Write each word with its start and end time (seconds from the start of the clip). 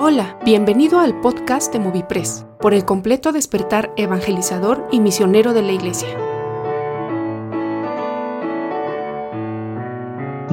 Hola, 0.00 0.38
bienvenido 0.44 1.00
al 1.00 1.20
podcast 1.20 1.72
de 1.72 1.80
Movipress, 1.80 2.46
por 2.60 2.72
el 2.72 2.84
completo 2.84 3.32
despertar 3.32 3.92
evangelizador 3.96 4.86
y 4.92 5.00
misionero 5.00 5.52
de 5.52 5.62
la 5.62 5.72
Iglesia. 5.72 6.08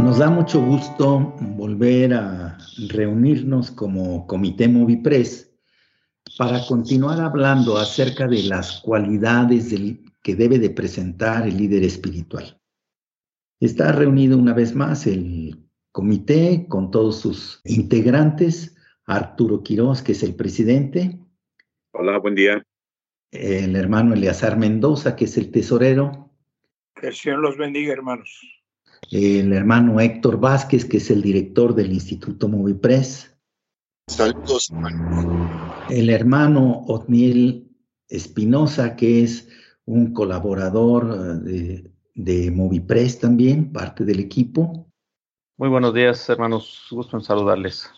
Nos 0.02 0.18
da 0.18 0.32
mucho 0.32 0.60
gusto 0.66 1.36
volver 1.58 2.16
a 2.16 2.58
reunirnos 2.90 3.70
como 3.70 4.26
Comité 4.26 4.68
Movipress 4.68 5.52
para 6.40 6.66
continuar 6.66 7.22
hablando 7.22 7.78
acerca 7.78 8.28
de 8.28 8.42
las 8.42 8.82
cualidades 8.82 9.76
que 10.24 10.36
debe 10.36 10.58
de 10.58 10.72
presentar 10.72 11.48
el 11.48 11.56
líder 11.56 11.84
espiritual. 11.84 12.60
Está 13.60 13.92
reunido 13.92 14.40
una 14.40 14.54
vez 14.54 14.74
más 14.74 15.06
el 15.06 15.70
comité 15.92 16.66
con 16.68 16.90
todos 16.90 17.20
sus 17.20 17.62
integrantes, 17.64 18.75
Arturo 19.06 19.64
Quiroz, 19.64 20.02
que 20.02 20.14
es 20.14 20.24
el 20.24 20.36
presidente. 20.36 21.20
Hola, 21.94 22.18
buen 22.18 22.36
día. 22.36 22.66
El 23.32 23.76
hermano 23.76 24.14
Eleazar 24.14 24.58
Mendoza, 24.58 25.16
que 25.16 25.26
es 25.26 25.38
el 25.38 25.52
tesorero. 25.52 26.32
Que 26.96 27.08
el 27.08 27.14
Señor 27.14 27.40
los 27.40 27.58
bendiga, 27.58 27.94
hermanos. 27.94 28.42
El 29.12 29.54
hermano 29.54 30.00
Héctor 30.00 30.40
Vázquez, 30.40 30.86
que 30.86 30.98
es 30.98 31.12
el 31.12 31.22
director 31.22 31.76
del 31.76 31.92
Instituto 31.92 32.48
Movipress. 32.48 33.38
Saludos. 34.08 34.72
El 35.90 36.10
hermano 36.10 36.84
Otniel 36.88 37.70
Espinosa, 38.08 38.96
que 38.96 39.24
es 39.24 39.50
un 39.86 40.14
colaborador 40.14 41.42
de, 41.42 41.92
de 42.16 42.52
Movipress 42.52 43.20
también, 43.20 43.72
parte 43.72 44.06
del 44.06 44.20
equipo. 44.20 44.92
Muy 45.58 45.70
buenos 45.70 45.94
días, 45.94 46.28
hermanos. 46.30 46.88
Gusto 46.90 47.18
en 47.18 47.24
saludarles. 47.24 47.90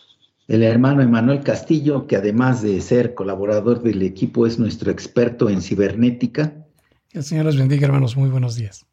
El 0.48 0.62
hermano 0.62 1.02
Emanuel 1.02 1.42
Castillo, 1.42 2.06
que 2.06 2.16
además 2.16 2.62
de 2.62 2.80
ser 2.80 3.12
colaborador 3.12 3.82
del 3.82 4.00
equipo, 4.00 4.46
es 4.46 4.58
nuestro 4.58 4.90
experto 4.90 5.50
en 5.50 5.60
cibernética. 5.60 6.66
El 7.12 7.22
Señor 7.22 7.44
los 7.44 7.58
bendiga, 7.58 7.86
hermanos. 7.86 8.16
Muy 8.16 8.30
buenos 8.30 8.56
días. 8.56 8.86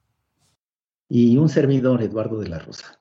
Y 1.07 1.37
un 1.37 1.47
servidor, 1.47 2.03
Eduardo 2.03 2.41
de 2.41 2.49
la 2.49 2.59
Rosa. 2.59 2.99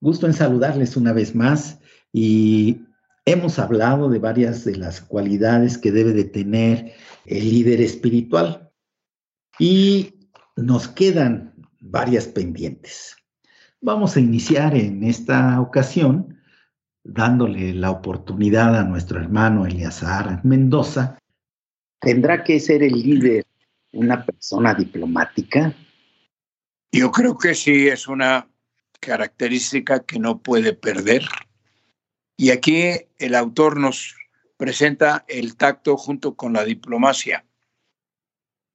Gusto 0.00 0.28
en 0.28 0.32
saludarles 0.32 0.96
una 0.96 1.12
vez 1.12 1.34
más 1.34 1.80
y 2.12 2.82
hemos 3.24 3.58
hablado 3.58 4.08
de 4.08 4.20
varias 4.20 4.64
de 4.64 4.76
las 4.76 5.00
cualidades 5.00 5.76
que 5.76 5.90
debe 5.90 6.12
de 6.12 6.24
tener 6.24 6.92
el 7.26 7.50
líder 7.50 7.80
espiritual 7.80 8.70
y 9.58 10.28
nos 10.54 10.86
quedan 10.86 11.54
varias 11.80 12.28
pendientes. 12.28 13.16
Vamos 13.80 14.16
a 14.16 14.20
iniciar 14.20 14.76
en 14.76 15.02
esta 15.02 15.60
ocasión 15.60 16.38
dándole 17.04 17.74
la 17.74 17.90
oportunidad 17.90 18.78
a 18.78 18.84
nuestro 18.84 19.20
hermano 19.20 19.66
Eliazar 19.66 20.44
Mendoza. 20.44 21.18
¿Tendrá 22.00 22.44
que 22.44 22.60
ser 22.60 22.82
el 22.82 22.92
líder 22.92 23.46
una 23.92 24.24
persona 24.24 24.74
diplomática? 24.74 25.74
Yo 26.92 27.10
creo 27.10 27.36
que 27.36 27.54
sí 27.54 27.88
es 27.88 28.08
una 28.08 28.48
característica 29.00 30.04
que 30.04 30.18
no 30.18 30.42
puede 30.42 30.72
perder. 30.72 31.24
Y 32.36 32.50
aquí 32.50 32.92
el 33.18 33.34
autor 33.34 33.78
nos 33.78 34.14
presenta 34.56 35.24
el 35.28 35.56
tacto 35.56 35.96
junto 35.96 36.36
con 36.36 36.52
la 36.52 36.64
diplomacia 36.64 37.44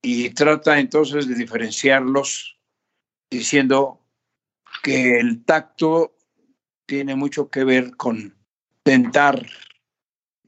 y 0.02 0.30
trata 0.32 0.80
entonces 0.80 1.28
de 1.28 1.36
diferenciarlos 1.36 2.60
diciendo 3.30 4.02
que 4.84 5.20
el 5.20 5.44
tacto 5.44 6.17
tiene 6.88 7.16
mucho 7.16 7.52
que 7.52 7.64
ver 7.64 7.96
con 7.96 8.36
tentar, 8.82 9.46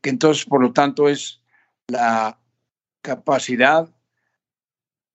que 0.01 0.09
entonces 0.09 0.45
por 0.45 0.61
lo 0.61 0.73
tanto 0.73 1.07
es 1.07 1.43
la 1.87 2.39
capacidad 3.01 3.93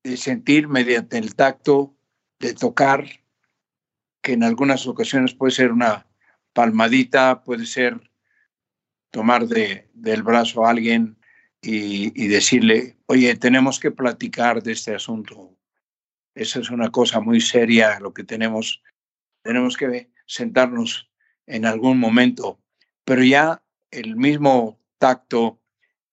de 0.05 0.17
sentir 0.19 0.69
mediante 0.69 1.19
el 1.19 1.35
tacto, 1.35 1.97
de 2.39 2.55
tocar, 2.55 3.07
que 4.23 4.35
en 4.35 4.45
algunas 4.45 4.87
ocasiones 4.87 5.35
puede 5.35 5.53
ser 5.53 5.73
una 5.73 6.07
palmadita, 6.53 7.43
puede 7.43 7.67
ser 7.67 8.11
tomar 9.11 9.47
de, 9.47 9.89
del 9.95 10.23
brazo 10.23 10.67
a 10.67 10.71
alguien 10.71 11.17
y, 11.63 12.13
y 12.23 12.29
decirle, 12.29 12.99
oye, 13.07 13.35
tenemos 13.37 13.81
que 13.81 13.91
platicar 13.91 14.63
de 14.63 14.73
este 14.73 14.95
asunto. 14.95 15.57
Esa 16.35 16.61
es 16.61 16.69
una 16.69 16.91
cosa 16.91 17.21
muy 17.21 17.41
seria, 17.41 17.99
lo 18.01 18.13
que 18.13 18.25
tenemos, 18.25 18.83
tenemos 19.43 19.77
que 19.77 20.11
sentarnos 20.27 21.09
en 21.47 21.67
algún 21.67 21.99
momento, 21.99 22.59
pero 23.05 23.23
ya 23.23 23.63
el 23.91 24.17
mismo 24.17 24.79
tacto 24.99 25.61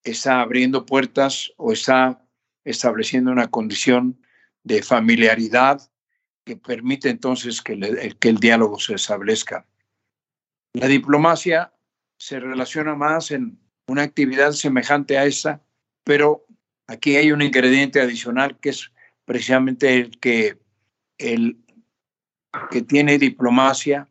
está 0.04 0.42
abriendo 0.42 0.86
puertas 0.86 1.52
o 1.58 1.72
está 1.72 2.26
estableciendo 2.64 3.32
una 3.32 3.50
condición 3.50 4.20
de 4.64 4.84
familiaridad 4.84 5.82
que 6.44 6.58
permite 6.58 7.10
entonces 7.10 7.62
que, 7.62 7.74
el 7.74 8.38
diálogo 8.38 8.80
se 8.80 8.96
establezca. 8.96 9.66
La 10.74 10.88
diplomacia 10.88 11.74
se 12.18 12.40
relaciona 12.40 12.96
más 12.96 13.32
en 13.32 13.60
una 13.88 14.04
actividad 14.04 14.52
semejante 14.52 15.18
a 15.18 15.26
esa, 15.26 15.62
pero 16.04 16.46
aquí 16.88 17.16
hay 17.16 17.32
un 17.32 17.42
ingrediente 17.42 18.02
adicional 18.02 18.60
que 18.60 18.70
es 18.70 18.92
precisamente 19.26 19.96
el 19.96 20.20
que 20.20 20.60
el 21.18 21.58
que 22.70 22.82
tiene 22.82 23.18
diplomacia 23.18 24.08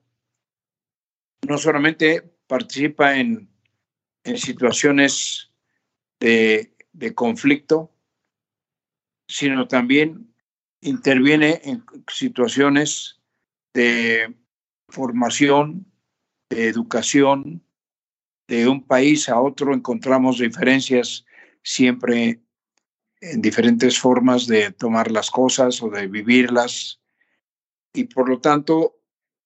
no 1.47 1.59
solamente 1.59 2.23
participa 2.47 3.17
en, 3.17 3.49
en 4.25 4.37
situaciones 4.37 5.51
de, 6.19 6.75
de 6.93 7.15
conflicto, 7.15 7.93
sino 9.29 9.69
también 9.69 10.35
interviene 10.81 11.61
en 11.65 11.85
situaciones 12.09 13.21
de 13.73 14.35
formación, 14.89 15.87
de 16.49 16.69
educación, 16.69 17.63
de 18.49 18.69
un 18.69 18.85
país 18.85 19.29
a 19.29 19.41
otro 19.41 19.73
encontramos 19.73 20.39
diferencias 20.39 21.25
siempre 21.63 22.41
en 23.21 23.41
diferentes 23.41 23.99
formas 23.99 24.47
de 24.47 24.73
tomar 24.73 25.11
las 25.11 25.31
cosas 25.31 25.81
o 25.83 25.91
de 25.91 26.09
vivirlas. 26.09 27.01
Y 27.95 28.05
por 28.05 28.29
lo 28.29 28.41
tanto, 28.41 28.99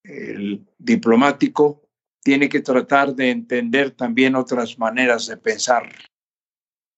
el 0.04 0.66
diplomático 0.78 1.83
tiene 2.24 2.48
que 2.48 2.60
tratar 2.60 3.14
de 3.14 3.30
entender 3.30 3.90
también 3.90 4.34
otras 4.34 4.78
maneras 4.78 5.26
de 5.26 5.36
pensar. 5.36 5.92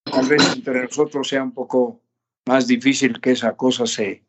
Tal 0.05 0.25
vez 0.25 0.41
entre 0.55 0.83
nosotros 0.83 1.27
sea 1.27 1.43
un 1.43 1.51
poco 1.51 2.01
más 2.45 2.65
difícil 2.65 3.19
que 3.19 3.31
esa 3.31 3.57
cosa 3.57 3.85
se, 3.85 4.23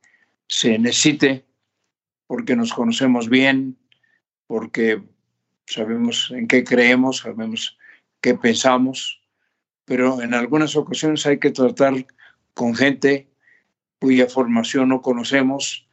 se 0.48 0.76
necesite 0.76 1.46
porque 2.26 2.56
nos 2.56 2.72
conocemos 2.72 3.28
bien, 3.28 3.78
porque 4.48 5.00
sabemos 5.66 6.32
en 6.32 6.48
qué 6.48 6.64
creemos, 6.64 7.18
sabemos 7.18 7.78
qué 8.20 8.34
pensamos, 8.34 9.22
pero 9.84 10.20
en 10.20 10.34
algunas 10.34 10.74
ocasiones 10.74 11.24
hay 11.26 11.38
que 11.38 11.52
tratar 11.52 12.06
con 12.54 12.74
gente 12.74 13.30
cuya 14.00 14.26
formación 14.26 14.88
no 14.88 15.00
conocemos, 15.00 15.88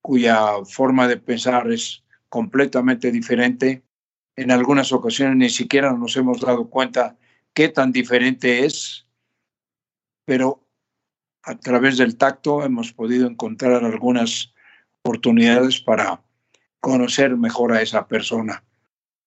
cuya 0.00 0.64
forma 0.64 1.08
de 1.08 1.16
pensar 1.16 1.72
es 1.72 2.04
completamente 2.28 3.10
diferente 3.10 3.82
en 4.38 4.52
algunas 4.52 4.92
ocasiones 4.92 5.36
ni 5.36 5.50
siquiera 5.50 5.92
nos 5.92 6.16
hemos 6.16 6.40
dado 6.40 6.70
cuenta 6.70 7.16
qué 7.52 7.68
tan 7.68 7.90
diferente 7.90 8.64
es, 8.64 9.04
pero 10.24 10.64
a 11.42 11.58
través 11.58 11.96
del 11.96 12.16
tacto 12.16 12.62
hemos 12.62 12.92
podido 12.92 13.26
encontrar 13.26 13.84
algunas 13.84 14.54
oportunidades 15.02 15.80
para 15.80 16.22
conocer 16.78 17.36
mejor 17.36 17.72
a 17.72 17.82
esa 17.82 18.06
persona. 18.06 18.62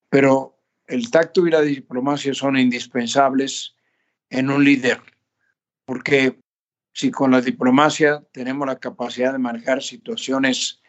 Pero 0.09 0.57
el 0.87 1.11
tacto 1.11 1.45
y 1.45 1.51
la 1.51 1.61
diplomacia 1.61 2.33
son 2.33 2.57
indispensables 2.57 3.75
en 4.29 4.49
un 4.49 4.63
líder, 4.63 5.01
porque 5.83 6.39
si 6.93 7.11
con 7.11 7.31
la 7.31 7.41
diplomacia 7.41 8.23
tenemos 8.31 8.65
la 8.65 8.79
capacidad 8.79 9.33
de 9.33 9.39
manejar 9.39 9.83
situaciones 9.83 10.81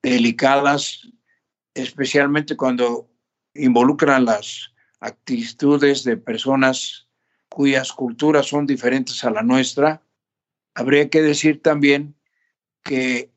delicadas, 0.00 1.08
especialmente 1.74 2.56
cuando 2.56 3.10
involucran 3.58 4.24
las 4.24 4.72
actitudes 5.00 6.04
de 6.04 6.16
personas 6.16 7.08
cuyas 7.48 7.92
culturas 7.92 8.46
son 8.46 8.66
diferentes 8.66 9.24
a 9.24 9.30
la 9.30 9.42
nuestra, 9.42 10.02
habría 10.74 11.08
que 11.08 11.22
decir 11.22 11.62
también 11.62 12.14
que 12.82 13.30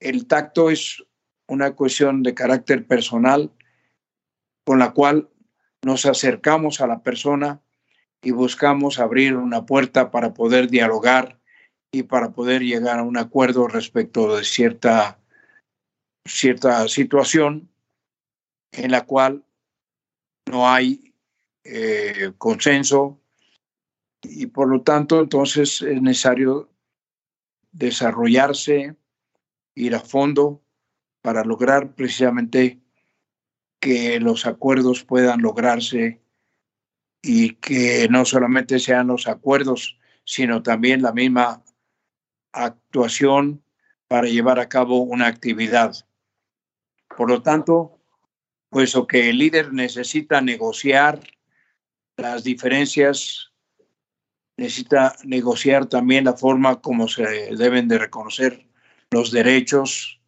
el 0.00 0.26
tacto 0.26 0.70
es 0.70 1.04
una 1.46 1.74
cuestión 1.74 2.22
de 2.22 2.34
carácter 2.34 2.86
personal 2.86 3.52
con 4.64 4.78
la 4.78 4.92
cual 4.92 5.28
nos 5.84 6.06
acercamos 6.06 6.80
a 6.80 6.86
la 6.86 7.02
persona 7.02 7.60
y 8.22 8.30
buscamos 8.30 8.98
abrir 8.98 9.36
una 9.36 9.66
puerta 9.66 10.10
para 10.10 10.32
poder 10.34 10.68
dialogar 10.68 11.40
y 11.92 12.04
para 12.04 12.32
poder 12.32 12.62
llegar 12.62 13.00
a 13.00 13.02
un 13.02 13.18
acuerdo 13.18 13.66
respecto 13.68 14.36
de 14.36 14.44
cierta, 14.44 15.18
cierta 16.24 16.88
situación 16.88 17.71
en 18.72 18.90
la 18.90 19.02
cual 19.06 19.44
no 20.50 20.68
hay 20.68 21.14
eh, 21.64 22.32
consenso 22.38 23.20
y 24.22 24.46
por 24.46 24.68
lo 24.68 24.82
tanto 24.82 25.20
entonces 25.20 25.82
es 25.82 26.00
necesario 26.02 26.70
desarrollarse, 27.70 28.96
ir 29.74 29.94
a 29.94 30.00
fondo 30.00 30.62
para 31.22 31.44
lograr 31.44 31.94
precisamente 31.94 32.80
que 33.80 34.20
los 34.20 34.46
acuerdos 34.46 35.04
puedan 35.04 35.40
lograrse 35.40 36.20
y 37.22 37.54
que 37.56 38.08
no 38.10 38.24
solamente 38.24 38.78
sean 38.78 39.08
los 39.08 39.26
acuerdos, 39.28 39.98
sino 40.24 40.62
también 40.62 41.02
la 41.02 41.12
misma 41.12 41.62
actuación 42.52 43.62
para 44.08 44.28
llevar 44.28 44.58
a 44.58 44.68
cabo 44.68 45.00
una 45.00 45.26
actividad. 45.26 45.94
Por 47.16 47.30
lo 47.30 47.42
tanto, 47.42 48.01
puesto 48.72 49.06
que 49.06 49.28
el 49.28 49.36
líder 49.36 49.70
necesita 49.74 50.40
negociar 50.40 51.20
las 52.16 52.42
diferencias, 52.42 53.52
necesita 54.56 55.14
negociar 55.24 55.84
también 55.84 56.24
la 56.24 56.32
forma 56.32 56.80
como 56.80 57.06
se 57.06 57.54
deben 57.54 57.86
de 57.86 57.98
reconocer 57.98 58.66
los 59.10 59.30
derechos 59.30 60.18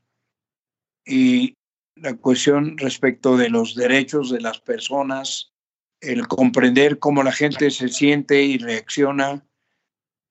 y 1.06 1.56
la 1.94 2.14
cuestión 2.19 2.76
respecto 2.76 3.38
de 3.38 3.49
los 3.49 3.75
derechos 3.75 4.31
de 4.31 4.43
las 4.43 4.61
personas, 4.61 5.55
el 6.02 6.29
comprender 6.29 6.99
cómo 6.99 7.23
la 7.23 7.32
gente 7.32 7.70
se 7.70 7.88
siente 7.88 8.43
y 8.43 8.58
reacciona 8.58 9.43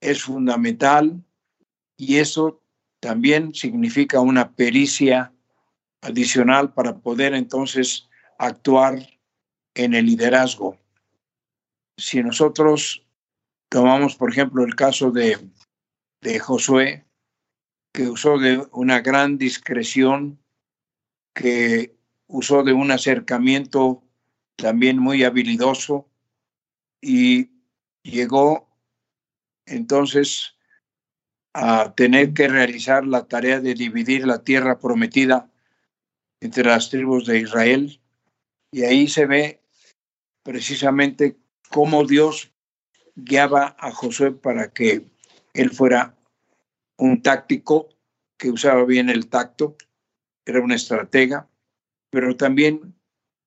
es 0.01 0.21
fundamental 0.21 1.19
y 1.97 2.17
eso 2.17 2.61
también 2.99 3.55
significa 3.55 4.19
una 4.19 4.51
pericia 4.53 5.32
adicional 6.03 6.73
para 6.73 6.97
poder 6.99 7.33
entonces 7.33 8.07
actuar 8.37 8.99
en 9.75 9.93
el 9.93 10.05
liderazgo. 10.05 10.77
Si 11.97 12.21
nosotros 12.21 13.05
tomamos, 13.69 14.15
por 14.15 14.31
ejemplo, 14.31 14.63
el 14.63 14.75
caso 14.75 15.11
de, 15.11 15.37
de 16.21 16.39
Josué, 16.39 17.05
que 17.93 18.07
usó 18.07 18.37
de 18.37 18.65
una 18.71 19.01
gran 19.01 19.37
discreción, 19.37 20.39
que 21.33 21.95
usó 22.27 22.63
de 22.63 22.73
un 22.73 22.91
acercamiento 22.91 24.03
también 24.55 24.97
muy 24.97 25.23
habilidoso 25.23 26.09
y 27.01 27.51
llegó 28.03 28.69
entonces 29.65 30.55
a 31.53 31.93
tener 31.93 32.33
que 32.33 32.47
realizar 32.47 33.05
la 33.05 33.27
tarea 33.27 33.59
de 33.59 33.75
dividir 33.75 34.25
la 34.25 34.43
tierra 34.43 34.79
prometida 34.79 35.52
entre 36.43 36.65
las 36.65 36.89
tribus 36.89 37.25
de 37.25 37.39
Israel. 37.39 38.01
Y 38.69 38.83
ahí 38.83 39.07
se 39.07 39.25
ve 39.25 39.61
precisamente 40.43 41.37
cómo 41.69 42.03
Dios 42.05 42.51
guiaba 43.15 43.77
a 43.79 43.91
Josué 43.91 44.31
para 44.31 44.73
que 44.73 45.09
él 45.53 45.69
fuera 45.71 46.17
un 46.97 47.21
táctico 47.21 47.89
que 48.37 48.51
usaba 48.51 48.83
bien 48.83 49.09
el 49.09 49.29
tacto, 49.29 49.77
era 50.45 50.59
un 50.59 50.73
estratega, 50.73 51.47
pero 52.09 52.35
también 52.35 52.93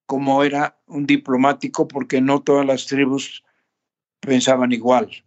como 0.07 0.43
era 0.43 0.79
un 0.87 1.05
diplomático 1.05 1.87
porque 1.87 2.19
no 2.19 2.41
todas 2.41 2.65
las 2.65 2.87
tribus 2.87 3.43
pensaban 4.21 4.71
igual. 4.71 5.23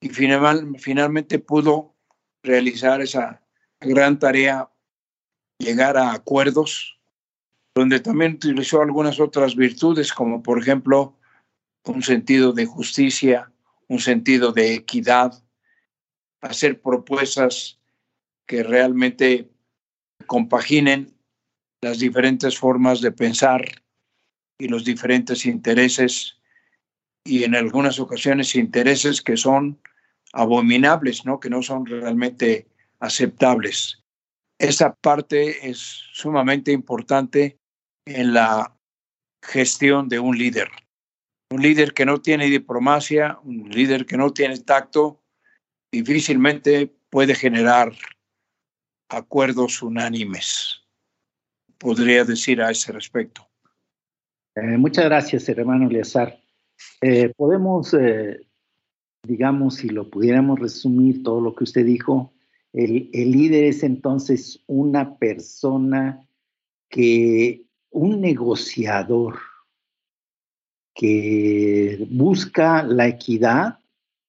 Y 0.00 0.10
finalmente 0.10 1.40
pudo 1.40 1.96
realizar 2.44 3.00
esa 3.00 3.42
gran 3.80 4.20
tarea, 4.20 4.70
llegar 5.58 5.96
a 5.96 6.12
acuerdos, 6.12 6.99
donde 7.74 8.00
también 8.00 8.34
utilizó 8.34 8.82
algunas 8.82 9.20
otras 9.20 9.54
virtudes, 9.54 10.12
como 10.12 10.42
por 10.42 10.58
ejemplo 10.58 11.16
un 11.84 12.02
sentido 12.02 12.52
de 12.52 12.66
justicia, 12.66 13.50
un 13.88 13.98
sentido 13.98 14.52
de 14.52 14.74
equidad, 14.74 15.42
hacer 16.40 16.80
propuestas 16.80 17.78
que 18.46 18.62
realmente 18.62 19.50
compaginen 20.26 21.14
las 21.82 21.98
diferentes 21.98 22.58
formas 22.58 23.00
de 23.00 23.12
pensar 23.12 23.62
y 24.58 24.68
los 24.68 24.84
diferentes 24.84 25.46
intereses 25.46 26.36
y 27.24 27.44
en 27.44 27.54
algunas 27.54 27.98
ocasiones 27.98 28.54
intereses 28.54 29.22
que 29.22 29.36
son 29.36 29.80
abominables, 30.32 31.24
¿no? 31.24 31.40
que 31.40 31.50
no 31.50 31.62
son 31.62 31.86
realmente 31.86 32.68
aceptables. 32.98 34.02
Esa 34.58 34.94
parte 34.94 35.70
es 35.70 35.78
sumamente 36.12 36.72
importante 36.72 37.59
en 38.06 38.34
la 38.34 38.76
gestión 39.42 40.08
de 40.08 40.18
un 40.18 40.36
líder. 40.36 40.68
Un 41.50 41.62
líder 41.62 41.92
que 41.92 42.06
no 42.06 42.20
tiene 42.20 42.46
diplomacia, 42.46 43.38
un 43.42 43.68
líder 43.70 44.06
que 44.06 44.16
no 44.16 44.32
tiene 44.32 44.58
tacto, 44.60 45.22
difícilmente 45.92 46.94
puede 47.10 47.34
generar 47.34 47.92
acuerdos 49.08 49.82
unánimes. 49.82 50.84
Podría 51.78 52.24
decir 52.24 52.62
a 52.62 52.70
ese 52.70 52.92
respecto. 52.92 53.48
Eh, 54.54 54.76
muchas 54.76 55.06
gracias, 55.06 55.48
hermano 55.48 55.88
Eleazar. 55.88 56.38
Eh, 57.00 57.32
podemos 57.36 57.94
eh, 57.94 58.46
digamos, 59.22 59.76
si 59.76 59.88
lo 59.88 60.08
pudiéramos 60.08 60.58
resumir 60.58 61.22
todo 61.22 61.40
lo 61.40 61.54
que 61.54 61.64
usted 61.64 61.84
dijo, 61.84 62.32
el, 62.72 63.10
líder 63.12 63.64
es 63.64 63.82
entonces 63.82 64.62
una 64.66 65.18
persona 65.18 66.26
que, 66.88 67.64
un 67.90 68.20
negociador 68.20 69.38
que 70.94 72.06
busca 72.10 72.82
la 72.82 73.08
equidad, 73.08 73.78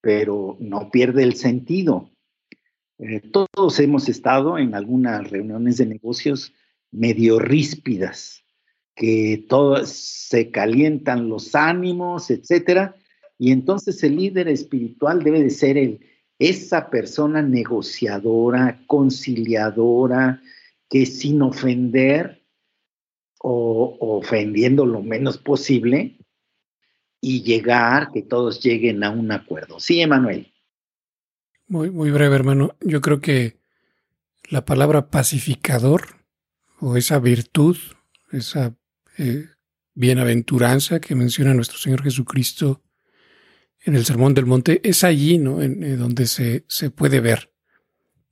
pero 0.01 0.57
no 0.59 0.89
pierde 0.89 1.23
el 1.23 1.35
sentido. 1.35 2.09
Eh, 2.99 3.19
todos 3.19 3.79
hemos 3.79 4.09
estado 4.09 4.57
en 4.57 4.75
algunas 4.75 5.29
reuniones 5.29 5.77
de 5.77 5.85
negocios 5.85 6.53
medio 6.91 7.39
ríspidas, 7.39 8.43
que 8.95 9.45
todos 9.47 9.89
se 9.89 10.51
calientan 10.51 11.29
los 11.29 11.55
ánimos, 11.55 12.29
etcétera, 12.29 12.95
y 13.37 13.51
entonces 13.51 14.03
el 14.03 14.17
líder 14.17 14.47
espiritual 14.49 15.23
debe 15.23 15.41
de 15.41 15.49
ser 15.49 15.99
esa 16.37 16.89
persona 16.89 17.41
negociadora, 17.41 18.83
conciliadora, 18.87 20.41
que 20.89 21.05
sin 21.05 21.41
ofender 21.41 22.40
o 23.43 23.97
ofendiendo 23.99 24.85
lo 24.85 25.01
menos 25.01 25.37
posible 25.37 26.17
y 27.19 27.43
llegar, 27.43 28.11
que 28.11 28.21
todos 28.21 28.61
lleguen 28.61 29.03
a 29.03 29.11
un 29.11 29.31
acuerdo. 29.31 29.79
Sí, 29.79 30.01
Emanuel. 30.01 30.51
Muy, 31.67 31.89
muy 31.89 32.11
breve, 32.11 32.35
hermano. 32.35 32.75
Yo 32.81 33.01
creo 33.01 33.21
que 33.21 33.59
la 34.49 34.65
palabra 34.65 35.09
pacificador 35.09 36.01
o 36.79 36.97
esa 36.97 37.19
virtud, 37.19 37.77
esa 38.31 38.75
eh, 39.17 39.45
bienaventuranza 39.93 40.99
que 40.99 41.15
menciona 41.15 41.53
nuestro 41.53 41.77
Señor 41.77 42.03
Jesucristo 42.03 42.81
en 43.83 43.95
el 43.95 44.05
Sermón 44.05 44.33
del 44.33 44.45
Monte, 44.45 44.81
es 44.83 45.03
allí 45.03 45.37
¿no? 45.37 45.61
en, 45.61 45.83
eh, 45.83 45.95
donde 45.95 46.27
se, 46.27 46.65
se, 46.67 46.89
puede 46.89 47.19
ver, 47.19 47.53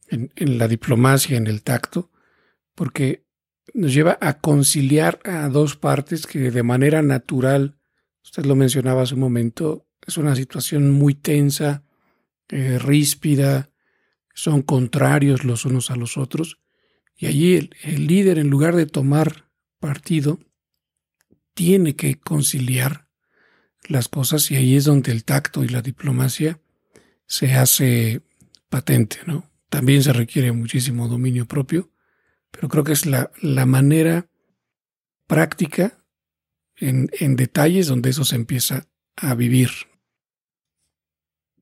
en, 0.08 0.32
en, 0.36 0.58
la 0.58 0.68
diplomacia, 0.68 1.38
en 1.38 1.48
el 1.48 1.64
tacto, 1.64 2.12
porque 2.76 3.29
nos 3.74 3.94
lleva 3.94 4.18
a 4.22 4.40
conciliar 4.40 5.20
a 5.24 5.48
dos 5.50 5.76
partes 5.76 6.28
que 6.28 6.52
de 6.52 6.64
manera 6.64 7.02
natural, 7.02 7.78
usted 8.24 8.46
lo 8.46 8.56
mencionaba 8.56 9.04
hace 9.04 9.16
un 9.16 9.22
momento, 9.22 9.88
es 10.06 10.18
una 10.18 10.36
situación 10.36 10.92
muy 10.92 11.14
tensa, 11.14 11.84
eh, 12.50 12.80
ríspida, 12.80 13.70
son 14.34 14.62
contrarios 14.62 15.44
los 15.44 15.66
unos 15.66 15.92
a 15.92 15.96
los 15.96 16.18
otros, 16.18 16.60
y 17.20 17.26
allí 17.26 17.70
el, 17.84 18.08
líder, 18.08 18.40
en 18.40 18.50
lugar 18.50 18.76
de 18.76 18.86
tomar 18.86 19.50
partido, 19.80 20.40
tiene 21.54 21.98
que 21.98 22.18
conciliar 22.18 23.10
las 23.88 24.08
cosas 24.08 24.50
y 24.52 24.56
ahí 24.56 24.76
es 24.76 24.86
donde 24.86 25.12
el 25.12 25.26
tacto 25.26 25.66
y 25.66 25.68
la 25.68 25.82
diplomacia 25.82 26.62
se 27.26 27.54
hace 27.56 28.22
patente, 28.70 29.18
¿no? 29.26 29.52
También 29.70 30.02
se 30.02 30.14
requiere 30.14 30.54
muchísimo 30.54 31.10
dominio 31.10 31.46
propio, 31.46 31.92
pero 32.52 32.68
creo 32.68 32.84
que 32.84 32.94
es 32.94 33.06
la, 33.06 33.32
la 33.42 33.66
manera 33.66 34.30
práctica 35.28 36.04
en, 36.76 37.10
en 37.20 37.36
detalles 37.36 37.88
donde 37.88 38.10
eso 38.10 38.26
se 38.26 38.36
empieza 38.36 38.88
a 39.16 39.36
vivir. 39.36 39.70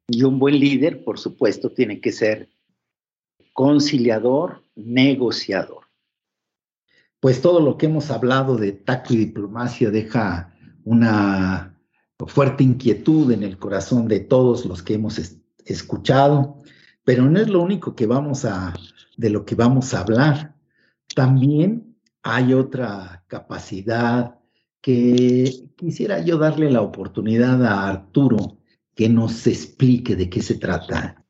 Y 0.08 0.24
un 0.24 0.40
buen 0.40 0.60
líder, 0.60 1.04
por 1.04 1.20
supuesto, 1.20 1.72
tiene 1.72 2.00
que 2.00 2.12
ser 2.12 2.50
conciliador, 3.52 4.64
negociador. 4.76 5.86
Pues 7.20 7.42
todo 7.42 7.60
lo 7.60 7.78
que 7.78 7.88
hemos 7.88 8.12
hablado 8.12 8.56
de 8.56 8.72
tacto 8.72 9.14
y 9.14 9.18
diplomacia 9.18 9.90
deja 9.90 10.54
una 10.84 11.78
fuerte 12.28 12.64
inquietud 12.64 13.32
en 13.32 13.44
el 13.44 13.58
corazón 13.58 14.08
de 14.08 14.20
todos 14.20 14.66
los 14.66 14.82
que 14.82 14.94
hemos 14.94 15.20
escuchado, 15.66 16.62
pero 17.04 17.26
no 17.26 17.40
es 17.40 17.50
lo 17.50 17.62
único 17.62 17.96
que 17.96 18.06
vamos 18.06 18.46
a, 18.46 18.74
de 19.18 19.30
lo 19.30 19.46
que 19.46 19.56
vamos 19.56 19.94
a 19.94 20.02
hablar. 20.02 20.56
También 21.16 21.98
hay 22.24 22.54
otra 22.54 23.24
capacidad 23.28 24.40
que 24.82 25.50
quisiera 25.76 26.24
yo 26.24 26.38
darle 26.38 26.72
la 26.72 26.82
oportunidad 26.82 27.64
a 27.66 27.90
Arturo 27.90 28.58
que 28.96 29.10
nos 29.10 29.46
explique 29.48 30.16
de 30.16 30.30
qué 30.30 30.42
se 30.42 30.58
trata. 30.58 31.24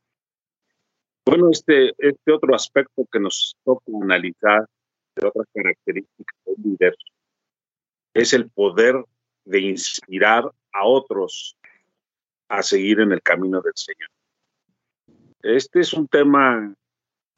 Bueno, 1.25 1.49
este, 1.51 1.89
este 1.97 2.31
otro 2.31 2.55
aspecto 2.55 3.05
que 3.11 3.19
nos 3.19 3.57
toca 3.63 3.83
analizar 4.01 4.65
de 5.15 5.27
otras 5.27 5.47
características 5.53 6.39
del 6.45 6.55
líder 6.63 6.95
es 8.13 8.33
el 8.33 8.49
poder 8.49 9.03
de 9.45 9.61
inspirar 9.61 10.49
a 10.71 10.85
otros 10.85 11.57
a 12.47 12.63
seguir 12.63 13.01
en 13.01 13.11
el 13.11 13.21
camino 13.21 13.61
del 13.61 13.73
Señor. 13.75 14.09
Este 15.41 15.81
es 15.81 15.93
un 15.93 16.07
tema 16.07 16.73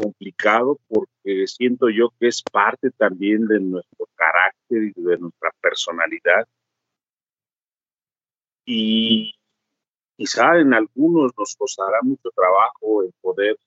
complicado 0.01 0.79
porque 0.87 1.45
siento 1.47 1.89
yo 1.89 2.09
que 2.19 2.27
es 2.27 2.41
parte 2.41 2.91
también 2.91 3.47
de 3.47 3.59
nuestro 3.59 4.07
carácter 4.15 4.83
y 4.95 5.01
de 5.01 5.17
nuestra 5.17 5.51
personalidad. 5.61 6.47
Y 8.65 9.33
quizá 10.15 10.57
en 10.57 10.73
algunos 10.73 11.31
nos 11.37 11.55
costará 11.55 11.99
mucho 12.01 12.29
trabajo 12.35 13.03
el 13.03 13.11
poder 13.21 13.57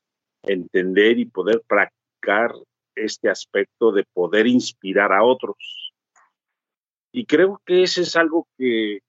entender 0.44 1.18
y 1.18 1.26
poder 1.26 1.62
practicar 1.66 2.52
este 2.94 3.28
aspecto 3.28 3.92
de 3.92 4.04
poder 4.12 4.46
inspirar 4.46 5.12
a 5.12 5.24
otros. 5.24 5.92
Y 7.12 7.26
creo 7.26 7.60
que 7.66 7.82
ese 7.82 8.02
es 8.02 8.16
algo 8.16 8.48
que 8.56 9.00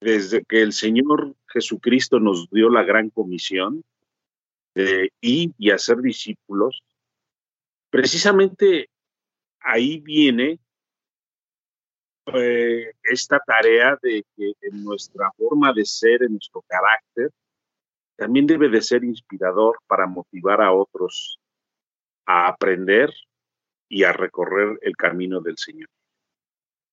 desde 0.00 0.44
que 0.44 0.62
el 0.62 0.72
Señor 0.72 1.34
Jesucristo 1.48 2.20
nos 2.20 2.48
dio 2.50 2.70
la 2.70 2.84
gran 2.84 3.10
comisión, 3.10 3.82
de 4.74 5.12
ir 5.20 5.52
y 5.58 5.70
hacer 5.70 5.98
discípulos, 5.98 6.82
precisamente 7.90 8.90
ahí 9.60 10.00
viene 10.00 10.58
eh, 12.34 12.92
esta 13.02 13.38
tarea 13.40 13.98
de 14.02 14.24
que 14.36 14.52
en 14.60 14.84
nuestra 14.84 15.32
forma 15.36 15.72
de 15.72 15.84
ser, 15.84 16.22
en 16.22 16.32
nuestro 16.32 16.62
carácter, 16.66 17.30
también 18.16 18.46
debe 18.46 18.68
de 18.68 18.82
ser 18.82 19.04
inspirador 19.04 19.78
para 19.86 20.06
motivar 20.06 20.60
a 20.60 20.72
otros 20.72 21.38
a 22.26 22.48
aprender 22.48 23.10
y 23.88 24.04
a 24.04 24.12
recorrer 24.12 24.78
el 24.82 24.96
camino 24.96 25.40
del 25.40 25.56
Señor. 25.56 25.88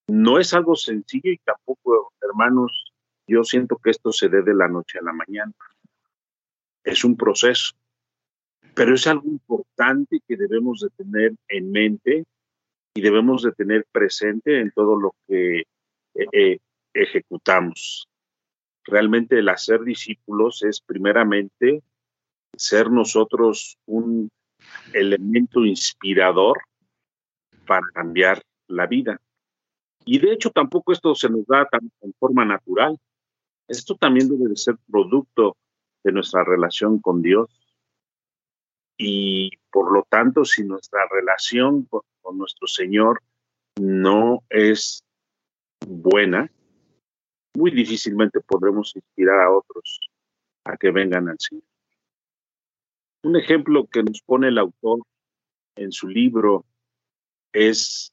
No 0.07 0.39
es 0.39 0.53
algo 0.53 0.75
sencillo 0.75 1.31
y 1.31 1.37
tampoco, 1.39 2.13
hermanos, 2.21 2.93
yo 3.27 3.43
siento 3.43 3.77
que 3.77 3.89
esto 3.89 4.11
se 4.11 4.29
dé 4.29 4.43
de 4.43 4.53
la 4.53 4.67
noche 4.67 4.99
a 4.99 5.03
la 5.03 5.11
mañana 5.11 5.51
es 6.85 7.03
un 7.03 7.17
proceso, 7.17 7.73
pero 8.73 8.95
es 8.95 9.07
algo 9.07 9.27
importante 9.27 10.19
que 10.27 10.37
debemos 10.37 10.81
de 10.81 10.89
tener 10.91 11.33
en 11.49 11.71
mente 11.71 12.25
y 12.93 13.01
debemos 13.01 13.43
de 13.43 13.51
tener 13.51 13.85
presente 13.91 14.59
en 14.61 14.71
todo 14.71 14.95
lo 14.95 15.15
que 15.27 15.59
eh, 15.59 16.27
eh, 16.31 16.59
ejecutamos. 16.93 18.07
Realmente 18.85 19.39
el 19.39 19.49
hacer 19.49 19.81
discípulos 19.81 20.63
es 20.63 20.79
primeramente 20.79 21.81
ser 22.55 22.91
nosotros 22.91 23.77
un 23.85 24.29
elemento 24.93 25.65
inspirador 25.65 26.59
para 27.65 27.87
cambiar 27.93 28.41
la 28.67 28.85
vida. 28.85 29.19
Y 30.05 30.19
de 30.19 30.33
hecho 30.33 30.51
tampoco 30.51 30.93
esto 30.93 31.15
se 31.15 31.29
nos 31.29 31.45
da 31.47 31.65
tan, 31.65 31.91
en 32.01 32.13
forma 32.19 32.45
natural. 32.45 32.97
Esto 33.67 33.95
también 33.95 34.29
debe 34.29 34.49
de 34.49 34.55
ser 34.55 34.75
producto 34.89 35.57
de 36.05 36.11
nuestra 36.11 36.43
relación 36.43 36.99
con 36.99 37.21
Dios. 37.21 37.49
Y 38.97 39.49
por 39.71 39.91
lo 39.91 40.03
tanto, 40.07 40.45
si 40.45 40.63
nuestra 40.63 41.01
relación 41.11 41.83
con, 41.85 42.03
nuestro 42.37 42.67
Señor 42.67 43.21
no 43.79 44.43
es 44.49 45.03
buena, 45.85 46.49
muy 47.55 47.71
difícilmente 47.71 48.39
podremos 48.41 48.95
inspirar 48.95 49.41
a 49.41 49.51
otros 49.51 49.99
a 50.63 50.77
que 50.77 50.91
vengan 50.91 51.29
al 51.29 51.37
Señor. 51.39 51.63
Un 53.23 53.35
ejemplo 53.35 53.87
que 53.87 54.03
nos 54.03 54.21
pone 54.21 54.47
el 54.47 54.57
autor 54.57 55.01
en 55.75 55.91
su 55.91 56.07
libro 56.07 56.65
es 57.53 58.11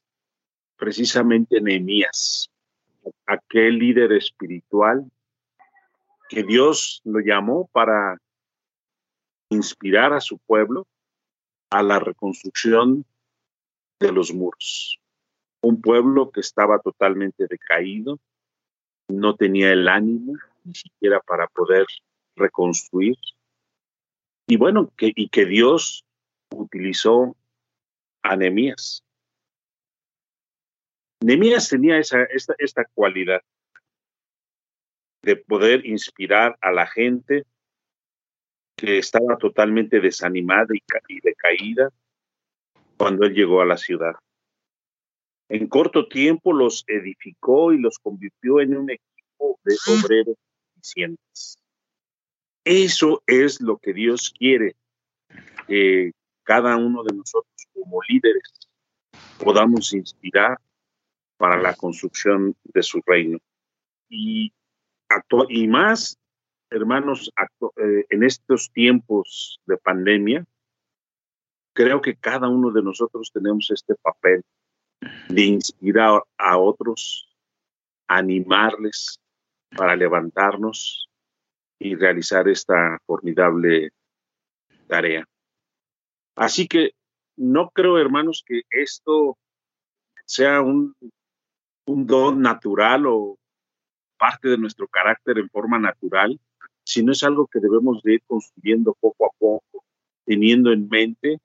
precisamente 0.77 1.61
Nehemías, 1.61 2.49
aquel 3.25 3.77
líder 3.79 4.13
espiritual 4.13 5.09
que 6.33 6.43
Dios 6.43 7.01
lo 7.03 7.19
llamó 7.19 7.69
para 7.71 8.17
inspirar 9.49 10.13
a 10.13 10.19
su 10.19 10.39
pueblo 10.39 10.87
a 11.69 11.83
la 11.83 11.99
reconstrucción 11.99 13.05
de 13.99 14.11
los 14.11 14.33
muros. 14.33 14.99
Un 15.61 15.79
pueblo 15.79 16.31
que 16.31 16.39
estaba 16.39 16.79
totalmente 16.79 17.45
decaído, 17.47 18.19
no 19.07 19.35
tenía 19.35 19.71
el 19.71 19.87
ánimo 19.87 20.33
ni 20.63 20.73
siquiera 20.73 21.19
para 21.19 21.47
poder 21.47 21.85
reconstruir. 22.35 23.17
Y 24.47 24.57
bueno, 24.57 24.91
que, 24.97 25.11
y 25.15 25.29
que 25.29 25.45
Dios 25.45 26.03
utilizó 26.51 27.35
a 28.23 28.35
Nehemías. 28.35 29.03
Nehemías 31.21 31.69
tenía 31.69 31.99
esa, 31.99 32.23
esta, 32.23 32.55
esta 32.57 32.85
cualidad 32.95 33.41
de 35.23 35.37
poder 35.37 35.85
inspirar 35.85 36.57
a 36.61 36.71
la 36.71 36.85
gente 36.85 37.43
que 38.75 38.97
estaba 38.97 39.37
totalmente 39.37 40.01
desanimada 40.01 40.67
y, 40.73 41.19
decaída 41.21 41.89
cuando 42.97 43.25
él 43.25 43.33
llegó 43.33 43.61
a 43.61 43.65
la 43.65 43.77
ciudad. 43.77 44.13
En 45.49 45.67
corto 45.67 46.07
tiempo 46.07 46.53
los 46.53 46.83
edificó 46.87 47.71
y 47.73 47.79
los 47.79 47.99
convirtió 47.99 48.59
en 48.59 48.77
un 48.77 48.89
equipo 48.91 49.59
de 49.63 49.75
obreros 49.87 50.35
eficientes. 50.75 51.57
Eso 52.65 53.23
es 53.25 53.61
lo 53.61 53.77
que 53.77 53.93
Dios 53.93 54.33
quiere 54.37 54.75
que 55.67 56.11
cada 56.43 56.75
uno 56.75 57.03
de 57.03 57.15
nosotros 57.15 57.67
como 57.73 58.01
líderes 58.07 58.69
podamos 59.37 59.93
inspirar 59.93 60.57
para 61.37 61.61
la 61.61 61.73
construcción 61.75 62.55
de 62.63 62.83
su 62.83 63.01
reino. 63.05 63.37
Y 64.09 64.53
y 65.49 65.67
más, 65.67 66.17
hermanos, 66.69 67.31
eh, 67.77 68.05
en 68.09 68.23
estos 68.23 68.71
tiempos 68.71 69.59
de 69.65 69.77
pandemia, 69.77 70.45
creo 71.73 72.01
que 72.01 72.15
cada 72.15 72.47
uno 72.49 72.71
de 72.71 72.83
nosotros 72.83 73.31
tenemos 73.33 73.69
este 73.71 73.95
papel 73.95 74.43
de 75.29 75.41
inspirar 75.41 76.23
a 76.37 76.57
otros, 76.57 77.29
animarles 78.07 79.19
para 79.75 79.95
levantarnos 79.95 81.09
y 81.79 81.95
realizar 81.95 82.47
esta 82.47 82.99
formidable 83.05 83.91
tarea. 84.87 85.25
Así 86.35 86.67
que 86.67 86.91
no 87.35 87.69
creo, 87.71 87.97
hermanos, 87.97 88.43
que 88.45 88.61
esto 88.69 89.37
sea 90.25 90.61
un, 90.61 90.95
un 91.85 92.05
don 92.05 92.41
natural 92.41 93.07
o 93.07 93.37
parte 94.23 94.47
de 94.47 94.57
nuestro 94.57 94.87
carácter 94.87 95.37
en 95.37 95.49
forma 95.49 95.77
natural, 95.77 96.39
sino 96.85 97.11
es 97.11 97.23
algo 97.23 97.45
que 97.45 97.59
debemos 97.59 98.01
de 98.03 98.13
ir 98.13 98.23
construyendo 98.25 98.95
poco 99.01 99.25
a 99.25 99.29
poco, 99.37 99.83
teniendo 100.25 100.71
en 100.71 100.87
mente 100.87 101.41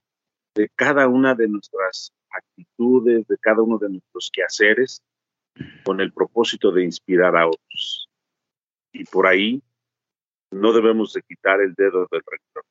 de 0.54 0.68
cada 0.76 1.08
una 1.08 1.34
de 1.34 1.48
nuestras 1.48 2.12
actitudes, 2.30 3.26
de 3.26 3.36
cada 3.38 3.62
uno 3.62 3.78
de 3.78 3.88
nuestros 3.88 4.30
quehaceres, 4.32 5.02
con 5.84 6.00
el 6.00 6.12
propósito 6.12 6.70
de 6.70 6.84
inspirar 6.84 7.36
a 7.36 7.48
otros. 7.48 8.08
Y 8.92 9.02
por 9.06 9.26
ahí 9.26 9.60
no 10.52 10.72
debemos 10.72 11.12
de 11.14 11.22
quitar 11.22 11.60
el 11.60 11.74
dedo 11.74 12.06
del 12.12 12.22
rector. 12.24 12.62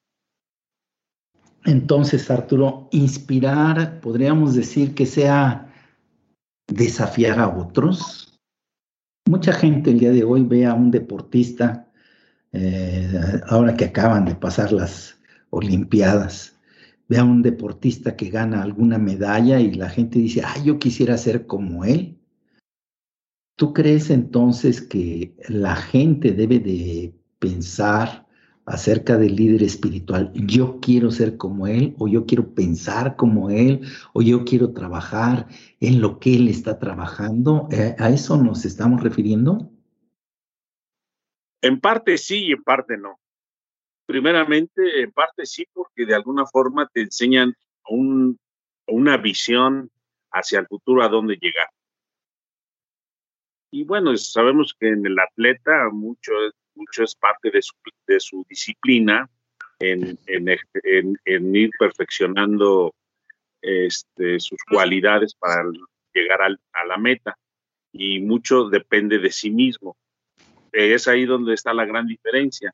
Entonces, 1.66 2.32
Arturo, 2.32 2.88
inspirar, 2.94 4.00
podríamos 4.00 4.56
decir 4.56 4.96
que 4.96 5.06
sea 5.06 5.70
desafiar 6.66 7.40
a 7.42 7.50
otros. 7.50 8.37
Mucha 9.28 9.52
gente 9.52 9.92
el 9.92 10.00
día 10.00 10.12
de 10.12 10.24
hoy 10.24 10.44
ve 10.44 10.66
a 10.66 10.74
un 10.74 10.90
deportista, 10.90 11.92
eh, 12.54 13.42
ahora 13.48 13.76
que 13.76 13.84
acaban 13.84 14.24
de 14.24 14.36
pasar 14.36 14.72
las 14.72 15.20
Olimpiadas, 15.50 16.58
ve 17.10 17.18
a 17.18 17.26
un 17.26 17.42
deportista 17.42 18.16
que 18.16 18.30
gana 18.30 18.62
alguna 18.62 18.98
medalla 18.98 19.60
y 19.60 19.74
la 19.74 19.90
gente 19.90 20.20
dice, 20.20 20.44
ah, 20.46 20.56
yo 20.64 20.80
quisiera 20.80 21.18
ser 21.18 21.46
como 21.46 21.84
él. 21.84 22.18
¿Tú 23.58 23.74
crees 23.74 24.12
entonces 24.12 24.82
que 24.82 25.36
la 25.50 25.76
gente 25.76 26.32
debe 26.32 26.60
de 26.60 27.14
pensar 27.40 28.27
acerca 28.68 29.18
del 29.18 29.36
líder 29.36 29.64
espiritual. 29.64 30.32
Yo 30.36 30.80
quiero 30.82 31.10
ser 31.10 31.38
como 31.38 31.68
él, 31.68 31.96
o 31.98 32.08
yo 32.10 32.26
quiero 32.26 32.54
pensar 32.54 33.16
como 33.16 33.50
él, 33.50 33.82
o 34.14 34.22
yo 34.22 34.44
quiero 34.44 34.74
trabajar 34.74 35.48
en 35.80 36.02
lo 36.02 36.20
que 36.20 36.36
él 36.36 36.50
está 36.50 36.78
trabajando. 36.78 37.70
Eh, 37.72 37.96
¿A 37.98 38.10
eso 38.10 38.38
nos 38.38 38.66
estamos 38.66 39.02
refiriendo? 39.02 39.72
En 41.62 41.80
parte 41.80 42.18
sí 42.18 42.48
y 42.48 42.52
en 42.52 42.64
parte 42.64 42.98
no. 42.98 43.20
Primeramente, 44.06 45.02
en 45.02 45.12
parte 45.12 45.46
sí, 45.46 45.66
porque 45.74 46.06
de 46.06 46.16
alguna 46.16 46.46
forma 46.46 46.88
te 46.88 47.02
enseñan 47.02 47.54
una 47.90 49.18
visión 49.18 49.90
hacia 50.32 50.60
el 50.60 50.68
futuro 50.68 51.04
a 51.04 51.08
dónde 51.08 51.38
llegar. 51.42 51.70
Y 53.72 53.86
bueno, 53.86 54.16
sabemos 54.18 54.76
que 54.78 54.90
en 54.90 55.06
el 55.06 55.18
atleta 55.20 55.90
mucho, 55.92 56.32
mucho 56.78 57.04
es 57.04 57.16
parte 57.16 57.52
de 57.52 57.62
su, 57.62 57.74
de 58.08 58.20
su 58.20 58.46
disciplina 58.48 59.30
en, 59.80 60.18
en, 60.28 61.56
ir 61.56 61.70
perfeccionando 61.78 62.94
este, 63.62 64.40
sus 64.40 64.60
cualidades 64.70 65.36
para 65.36 65.64
llegar 66.14 66.42
a 66.42 66.86
la 66.86 66.98
meta. 66.98 67.38
Y 67.92 68.20
mucho 68.20 68.70
depende 68.70 69.20
de 69.20 69.32
sí 69.32 69.50
mismo. 69.50 69.98
Es 70.72 71.08
ahí 71.08 71.26
donde 71.26 71.54
está 71.54 71.74
la 71.74 71.86
gran 71.86 72.08
diferencia. 72.08 72.74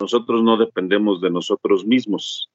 Nosotros 0.00 0.42
no 0.42 0.56
dependemos 0.56 1.20
de 1.20 1.30
nosotros 1.30 1.86
mismos, 1.86 2.50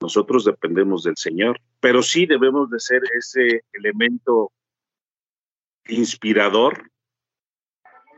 nosotros 0.00 0.44
dependemos 0.44 1.02
del 1.02 1.16
Señor, 1.16 1.60
pero 1.80 2.02
sí 2.02 2.26
debemos 2.26 2.70
de 2.70 2.78
ser 2.78 3.02
ese 3.16 3.62
elemento 3.72 4.52
inspirador 5.86 6.90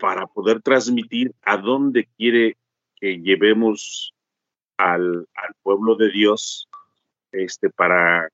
para 0.01 0.27
poder 0.27 0.63
transmitir 0.63 1.35
a 1.43 1.57
dónde 1.57 2.09
quiere 2.17 2.57
que 2.97 3.19
llevemos 3.19 4.15
al, 4.77 5.27
pueblo 5.63 5.97
de 5.97 6.11
Dios 6.11 6.69
este, 7.33 7.71
para 7.71 8.29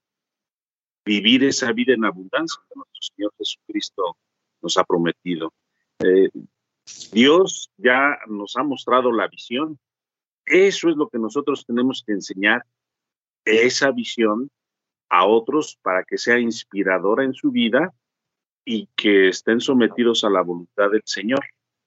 vivir 1.04 1.44
esa 1.44 1.72
vida 1.72 1.94
en 1.94 2.04
abundancia 2.04 2.60
que 2.68 2.76
nuestro 2.76 3.00
Señor 3.14 3.32
Jesucristo 3.38 4.16
nos 4.60 4.76
ha 4.76 4.84
prometido. 4.84 5.52
Eh, 5.98 6.30
Dios 7.12 7.70
ya 7.76 8.18
nos 8.28 8.56
ha 8.56 8.62
mostrado 8.62 9.12
la 9.12 9.28
visión. 9.28 9.78
Eso 10.46 10.88
es 10.88 10.96
lo 10.96 11.08
que 11.08 11.18
nosotros 11.18 11.64
tenemos 11.64 12.02
que 12.06 12.12
enseñar, 12.12 12.64
esa 13.44 13.90
visión 13.90 14.50
a 15.08 15.26
otros 15.26 15.78
para 15.82 16.04
que 16.04 16.16
sea 16.16 16.38
inspiradora 16.38 17.24
en 17.24 17.34
su 17.34 17.50
vida 17.50 17.92
y 18.64 18.88
que 18.96 19.28
estén 19.28 19.60
sometidos 19.60 20.24
a 20.24 20.30
la 20.30 20.42
voluntad 20.42 20.90
del 20.90 21.02
Señor, 21.04 21.40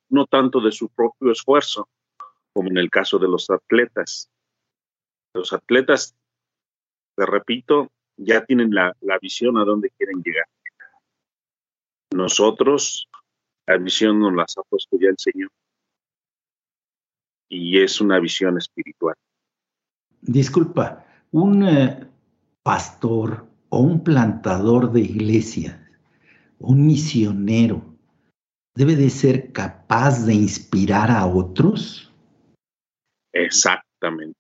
no 0.10 0.25
tanto 0.25 0.60
de 0.60 0.72
su 0.72 0.89
propio 0.89 1.32
esfuerzo, 1.32 1.88
como 2.53 2.70
en 2.70 2.77
el 2.77 2.89
caso 2.89 3.17
de 3.20 3.27
los 3.27 3.50
atletas. 3.50 4.29
Los 5.34 5.53
atletas, 5.53 6.15
te 7.15 7.25
repito, 7.25 7.91
ya 8.17 8.46
tienen 8.46 8.74
la, 8.74 8.96
visión 9.22 9.58
a 9.58 9.65
dónde 9.65 9.89
quieren 9.91 10.22
llegar. 10.24 10.46
Nosotros, 12.13 13.10
la 13.67 13.77
visión 13.77 14.20
nos 14.20 14.34
las 14.34 14.58
ha 14.58 14.62
puesto 14.63 14.98
ya 15.00 15.10
el 15.10 15.17
Señor. 15.17 15.50
Y 17.50 17.82
es 17.82 18.01
una 18.01 18.20
visión 18.20 18.58
espiritual. 18.58 19.15
Disculpa, 20.22 21.05
un 21.32 21.67
eh, 21.67 22.08
pastor 22.63 23.48
o 23.70 23.79
un 23.79 24.03
plantador 24.03 24.91
de 24.91 25.01
iglesia 25.01 25.85
un 26.60 26.86
misionero 26.86 27.96
debe 28.76 28.96
de 28.96 29.10
ser 29.10 29.52
capaz 29.52 30.26
de 30.26 30.34
inspirar 30.34 31.10
a 31.10 31.26
otros? 31.26 32.12
Exactamente. 33.34 34.38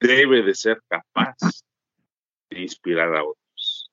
Debe 0.00 0.42
de 0.42 0.54
ser 0.54 0.82
capaz 0.88 1.36
de 2.50 2.60
inspirar 2.60 3.14
a 3.16 3.24
otros. 3.24 3.90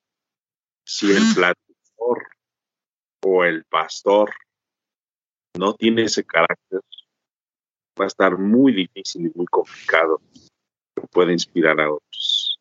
Si 0.86 1.12
el 1.12 1.24
plantador 1.34 2.28
o 3.24 3.44
el 3.44 3.64
pastor 3.66 4.32
no 5.58 5.74
tiene 5.74 6.04
ese 6.04 6.24
carácter, 6.24 6.82
va 8.00 8.06
a 8.06 8.08
estar 8.08 8.38
muy 8.38 8.74
difícil 8.74 9.28
y 9.28 9.32
muy 9.38 9.46
complicado 9.46 10.20
que 10.96 11.08
pueda 11.08 11.32
inspirar 11.32 11.80
a 11.80 11.92
otros. 11.92 12.60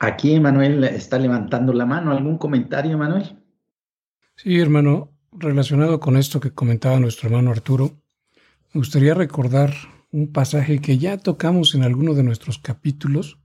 Aquí 0.00 0.34
Emanuel 0.34 0.84
está 0.84 1.18
levantando 1.18 1.72
la 1.72 1.86
mano. 1.86 2.10
¿Algún 2.10 2.38
comentario, 2.38 2.92
Emanuel? 2.92 3.43
Sí, 4.44 4.60
hermano, 4.60 5.10
relacionado 5.32 6.00
con 6.00 6.18
esto 6.18 6.38
que 6.38 6.52
comentaba 6.52 7.00
nuestro 7.00 7.30
hermano 7.30 7.50
Arturo, 7.50 7.98
me 8.74 8.80
gustaría 8.80 9.14
recordar 9.14 9.74
un 10.10 10.32
pasaje 10.32 10.82
que 10.82 10.98
ya 10.98 11.16
tocamos 11.16 11.74
en 11.74 11.82
alguno 11.82 12.12
de 12.12 12.24
nuestros 12.24 12.58
capítulos 12.58 13.38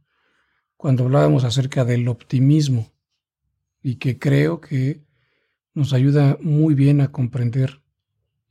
cuando 0.76 1.06
hablábamos 1.06 1.46
acerca 1.46 1.86
del 1.86 2.10
optimismo 2.10 2.92
y 3.82 3.96
que 3.96 4.20
creo 4.20 4.60
que 4.60 5.02
nos 5.74 5.94
ayuda 5.94 6.38
muy 6.42 6.74
bien 6.74 7.00
a 7.00 7.14
comprender 7.14 7.82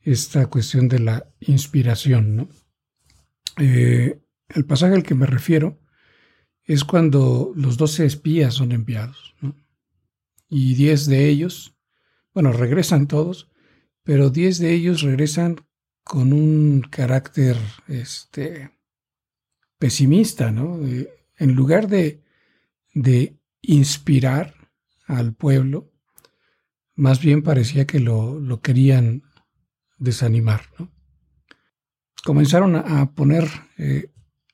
esta 0.01 0.46
cuestión 0.46 0.88
de 0.88 1.01
la 1.01 1.31
inspiración. 1.40 2.49
Eh, 3.59 4.22
el 4.49 4.64
pasaje 4.64 4.94
al 4.94 5.03
que 5.03 5.14
me 5.14 5.27
refiero 5.27 5.79
es 6.64 6.83
cuando 6.83 7.53
los 7.55 7.77
doce 7.77 8.07
espías 8.07 8.55
son 8.55 8.72
enviados 8.72 9.35
y 10.49 10.72
diez 10.72 11.05
de 11.05 11.29
ellos 11.29 11.75
bueno, 12.38 12.53
regresan 12.53 13.09
todos, 13.09 13.51
pero 14.05 14.31
10 14.31 14.61
de 14.61 14.72
ellos 14.72 15.03
regresan 15.03 15.57
con 16.05 16.33
un 16.33 16.83
carácter 16.88 17.57
este, 17.88 18.70
pesimista, 19.77 20.53
¿no? 20.53 20.79
en 21.37 21.55
lugar 21.57 21.88
de, 21.88 22.22
de, 22.94 23.40
inspirar 23.61 24.55
al 25.09 25.35
pueblo, 25.35 25.90
más 26.94 27.20
bien 27.20 27.42
parecía 27.42 27.88
que 27.88 27.98
lo, 27.98 28.38
lo 28.38 28.61
querían 28.61 29.24
desanimar, 29.96 30.62
¿no? 30.79 30.92
Comenzaron 32.22 32.77
a, 32.77 33.16
poner, 33.16 33.48
eh, 33.79 34.12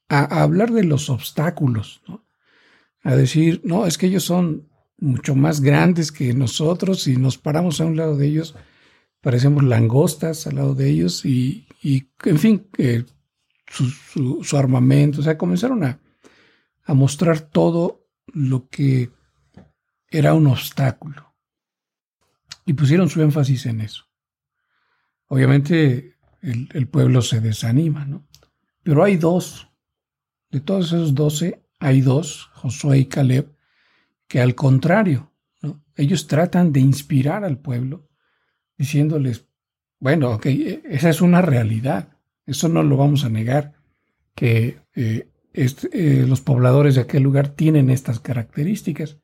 a, 0.09 0.43
hablar 0.43 0.73
de 0.73 0.85
los 0.85 1.11
obstáculos, 1.11 2.01
¿no? 2.09 2.25
A 3.03 3.15
decir, 3.15 3.61
no, 3.63 3.85
es 3.85 3.99
que 3.99 4.07
ellos 4.07 4.25
son 4.25 4.71
mucho 4.99 5.35
más 5.35 5.61
grandes 5.61 6.13
que 6.13 6.33
nosotros 6.35 7.07
y 7.09 7.17
nos 7.17 7.39
paramos 7.39 7.81
a 7.81 7.87
un 7.87 7.97
lado 7.97 8.17
de 8.17 8.27
ellos, 8.27 8.55
parecemos 9.21 9.65
langostas 9.65 10.47
al 10.47 10.57
lado 10.57 10.75
de 10.75 10.89
ellos 10.89 11.25
y, 11.25 11.67
en 12.25 12.39
fin, 12.39 12.69
su, 13.67 14.57
armamento, 14.57 15.21
o 15.21 15.23
sea, 15.23 15.39
comenzaron 15.39 15.85
a, 15.85 16.01
a 16.85 16.95
mostrar 16.95 17.41
todo 17.41 18.07
lo 18.27 18.69
que 18.69 19.11
era 20.09 20.35
un 20.35 20.47
obstáculo 20.47 21.35
y 22.67 22.75
pusieron 22.75 23.09
su 23.09 23.23
énfasis 23.23 23.67
en 23.67 23.81
eso. 23.81 24.05
Obviamente 25.27 26.17
el, 26.43 26.69
el, 26.73 26.87
pueblo 26.89 27.23
se 27.23 27.41
desanima, 27.41 28.05
¿no? 28.05 28.27
Pero 28.83 29.03
hay 29.03 29.17
dos, 29.17 29.69
de 30.51 30.61
todos 30.61 30.87
esos 30.87 31.15
doce, 31.15 31.67
hay 31.81 32.03
dos, 32.03 32.51
Josué 32.53 32.99
y 32.99 33.07
Caleb, 33.07 33.54
que 34.35 34.41
al 34.41 34.57
contrario, 34.57 35.31
ellos 35.95 36.27
tratan 36.27 36.73
de 36.73 36.81
inspirar 36.81 37.45
al 37.45 37.57
pueblo, 37.57 38.09
diciéndoles, 38.77 39.47
bueno, 40.01 40.33
ok, 40.33 40.47
esa 40.87 41.09
es 41.09 41.21
una 41.21 41.41
realidad, 41.41 42.19
eso 42.45 42.69
no 42.69 42.83
lo 42.83 42.97
vamos 42.97 43.25
a 43.25 43.29
negar, 43.29 43.75
que 44.35 44.81
eh, 44.97 45.29
eh, 45.53 46.25
los 46.27 46.41
pobladores 46.41 46.97
de 46.97 47.03
aquel 47.03 47.23
lugar 47.23 47.51
tienen 47.51 47.91
estas 47.91 48.19
características, 48.19 49.21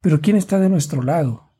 pero 0.00 0.20
¿quién 0.20 0.36
está 0.36 0.60
de 0.60 0.68
nuestro 0.68 1.02
lado? 1.02 1.50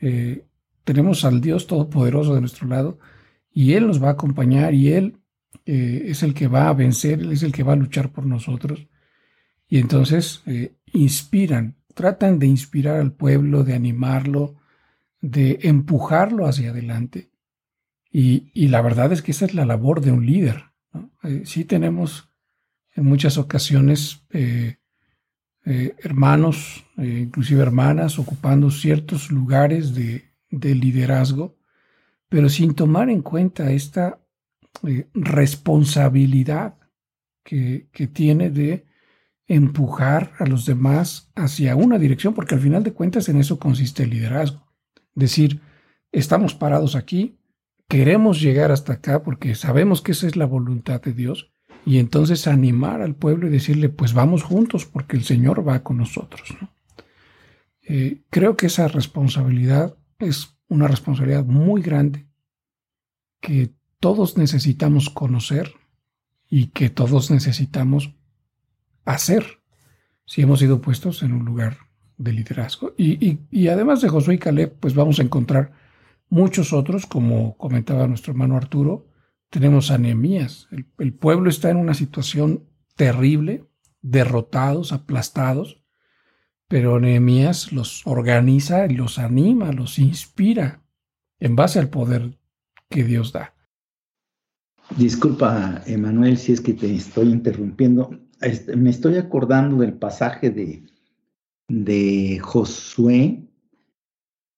Eh, 0.00 0.46
tenemos 0.82 1.26
al 1.26 1.42
Dios 1.42 1.66
Todopoderoso 1.66 2.34
de 2.34 2.40
nuestro 2.40 2.68
lado 2.68 2.98
y 3.52 3.74
Él 3.74 3.86
nos 3.86 4.02
va 4.02 4.08
a 4.08 4.12
acompañar 4.12 4.72
y 4.72 4.94
Él 4.94 5.18
es 5.66 6.22
el 6.22 6.32
que 6.32 6.48
va 6.48 6.70
a 6.70 6.72
vencer, 6.72 7.20
Él 7.20 7.32
es 7.32 7.42
el 7.42 7.52
que 7.52 7.64
va 7.64 7.74
a 7.74 7.76
luchar 7.76 8.12
por 8.12 8.24
nosotros. 8.24 8.88
Y 9.68 9.78
entonces 9.78 10.42
inspiran, 10.92 11.76
tratan 11.94 12.38
de 12.38 12.46
inspirar 12.46 13.00
al 13.00 13.12
pueblo, 13.12 13.64
de 13.64 13.74
animarlo, 13.74 14.56
de 15.20 15.58
empujarlo 15.62 16.46
hacia 16.46 16.70
adelante. 16.70 17.30
Y, 18.10 18.68
la 18.68 18.80
verdad 18.80 19.12
es 19.12 19.20
que 19.20 19.32
esa 19.32 19.44
es 19.44 19.54
la 19.54 19.66
labor 19.66 20.00
de 20.00 20.10
un 20.10 20.24
líder. 20.24 20.64
Eh, 21.22 21.42
sí 21.44 21.64
tenemos 21.64 22.30
en 22.94 23.04
muchas 23.04 23.36
ocasiones 23.36 24.24
eh, 24.30 24.76
eh, 25.66 25.94
hermanos, 26.02 26.86
inclusive 26.96 27.60
hermanas, 27.60 28.18
ocupando 28.18 28.70
ciertos 28.70 29.30
lugares 29.30 29.94
de, 29.94 30.24
liderazgo, 30.50 31.58
pero 32.30 32.48
sin 32.48 32.74
tomar 32.74 33.10
en 33.10 33.20
cuenta 33.20 33.70
esta 33.72 34.18
responsabilidad 35.12 36.78
que, 37.42 37.88
que 37.92 38.06
tiene 38.06 38.48
de 38.48 38.85
empujar 39.46 40.32
a 40.38 40.46
los 40.46 40.66
demás 40.66 41.30
hacia 41.34 41.76
una 41.76 41.98
dirección, 41.98 42.34
porque 42.34 42.54
al 42.54 42.60
final 42.60 42.82
de 42.82 42.92
cuentas 42.92 43.28
en 43.28 43.38
eso 43.38 43.58
consiste 43.58 44.02
el 44.02 44.10
liderazgo. 44.10 44.66
Decir, 45.14 45.60
estamos 46.12 46.54
parados 46.54 46.96
aquí, 46.96 47.38
queremos 47.88 48.40
llegar 48.40 48.72
hasta 48.72 48.94
acá 48.94 49.22
porque 49.22 49.54
sabemos 49.54 50.02
que 50.02 50.12
esa 50.12 50.26
es 50.26 50.36
la 50.36 50.46
voluntad 50.46 51.00
de 51.00 51.12
Dios, 51.12 51.52
y 51.86 51.98
entonces 51.98 52.48
animar 52.48 53.00
al 53.00 53.14
pueblo 53.14 53.46
y 53.46 53.50
decirle, 53.50 53.88
pues 53.88 54.12
vamos 54.12 54.42
juntos 54.42 54.84
porque 54.84 55.16
el 55.16 55.22
Señor 55.22 55.66
va 55.66 55.84
con 55.84 55.98
nosotros. 55.98 56.42
Eh, 57.82 58.22
creo 58.28 58.56
que 58.56 58.66
esa 58.66 58.88
responsabilidad 58.88 59.96
es 60.18 60.58
una 60.66 60.88
responsabilidad 60.88 61.44
muy 61.44 61.82
grande 61.82 62.26
que 63.40 63.70
todos 64.00 64.36
necesitamos 64.36 65.10
conocer 65.10 65.74
y 66.50 66.68
que 66.68 66.90
todos 66.90 67.30
necesitamos 67.30 68.15
hacer 69.06 69.60
si 70.26 70.42
hemos 70.42 70.58
sido 70.58 70.82
puestos 70.82 71.22
en 71.22 71.32
un 71.32 71.44
lugar 71.46 71.78
de 72.18 72.32
liderazgo. 72.32 72.94
Y, 72.98 73.68
además 73.68 74.02
de 74.02 74.08
Josué 74.08 74.34
y 74.34 74.38
Caleb, 74.38 74.76
pues 74.78 74.94
vamos 74.94 75.18
a 75.18 75.22
encontrar 75.22 75.72
Muchos 76.28 76.72
otros, 76.72 77.06
como 77.06 77.56
comentaba 77.56 78.08
nuestro 78.08 78.32
hermano 78.32 78.56
Arturo, 78.56 79.06
tenemos 79.48 79.92
anemías. 79.92 80.66
El, 80.72 80.86
el 80.98 81.14
pueblo 81.14 81.48
está 81.48 81.70
en 81.70 81.76
una 81.76 81.94
situación 81.94 82.64
terrible, 82.96 83.64
derrotados, 84.02 84.92
aplastados, 84.92 85.84
pero 86.68 86.98
Nehemías 86.98 87.72
los 87.72 88.04
organiza, 88.06 88.88
los 88.88 89.20
anima, 89.20 89.70
los 89.70 90.00
inspira 90.00 90.82
en 91.38 91.54
base 91.54 91.78
al 91.78 91.90
poder 91.90 92.36
que 92.88 93.04
Dios 93.04 93.32
da. 93.32 93.54
Disculpa, 94.96 95.82
Emanuel, 95.86 96.38
si 96.38 96.52
es 96.52 96.60
que 96.60 96.72
te 96.72 96.92
estoy 96.92 97.28
interrumpiendo. 97.28 98.18
Este, 98.40 98.76
me 98.76 98.90
estoy 98.90 99.16
acordando 99.16 99.78
del 99.78 99.94
pasaje 99.94 100.50
de, 100.50 100.84
de 101.68 102.38
Josué, 102.42 103.46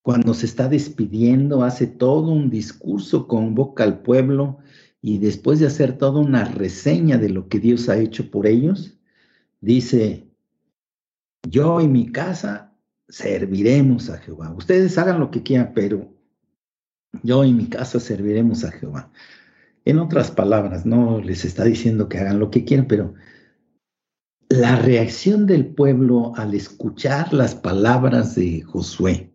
cuando 0.01 0.33
se 0.33 0.45
está 0.45 0.67
despidiendo, 0.67 1.63
hace 1.63 1.87
todo 1.87 2.31
un 2.31 2.49
discurso, 2.49 3.27
convoca 3.27 3.83
al 3.83 4.01
pueblo 4.01 4.57
y 5.01 5.19
después 5.19 5.59
de 5.59 5.67
hacer 5.67 5.97
toda 5.97 6.19
una 6.19 6.45
reseña 6.45 7.17
de 7.17 7.29
lo 7.29 7.47
que 7.47 7.59
Dios 7.59 7.89
ha 7.89 7.97
hecho 7.97 8.31
por 8.31 8.47
ellos, 8.47 8.97
dice, 9.61 10.27
yo 11.47 11.79
y 11.79 11.87
mi 11.87 12.11
casa 12.11 12.73
serviremos 13.07 14.09
a 14.09 14.17
Jehová. 14.17 14.53
Ustedes 14.53 14.97
hagan 14.97 15.19
lo 15.19 15.31
que 15.31 15.43
quieran, 15.43 15.73
pero 15.73 16.13
yo 17.23 17.43
y 17.43 17.53
mi 17.53 17.67
casa 17.67 17.99
serviremos 17.99 18.63
a 18.63 18.71
Jehová. 18.71 19.11
En 19.85 19.99
otras 19.99 20.31
palabras, 20.31 20.85
no 20.85 21.19
les 21.19 21.45
está 21.45 21.63
diciendo 21.63 22.09
que 22.09 22.19
hagan 22.19 22.39
lo 22.39 22.51
que 22.51 22.65
quieran, 22.65 22.87
pero 22.87 23.13
la 24.49 24.75
reacción 24.77 25.45
del 25.45 25.67
pueblo 25.67 26.33
al 26.35 26.55
escuchar 26.55 27.33
las 27.33 27.53
palabras 27.53 28.33
de 28.33 28.61
Josué 28.63 29.31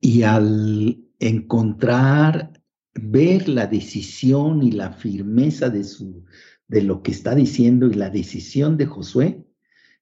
y 0.00 0.22
al 0.22 0.96
encontrar, 1.18 2.52
ver 2.94 3.48
la 3.48 3.66
decisión 3.66 4.62
y 4.62 4.70
la 4.70 4.92
firmeza 4.92 5.70
de, 5.70 5.82
su, 5.82 6.24
de 6.68 6.82
lo 6.82 7.02
que 7.02 7.10
está 7.10 7.34
diciendo 7.34 7.88
y 7.88 7.94
la 7.94 8.10
decisión 8.10 8.76
de 8.76 8.86
Josué, 8.86 9.44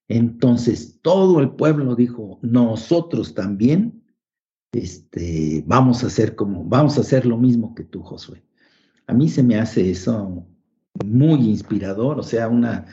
entonces 0.07 0.99
todo 1.01 1.39
el 1.39 1.51
pueblo 1.51 1.95
dijo, 1.95 2.37
nosotros 2.43 3.33
también 3.33 4.03
este, 4.71 5.63
vamos 5.65 6.03
a 6.03 6.07
hacer 6.07 6.35
como, 6.35 6.63
vamos 6.63 6.97
a 6.97 7.01
hacer 7.01 7.25
lo 7.25 7.37
mismo 7.37 7.73
que 7.73 7.85
tú, 7.85 8.03
Josué. 8.03 8.43
A 9.07 9.13
mí 9.13 9.29
se 9.29 9.41
me 9.41 9.55
hace 9.55 9.89
eso 9.89 10.45
muy 11.05 11.49
inspirador, 11.49 12.19
o 12.19 12.23
sea, 12.23 12.47
una, 12.47 12.85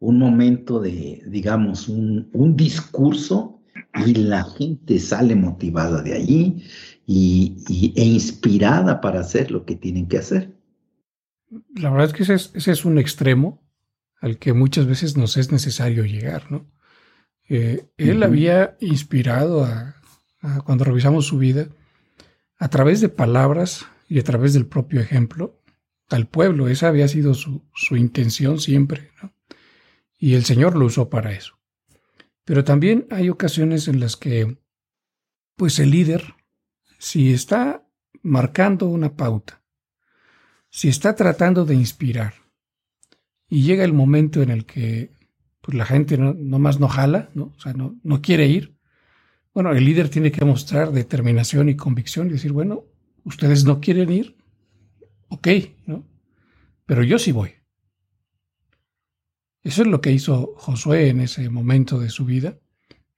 un 0.00 0.18
momento 0.18 0.80
de, 0.80 1.22
digamos, 1.26 1.88
un, 1.88 2.28
un 2.32 2.56
discurso 2.56 3.56
y 4.04 4.14
la 4.14 4.44
gente 4.44 4.98
sale 4.98 5.34
motivada 5.34 6.02
de 6.02 6.14
allí 6.14 6.62
y, 7.06 7.92
e 7.96 8.04
inspirada 8.04 9.00
para 9.00 9.20
hacer 9.20 9.50
lo 9.50 9.64
que 9.64 9.76
tienen 9.76 10.06
que 10.08 10.18
hacer. 10.18 10.54
La 11.74 11.90
verdad 11.90 12.08
es 12.08 12.12
que 12.12 12.24
ese 12.24 12.34
es, 12.34 12.50
ese 12.54 12.72
es 12.72 12.84
un 12.84 12.98
extremo 12.98 13.62
al 14.20 14.38
que 14.38 14.52
muchas 14.52 14.86
veces 14.86 15.16
nos 15.16 15.36
es 15.36 15.52
necesario 15.52 16.04
llegar, 16.04 16.50
¿no? 16.50 16.66
Eh, 17.48 17.86
él 17.96 18.22
había 18.24 18.76
inspirado 18.80 19.64
a, 19.64 19.94
cuando 20.64 20.84
revisamos 20.84 21.26
su 21.26 21.38
vida, 21.38 21.68
a 22.58 22.68
través 22.68 23.00
de 23.00 23.08
palabras 23.08 23.86
y 24.08 24.18
a 24.18 24.24
través 24.24 24.52
del 24.52 24.66
propio 24.66 25.00
ejemplo, 25.00 25.62
al 26.08 26.26
pueblo. 26.26 26.68
Esa 26.68 26.88
había 26.88 27.06
sido 27.06 27.34
su, 27.34 27.62
su 27.74 27.96
intención 27.96 28.58
siempre, 28.58 29.10
¿no? 29.22 29.35
Y 30.18 30.34
el 30.34 30.44
Señor 30.44 30.76
lo 30.76 30.86
usó 30.86 31.10
para 31.10 31.32
eso. 31.32 31.58
Pero 32.44 32.64
también 32.64 33.06
hay 33.10 33.28
ocasiones 33.28 33.88
en 33.88 34.00
las 34.00 34.16
que, 34.16 34.58
pues 35.56 35.78
el 35.78 35.90
líder, 35.90 36.34
si 36.98 37.32
está 37.32 37.86
marcando 38.22 38.86
una 38.86 39.16
pauta, 39.16 39.62
si 40.70 40.88
está 40.88 41.14
tratando 41.14 41.64
de 41.64 41.74
inspirar, 41.74 42.34
y 43.48 43.62
llega 43.62 43.84
el 43.84 43.92
momento 43.92 44.42
en 44.42 44.50
el 44.50 44.64
que 44.66 45.12
pues, 45.60 45.76
la 45.76 45.86
gente 45.86 46.18
no, 46.18 46.34
más 46.58 46.80
no 46.80 46.88
jala, 46.88 47.30
¿no? 47.34 47.52
O 47.56 47.60
sea, 47.60 47.72
no, 47.72 47.98
no 48.02 48.22
quiere 48.22 48.46
ir, 48.46 48.76
bueno, 49.56 49.72
el 49.72 49.86
líder 49.86 50.10
tiene 50.10 50.30
que 50.30 50.44
mostrar 50.44 50.92
determinación 50.92 51.70
y 51.70 51.76
convicción 51.76 52.28
y 52.28 52.32
decir, 52.32 52.52
bueno, 52.52 52.84
ustedes 53.24 53.64
no 53.64 53.80
quieren 53.80 54.12
ir, 54.12 54.36
ok, 55.28 55.48
¿no? 55.86 56.06
Pero 56.84 57.02
yo 57.02 57.18
sí 57.18 57.32
voy. 57.32 57.52
Eso 59.66 59.82
es 59.82 59.88
lo 59.88 60.00
que 60.00 60.12
hizo 60.12 60.54
Josué 60.58 61.08
en 61.08 61.18
ese 61.18 61.50
momento 61.50 61.98
de 61.98 62.08
su 62.08 62.24
vida. 62.24 62.56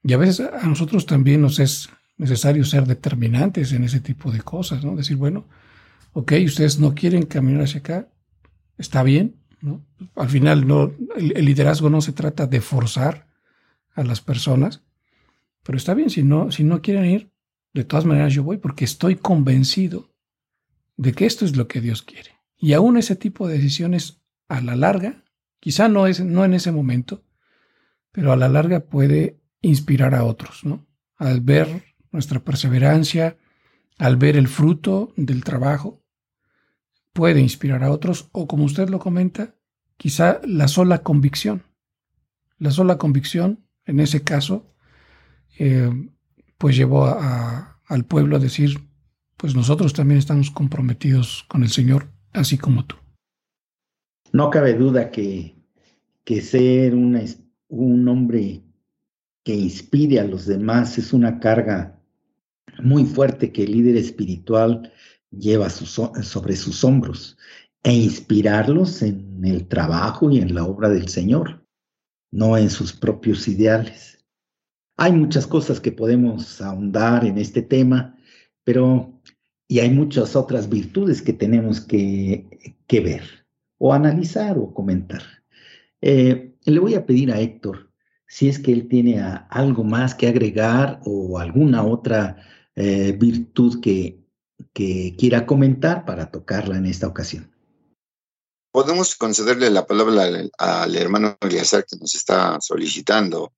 Y 0.03 0.15
a 0.15 0.17
veces 0.17 0.41
a 0.41 0.67
nosotros 0.67 1.05
también 1.05 1.43
nos 1.43 1.59
es 1.59 1.91
necesario 2.17 2.65
ser 2.65 2.87
determinantes 2.87 3.73
en 3.73 3.85
ese 3.85 4.01
tipo 4.01 4.33
de 4.33 4.41
cosas, 4.41 4.83
¿no? 4.83 4.97
Decir, 4.97 5.19
bueno, 5.19 5.47
ok, 6.15 6.33
ustedes 6.47 6.79
no 6.79 6.95
quieren 6.95 7.27
caminar 7.27 7.65
hacia 7.65 7.81
acá, 7.81 8.09
está 8.79 9.03
bien, 9.03 9.37
¿no? 9.61 9.85
Al 10.17 10.31
final 10.31 10.67
no, 10.67 10.95
el, 11.17 11.45
liderazgo 11.45 11.91
no 11.91 12.01
se 12.01 12.13
trata 12.13 12.47
de 12.47 12.63
forzar 12.63 13.29
a 13.95 14.03
las 14.03 14.23
personas, 14.23 14.83
pero 15.65 15.77
está 15.77 15.93
bien, 15.93 16.09
si 16.09 16.23
no, 16.23 16.51
si 16.51 16.65
no 16.65 16.81
quieren 16.81 17.05
ir, 17.05 17.31
de 17.75 17.85
todas 17.85 18.07
maneras 18.07 18.33
yo 18.33 18.43
voy 18.43 18.57
porque 18.57 18.87
estoy 18.87 19.17
convencido 19.17 20.15
de 20.97 21.13
que 21.13 21.27
esto 21.27 21.45
es 21.45 21.59
lo 21.59 21.69
que 21.69 21.83
Dios 21.83 22.01
quiere. 22.01 22.41
Y 22.57 22.73
aún 22.73 22.97
ese 22.97 23.17
tipo 23.17 23.47
de 23.47 23.57
decisiones 23.57 24.23
a 24.49 24.63
la 24.63 24.77
larga 24.77 25.25
Quizá 25.61 25.89
no, 25.89 26.07
es, 26.07 26.21
no 26.21 26.45
en 26.45 26.55
ese 26.55 26.73
momento, 26.73 27.25
pero 28.13 28.33
a 28.33 28.37
la 28.37 28.49
larga 28.49 28.81
puede 28.81 29.41
inspirar 29.61 30.15
a 30.15 30.25
otros, 30.25 30.65
¿no? 30.65 30.87
Al 31.17 31.41
ver 31.41 31.85
nuestra 32.11 32.41
perseverancia, 32.41 33.37
al 33.99 34.17
ver 34.17 34.37
el 34.37 34.49
fruto 34.49 35.13
del 35.17 35.45
trabajo, 35.45 36.05
puede 37.13 37.41
inspirar 37.41 37.83
a 37.83 37.91
otros 37.91 38.29
o 38.33 38.47
como 38.47 38.65
usted 38.65 38.89
lo 38.89 38.99
comenta, 39.01 39.57
quizá 39.97 40.41
la 40.45 40.69
sola 40.69 41.03
convicción. 41.03 41.65
La 42.59 42.71
sola 42.71 42.99
convicción, 42.99 43.67
en 43.85 44.01
ese 44.01 44.23
caso, 44.23 44.75
eh, 45.59 45.91
pues 46.57 46.77
llevó 46.77 47.07
al 47.07 48.05
pueblo 48.05 48.37
a 48.37 48.41
decir, 48.41 48.89
pues 49.37 49.55
nosotros 49.55 49.93
también 49.93 50.19
estamos 50.19 50.51
comprometidos 50.51 51.45
con 51.49 51.63
el 51.63 51.71
Señor, 51.71 52.13
así 52.33 52.59
como 52.59 52.85
tú. 52.85 52.97
No 54.33 54.51
cabe 54.51 54.75
duda 54.75 55.11
que, 55.11 55.57
que 56.25 56.41
ser 56.43 56.95
un 56.95 58.09
hombre 58.09 58.63
que 59.45 59.55
inspire 59.55 60.21
a 60.21 60.25
los 60.25 60.47
demás 60.47 60.99
es 60.99 61.13
una 61.13 61.41
carga 61.41 61.99
muy 62.83 63.05
fuerte 63.05 63.53
que 63.53 63.65
el 63.65 63.73
líder 63.73 63.97
espiritual 63.97 64.93
lleva 65.31 65.71
sobre 65.71 66.57
sus 66.57 66.85
hombros 66.85 67.37
e 67.83 67.93
inspirarlos 67.93 69.03
en 69.03 69.45
el 69.45 69.67
trabajo 69.69 70.31
y 70.31 70.39
en 70.39 70.55
la 70.55 70.65
obra 70.65 70.89
del 70.89 71.09
Señor, 71.09 71.65
no 72.31 72.57
en 72.57 72.71
sus 72.71 72.93
propios 72.93 73.49
ideales. 73.49 74.25
Hay 74.97 75.13
muchas 75.13 75.47
cosas 75.47 75.81
que 75.81 75.93
podemos 75.93 76.61
ahondar 76.61 77.25
en 77.25 77.39
este 77.39 77.63
tema, 77.63 78.17
pero 78.65 79.19
y 79.69 79.81
hay 79.81 79.91
muchas 79.91 80.35
otras 80.35 80.69
virtudes 80.69 81.23
que 81.23 81.33
tenemos 81.33 81.81
que, 81.81 82.77
que 82.87 83.01
ver 83.01 83.48
o 83.79 83.93
analizar 83.93 84.59
o 84.59 84.75
comentar. 84.75 85.23
Eh, 86.01 86.55
le 86.65 86.79
voy 86.79 86.95
a 86.95 87.07
pedir 87.07 87.33
a 87.33 87.41
Héctor 87.41 87.91
si 88.27 88.49
es 88.49 88.59
que 88.59 88.73
él 88.73 88.89
tiene 88.89 89.21
algo 89.49 89.85
más 89.85 90.15
que 90.15 90.29
agregar 90.29 91.01
o 91.05 91.39
alguna 91.39 91.83
otra 91.83 92.37
eh, 92.77 93.13
virtud 93.13 93.81
que, 93.81 94.23
que 94.73 95.17
quiera 95.19 95.47
comentar 95.47 96.05
para 96.05 96.31
tocarla 96.31 96.77
en 96.77 96.87
esta 96.87 97.07
ocasión. 97.07 97.51
Podemos 98.71 99.17
concederle 99.17 99.71
la 99.71 99.87
palabra 99.87 100.51
al, 100.59 100.97
hermano 100.97 101.39
Eliazar 101.41 101.85
que 101.87 101.97
nos 101.97 102.15
está 102.15 102.61
solicitando. 102.61 103.53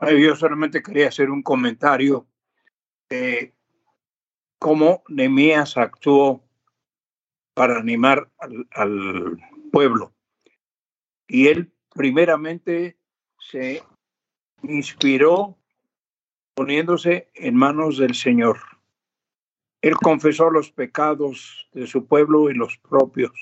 yo 0.00 0.36
solamente 0.36 0.82
quería 0.82 1.08
hacer 1.08 1.30
un 1.30 1.42
comentario 1.42 2.26
de 3.10 3.54
cómo 4.58 5.02
Nemías 5.08 5.76
actuó 5.76 6.44
para 7.54 7.78
animar 7.78 8.30
al, 8.70 9.38
pueblo. 9.70 10.12
Y 11.26 11.48
él 11.48 11.72
primeramente 11.94 12.98
se 13.38 13.82
inspiró 14.62 15.56
poniéndose 16.54 17.30
en 17.34 17.56
manos 17.56 17.96
del 17.96 18.14
Señor. 18.14 18.58
Él 19.80 19.94
confesó 19.96 20.50
los 20.50 20.70
pecados 20.70 21.68
de 21.72 21.86
su 21.86 22.06
pueblo 22.06 22.50
y 22.50 22.54
los 22.54 22.76
propios. 22.78 23.32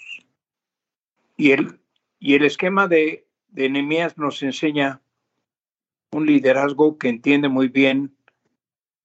Y 1.36 1.50
el, 1.50 1.80
y 2.20 2.34
el 2.34 2.44
esquema 2.44 2.86
de, 2.86 3.26
de 3.48 3.68
nos 4.16 4.42
enseña 4.42 5.02
un 6.12 6.26
liderazgo 6.26 6.96
que 6.96 7.08
entiende 7.08 7.48
muy 7.48 7.68
bien 7.68 8.16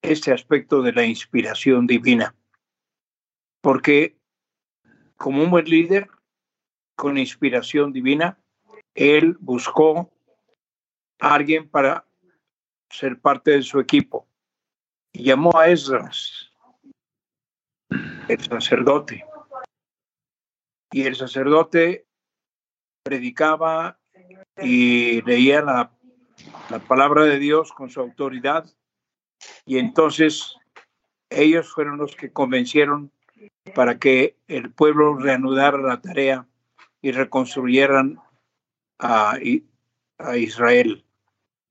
este 0.03 0.31
aspecto 0.31 0.81
de 0.83 0.93
la 0.93 1.05
inspiración 1.05 1.87
divina. 1.87 2.35
Porque 3.61 4.15
como 5.17 5.43
un 5.43 5.51
buen 5.51 5.65
líder 5.65 6.09
con 6.95 7.17
inspiración 7.17 7.91
divina, 7.91 8.37
él 8.93 9.37
buscó 9.39 10.11
a 11.19 11.33
alguien 11.33 11.67
para 11.69 12.05
ser 12.89 13.19
parte 13.19 13.51
de 13.51 13.63
su 13.63 13.79
equipo 13.79 14.27
y 15.11 15.23
llamó 15.23 15.57
a 15.57 15.67
Esdras. 15.69 16.51
el 18.27 18.41
sacerdote. 18.41 19.23
Y 20.91 21.03
el 21.03 21.15
sacerdote 21.15 22.05
predicaba 23.03 23.99
y 24.57 25.21
leía 25.21 25.61
la, 25.61 25.91
la 26.69 26.79
palabra 26.79 27.23
de 27.23 27.37
Dios 27.37 27.71
con 27.71 27.89
su 27.89 27.99
autoridad. 28.01 28.65
Y 29.65 29.77
entonces 29.77 30.55
ellos 31.29 31.71
fueron 31.71 31.97
los 31.97 32.15
que 32.15 32.31
convencieron 32.31 33.11
para 33.73 33.99
que 33.99 34.37
el 34.47 34.71
pueblo 34.71 35.15
reanudara 35.17 35.77
la 35.77 36.01
tarea 36.01 36.47
y 37.01 37.11
reconstruyeran 37.11 38.19
a, 38.99 39.37
Israel, 40.35 41.05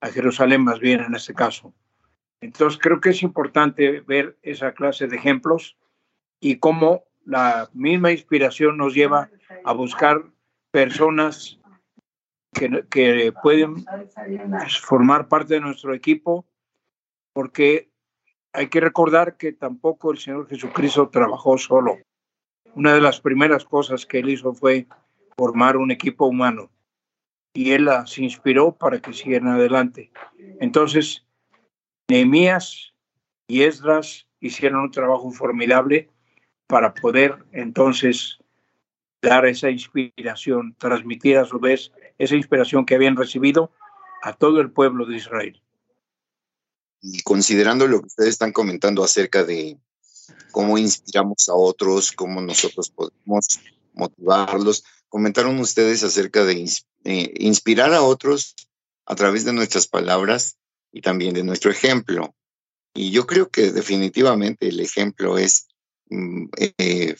a 0.00 0.08
Jerusalén 0.08 0.62
más 0.62 0.80
bien 0.80 1.00
en 1.00 1.14
este 1.14 1.34
caso. 1.34 1.74
Entonces 2.40 2.78
creo 2.80 3.00
que 3.00 3.10
es 3.10 3.22
importante 3.22 4.00
ver 4.00 4.36
esa 4.42 4.72
clase 4.72 5.06
de 5.06 5.16
ejemplos 5.16 5.76
y 6.40 6.58
cómo 6.58 7.04
la 7.24 7.70
misma 7.72 8.12
inspiración 8.12 8.76
nos 8.76 8.94
lleva 8.94 9.30
a 9.64 9.72
buscar 9.72 10.22
personas 10.70 11.58
que, 12.52 12.84
que 12.90 13.32
pueden 13.42 13.84
formar 14.82 15.28
parte 15.28 15.54
de 15.54 15.60
nuestro 15.60 15.94
equipo, 15.94 16.46
porque 17.32 17.88
hay 18.54 18.68
que 18.68 18.80
recordar 18.80 19.36
que 19.36 19.52
tampoco 19.52 20.12
el 20.12 20.18
Señor 20.18 20.48
Jesucristo 20.48 21.08
trabajó 21.08 21.58
solo. 21.58 21.98
Una 22.74 22.94
de 22.94 23.00
las 23.00 23.20
primeras 23.20 23.64
cosas 23.64 24.06
que 24.06 24.20
él 24.20 24.30
hizo 24.30 24.54
fue 24.54 24.86
formar 25.36 25.76
un 25.76 25.90
equipo 25.90 26.26
humano 26.26 26.70
y 27.52 27.72
él 27.72 27.86
las 27.86 28.16
inspiró 28.16 28.72
para 28.72 29.00
que 29.00 29.12
siguieran 29.12 29.48
adelante. 29.48 30.12
Entonces, 30.60 31.26
Nehemías 32.08 32.94
y 33.48 33.62
Esdras 33.62 34.28
hicieron 34.40 34.82
un 34.82 34.90
trabajo 34.92 35.32
formidable 35.32 36.08
para 36.68 36.94
poder 36.94 37.44
entonces 37.52 38.38
dar 39.20 39.46
esa 39.46 39.70
inspiración, 39.70 40.76
transmitir 40.78 41.38
a 41.38 41.44
su 41.44 41.58
vez 41.58 41.92
esa 42.18 42.36
inspiración 42.36 42.86
que 42.86 42.94
habían 42.94 43.16
recibido 43.16 43.72
a 44.22 44.32
todo 44.32 44.60
el 44.60 44.70
pueblo 44.70 45.06
de 45.06 45.16
Israel. 45.16 45.63
Y 47.06 47.20
considerando 47.20 47.86
lo 47.86 48.00
que 48.00 48.06
ustedes 48.06 48.30
están 48.30 48.52
comentando 48.52 49.04
acerca 49.04 49.44
de 49.44 49.76
cómo 50.52 50.78
inspiramos 50.78 51.50
a 51.50 51.54
otros, 51.54 52.12
cómo 52.12 52.40
nosotros 52.40 52.88
podemos 52.88 53.60
motivarlos, 53.92 54.84
comentaron 55.10 55.60
ustedes 55.60 56.02
acerca 56.02 56.46
de 56.46 56.64
eh, 57.04 57.34
inspirar 57.40 57.92
a 57.92 58.02
otros 58.02 58.56
a 59.04 59.14
través 59.16 59.44
de 59.44 59.52
nuestras 59.52 59.86
palabras 59.86 60.56
y 60.92 61.02
también 61.02 61.34
de 61.34 61.44
nuestro 61.44 61.70
ejemplo. 61.70 62.34
Y 62.94 63.10
yo 63.10 63.26
creo 63.26 63.50
que 63.50 63.70
definitivamente 63.70 64.68
el 64.68 64.80
ejemplo 64.80 65.36
es 65.36 65.68
mm, 66.08 66.46
eh, 66.56 67.16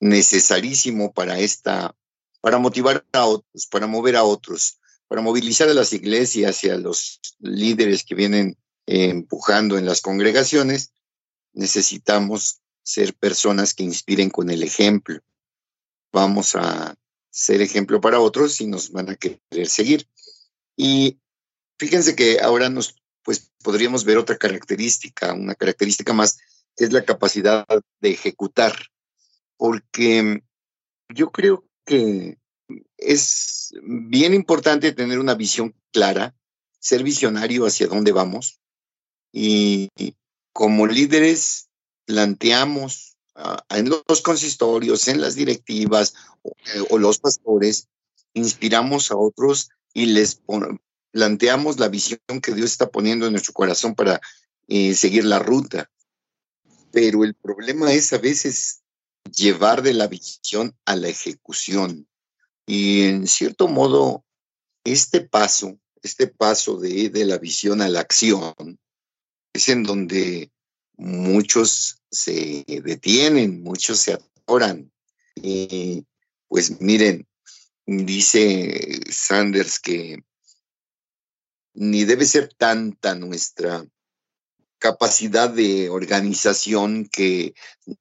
necesarísimo 0.00 1.12
para 1.12 1.38
esta, 1.38 1.94
para 2.40 2.58
motivar 2.58 3.06
a 3.12 3.26
otros, 3.26 3.68
para 3.70 3.86
mover 3.86 4.16
a 4.16 4.24
otros, 4.24 4.80
para 5.06 5.22
movilizar 5.22 5.68
a 5.68 5.74
las 5.74 5.92
iglesias 5.92 6.64
y 6.64 6.70
a 6.70 6.76
los 6.76 7.20
líderes 7.38 8.02
que 8.02 8.16
vienen 8.16 8.56
empujando 8.86 9.78
en 9.78 9.86
las 9.86 10.00
congregaciones, 10.00 10.92
necesitamos 11.52 12.60
ser 12.82 13.14
personas 13.14 13.74
que 13.74 13.82
inspiren 13.82 14.30
con 14.30 14.50
el 14.50 14.62
ejemplo. 14.62 15.20
Vamos 16.12 16.54
a 16.56 16.94
ser 17.30 17.62
ejemplo 17.62 18.00
para 18.00 18.20
otros 18.20 18.60
y 18.60 18.66
nos 18.66 18.90
van 18.90 19.10
a 19.10 19.16
querer 19.16 19.68
seguir. 19.68 20.08
Y 20.76 21.20
fíjense 21.78 22.16
que 22.16 22.40
ahora 22.40 22.68
nos, 22.68 22.96
pues 23.22 23.50
podríamos 23.62 24.04
ver 24.04 24.18
otra 24.18 24.36
característica, 24.36 25.32
una 25.32 25.54
característica 25.54 26.12
más, 26.12 26.38
que 26.76 26.84
es 26.84 26.92
la 26.92 27.04
capacidad 27.04 27.66
de 28.00 28.10
ejecutar, 28.10 28.74
porque 29.56 30.42
yo 31.08 31.30
creo 31.30 31.64
que 31.84 32.38
es 32.96 33.74
bien 33.82 34.34
importante 34.34 34.92
tener 34.92 35.18
una 35.18 35.34
visión 35.34 35.74
clara, 35.92 36.34
ser 36.78 37.02
visionario 37.02 37.66
hacia 37.66 37.86
dónde 37.86 38.12
vamos, 38.12 38.59
y 39.32 39.88
como 40.52 40.86
líderes 40.86 41.70
planteamos 42.04 43.16
ah, 43.36 43.64
en 43.70 43.88
los 43.88 44.20
consistorios, 44.20 45.08
en 45.08 45.20
las 45.20 45.36
directivas 45.36 46.14
eh, 46.44 46.84
o, 46.90 46.98
los 46.98 47.18
pastores, 47.18 47.88
inspiramos 48.34 49.10
a 49.10 49.16
otros 49.16 49.70
y 49.94 50.06
les 50.06 50.40
planteamos 51.12 51.78
la 51.78 51.88
visión 51.88 52.20
que 52.42 52.54
Dios 52.54 52.72
está 52.72 52.90
poniendo 52.90 53.26
en 53.26 53.32
nuestro 53.32 53.52
corazón 53.52 53.94
para 53.94 54.20
eh, 54.68 54.94
seguir 54.94 55.24
la 55.24 55.38
ruta. 55.38 55.90
Pero 56.92 57.24
el 57.24 57.34
problema 57.34 57.92
es 57.92 58.12
a 58.12 58.18
veces 58.18 58.82
llevar 59.32 59.82
de 59.82 59.94
la 59.94 60.08
visión 60.08 60.76
a 60.84 60.96
la 60.96 61.08
ejecución. 61.08 62.08
Y 62.66 63.02
en 63.02 63.26
cierto 63.28 63.68
modo, 63.68 64.24
este 64.84 65.20
paso, 65.20 65.78
este 66.02 66.26
paso 66.26 66.78
de, 66.78 67.08
de 67.08 67.24
la 67.24 67.38
visión 67.38 67.82
a 67.82 67.88
la 67.88 68.00
acción, 68.00 68.78
es 69.52 69.68
en 69.68 69.82
donde 69.82 70.50
muchos 70.96 72.02
se 72.10 72.64
detienen, 72.66 73.62
muchos 73.62 73.98
se 74.00 74.14
atoran. 74.14 74.90
Y 75.34 76.04
pues 76.48 76.80
miren, 76.80 77.26
dice 77.86 79.00
Sanders 79.10 79.78
que 79.78 80.22
ni 81.74 82.04
debe 82.04 82.26
ser 82.26 82.52
tanta 82.52 83.14
nuestra 83.14 83.86
capacidad 84.78 85.50
de 85.50 85.90
organización 85.90 87.08
que 87.10 87.54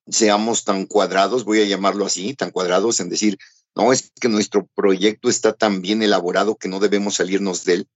seamos 0.08 0.64
tan 0.64 0.86
cuadrados, 0.86 1.44
voy 1.44 1.62
a 1.62 1.66
llamarlo 1.66 2.06
así, 2.06 2.34
tan 2.34 2.52
cuadrados 2.52 3.00
en 3.00 3.10
decir, 3.10 3.38
no, 3.76 3.94
es 3.94 4.12
que 4.20 4.30
nuestro 4.30 4.66
proyecto 4.76 5.30
está 5.30 5.54
tan 5.54 5.82
bien 5.82 6.02
elaborado 6.02 6.56
que 6.56 6.70
no 6.70 6.80
debemos 6.80 7.16
salirnos 7.16 7.66
de 7.66 7.74
él. 7.74 7.90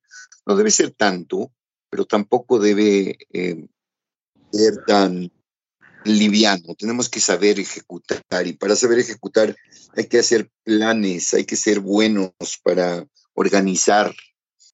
No 0.45 0.55
debe 0.55 0.71
ser 0.71 0.91
tanto, 0.91 1.51
pero 1.93 2.05
tampoco 2.05 2.57
debe 2.57 3.19
eh, 3.33 3.67
ser 4.51 4.83
tan 4.87 5.31
liviano. 6.03 6.73
Tenemos 6.73 7.07
que 7.07 7.19
saber 7.19 7.59
ejecutar 7.59 8.47
y 8.47 8.53
para 8.53 8.75
saber 8.75 8.97
ejecutar 8.97 9.55
hay 9.95 10.07
que 10.07 10.17
hacer 10.17 10.49
planes, 10.63 11.35
hay 11.35 11.45
que 11.45 11.55
ser 11.55 11.81
buenos 11.81 12.31
para 12.63 13.05
organizar. 13.35 14.11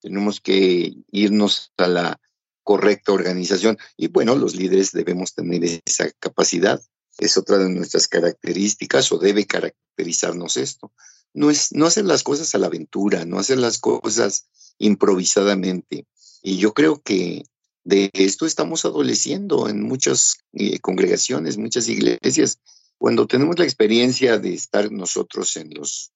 Tenemos 0.01 0.39
que 0.39 0.93
irnos 1.11 1.73
a 1.75 1.87
la 1.87 2.21
correcta 2.63 3.11
organización 3.11 3.77
y 3.97 4.07
bueno, 4.07 4.37
los 4.37 4.55
líderes 4.55 4.93
debemos 4.93 5.33
tener 5.33 5.81
esa 5.85 6.09
capacidad. 6.21 6.81
Es 7.17 7.35
otra 7.35 7.57
de 7.57 7.67
nuestras 7.67 8.07
características 8.07 9.11
o 9.11 9.17
debe 9.17 9.45
caracterizarnos 9.45 10.55
esto. 10.55 10.93
No 11.33 11.49
es 11.49 11.73
no 11.73 11.85
hacer 11.85 12.05
las 12.05 12.23
cosas 12.23 12.55
a 12.55 12.59
la 12.59 12.67
aventura, 12.67 13.25
no 13.25 13.39
hacer 13.39 13.57
las 13.57 13.77
cosas 13.77 14.45
improvisadamente. 14.77 16.05
Y 16.41 16.57
yo 16.57 16.73
creo 16.73 17.01
que 17.01 17.43
de 17.83 18.09
esto 18.13 18.45
estamos 18.45 18.85
adoleciendo 18.85 19.67
en 19.67 19.81
muchas 19.81 20.37
eh, 20.53 20.79
congregaciones, 20.79 21.57
muchas 21.57 21.87
iglesias. 21.89 22.59
Cuando 22.97 23.27
tenemos 23.27 23.57
la 23.57 23.65
experiencia 23.65 24.37
de 24.37 24.53
estar 24.53 24.91
nosotros 24.91 25.55
en 25.57 25.73
los 25.73 26.11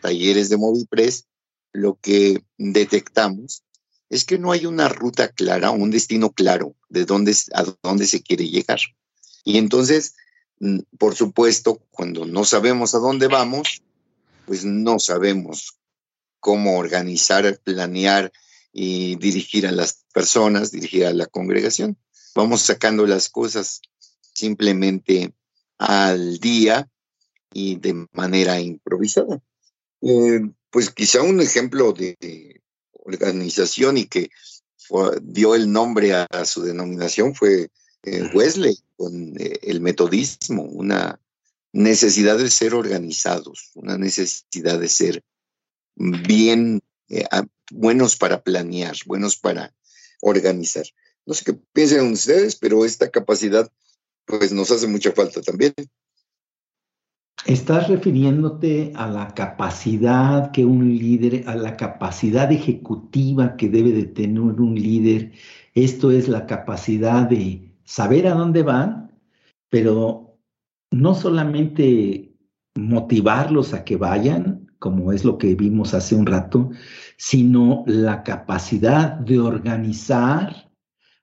talleres 0.00 0.48
de 0.48 0.56
Movipress, 0.56 1.26
lo 1.72 1.98
que 2.00 2.42
detectamos 2.56 3.62
es 4.08 4.24
que 4.24 4.38
no 4.38 4.50
hay 4.50 4.66
una 4.66 4.88
ruta 4.88 5.28
clara, 5.28 5.70
un 5.70 5.90
destino 5.90 6.32
claro 6.32 6.74
de 6.88 7.04
dónde, 7.04 7.34
a 7.54 7.64
dónde 7.82 8.06
se 8.06 8.22
quiere 8.22 8.48
llegar. 8.48 8.80
Y 9.44 9.58
entonces, 9.58 10.14
mm, 10.58 10.80
por 10.98 11.14
supuesto, 11.14 11.80
cuando 11.90 12.26
no 12.26 12.44
sabemos 12.44 12.94
a 12.94 12.98
dónde 12.98 13.28
vamos, 13.28 13.82
pues 14.46 14.64
no 14.64 14.98
sabemos 14.98 15.78
cómo 16.40 16.78
organizar, 16.78 17.60
planear 17.62 18.32
y 18.72 19.16
dirigir 19.16 19.66
a 19.66 19.72
las 19.72 20.04
personas, 20.12 20.70
dirigir 20.70 21.06
a 21.06 21.12
la 21.12 21.26
congregación. 21.26 21.96
Vamos 22.34 22.62
sacando 22.62 23.06
las 23.06 23.28
cosas 23.28 23.80
simplemente 24.34 25.34
al 25.78 26.38
día 26.38 26.88
y 27.52 27.76
de 27.76 28.06
manera 28.12 28.60
improvisada. 28.60 29.42
Eh, 30.02 30.40
pues 30.70 30.90
quizá 30.90 31.22
un 31.22 31.40
ejemplo 31.40 31.92
de, 31.92 32.60
organización 32.92 33.96
y 33.96 34.06
que 34.06 34.30
dio 35.22 35.54
el 35.54 35.72
nombre 35.72 36.12
a, 36.14 36.26
su 36.44 36.62
denominación 36.62 37.34
fue 37.34 37.70
eh, 38.02 38.30
Wesley 38.34 38.78
con 38.96 39.40
eh, 39.40 39.58
el 39.62 39.80
metodismo, 39.80 40.62
una 40.62 41.18
necesidad 41.72 42.38
de 42.38 42.50
ser 42.50 42.74
organizados, 42.74 43.70
una 43.74 43.96
necesidad 43.96 44.78
de 44.78 44.88
ser 44.88 45.22
bien 45.96 46.80
buenos 47.70 48.16
para 48.16 48.42
planear, 48.42 48.94
buenos 49.06 49.36
para 49.36 49.72
organizar. 50.20 50.84
No 51.26 51.34
sé 51.34 51.44
qué 51.44 51.54
piensan 51.72 52.12
ustedes, 52.12 52.56
pero 52.56 52.84
esta 52.84 53.10
capacidad 53.10 53.70
pues 54.24 54.52
nos 54.52 54.70
hace 54.70 54.86
mucha 54.86 55.12
falta 55.12 55.40
también. 55.42 55.74
Estás 57.46 57.88
refiriéndote 57.88 58.92
a 58.94 59.08
la 59.08 59.34
capacidad 59.34 60.50
que 60.50 60.64
un 60.64 60.98
líder, 60.98 61.48
a 61.48 61.54
la 61.54 61.76
capacidad 61.76 62.52
ejecutiva 62.52 63.56
que 63.56 63.68
debe 63.70 63.92
de 63.92 64.04
tener 64.04 64.40
un 64.40 64.74
líder. 64.74 65.32
Esto 65.74 66.10
es 66.10 66.28
la 66.28 66.46
capacidad 66.46 67.22
de 67.22 67.74
saber 67.84 68.26
a 68.26 68.34
dónde 68.34 68.62
van, 68.62 69.18
pero 69.70 70.38
no 70.90 71.14
solamente 71.14 72.36
motivarlos 72.74 73.72
a 73.72 73.84
que 73.84 73.96
vayan, 73.96 74.49
como 74.80 75.12
es 75.12 75.24
lo 75.24 75.38
que 75.38 75.54
vimos 75.54 75.94
hace 75.94 76.16
un 76.16 76.26
rato, 76.26 76.70
sino 77.16 77.84
la 77.86 78.24
capacidad 78.24 79.12
de 79.12 79.38
organizar 79.38 80.72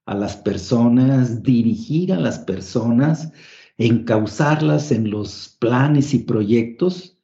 a 0.05 0.15
las 0.15 0.37
personas, 0.37 1.43
dirigir 1.43 2.13
a 2.13 2.19
las 2.19 2.39
personas, 2.39 3.33
encauzarlas 3.77 4.91
en 4.91 5.09
los 5.09 5.57
planes 5.59 6.13
y 6.13 6.19
proyectos 6.19 7.17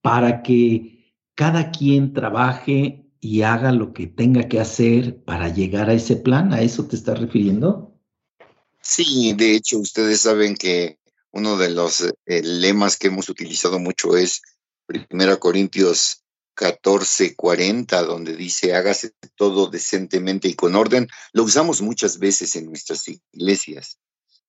para 0.00 0.42
que 0.42 1.12
cada 1.34 1.72
quien 1.72 2.12
trabaje 2.12 3.10
y 3.20 3.40
haga 3.42 3.72
lo 3.72 3.92
que 3.94 4.06
tenga 4.06 4.48
que 4.48 4.60
hacer 4.60 5.24
para 5.24 5.48
llegar 5.48 5.88
a 5.88 5.94
ese 5.94 6.16
plan. 6.16 6.52
¿A 6.52 6.60
eso 6.60 6.86
te 6.86 6.94
estás 6.94 7.18
refiriendo? 7.18 7.98
Sí, 8.82 9.32
de 9.32 9.56
hecho, 9.56 9.78
ustedes 9.78 10.20
saben 10.20 10.56
que 10.56 10.98
uno 11.32 11.56
de 11.56 11.70
los 11.70 12.02
eh, 12.02 12.42
lemas 12.42 12.98
que 12.98 13.08
hemos 13.08 13.30
utilizado 13.30 13.78
mucho 13.78 14.16
es 14.16 14.42
1 14.88 15.40
Corintios 15.40 16.24
14, 16.54 17.34
40, 17.34 18.02
donde 18.02 18.36
dice 18.36 18.74
hágase 18.74 19.12
todo 19.36 19.68
decentemente 19.68 20.48
y 20.48 20.54
con 20.54 20.74
orden. 20.74 21.08
Lo 21.32 21.44
usamos 21.44 21.82
muchas 21.82 22.18
veces 22.18 22.54
en 22.56 22.66
nuestras 22.66 23.06
iglesias. 23.08 23.98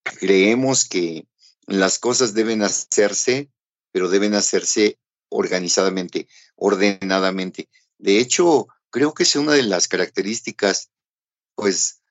Creemos 0.04 0.88
que 0.88 1.28
las 1.68 1.98
cosas 1.98 2.34
deben 2.34 2.62
hacerse, 2.62 3.50
pero 3.92 4.10
deben 4.10 4.36
hacerse 4.36 5.00
organizadamente, 5.30 6.28
ordenadamente. 6.56 7.70
De 7.98 8.20
hecho, 8.20 8.68
creo 8.92 9.14
que 9.14 9.24
es 9.24 9.36
una 9.36 9.54
de 9.54 9.64
las 9.64 9.88
características, 9.88 10.92
pues, 11.56 12.02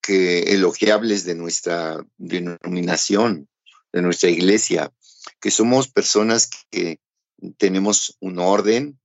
que 0.00 0.54
elogiables 0.54 1.24
de 1.24 1.34
nuestra 1.34 2.04
denominación, 2.16 3.48
de 3.92 4.02
nuestra 4.02 4.30
iglesia, 4.30 4.92
que 5.40 5.50
somos 5.50 5.88
personas 5.88 6.50
que 6.70 6.98
tenemos 7.56 8.16
un 8.20 8.38
orden, 8.38 8.98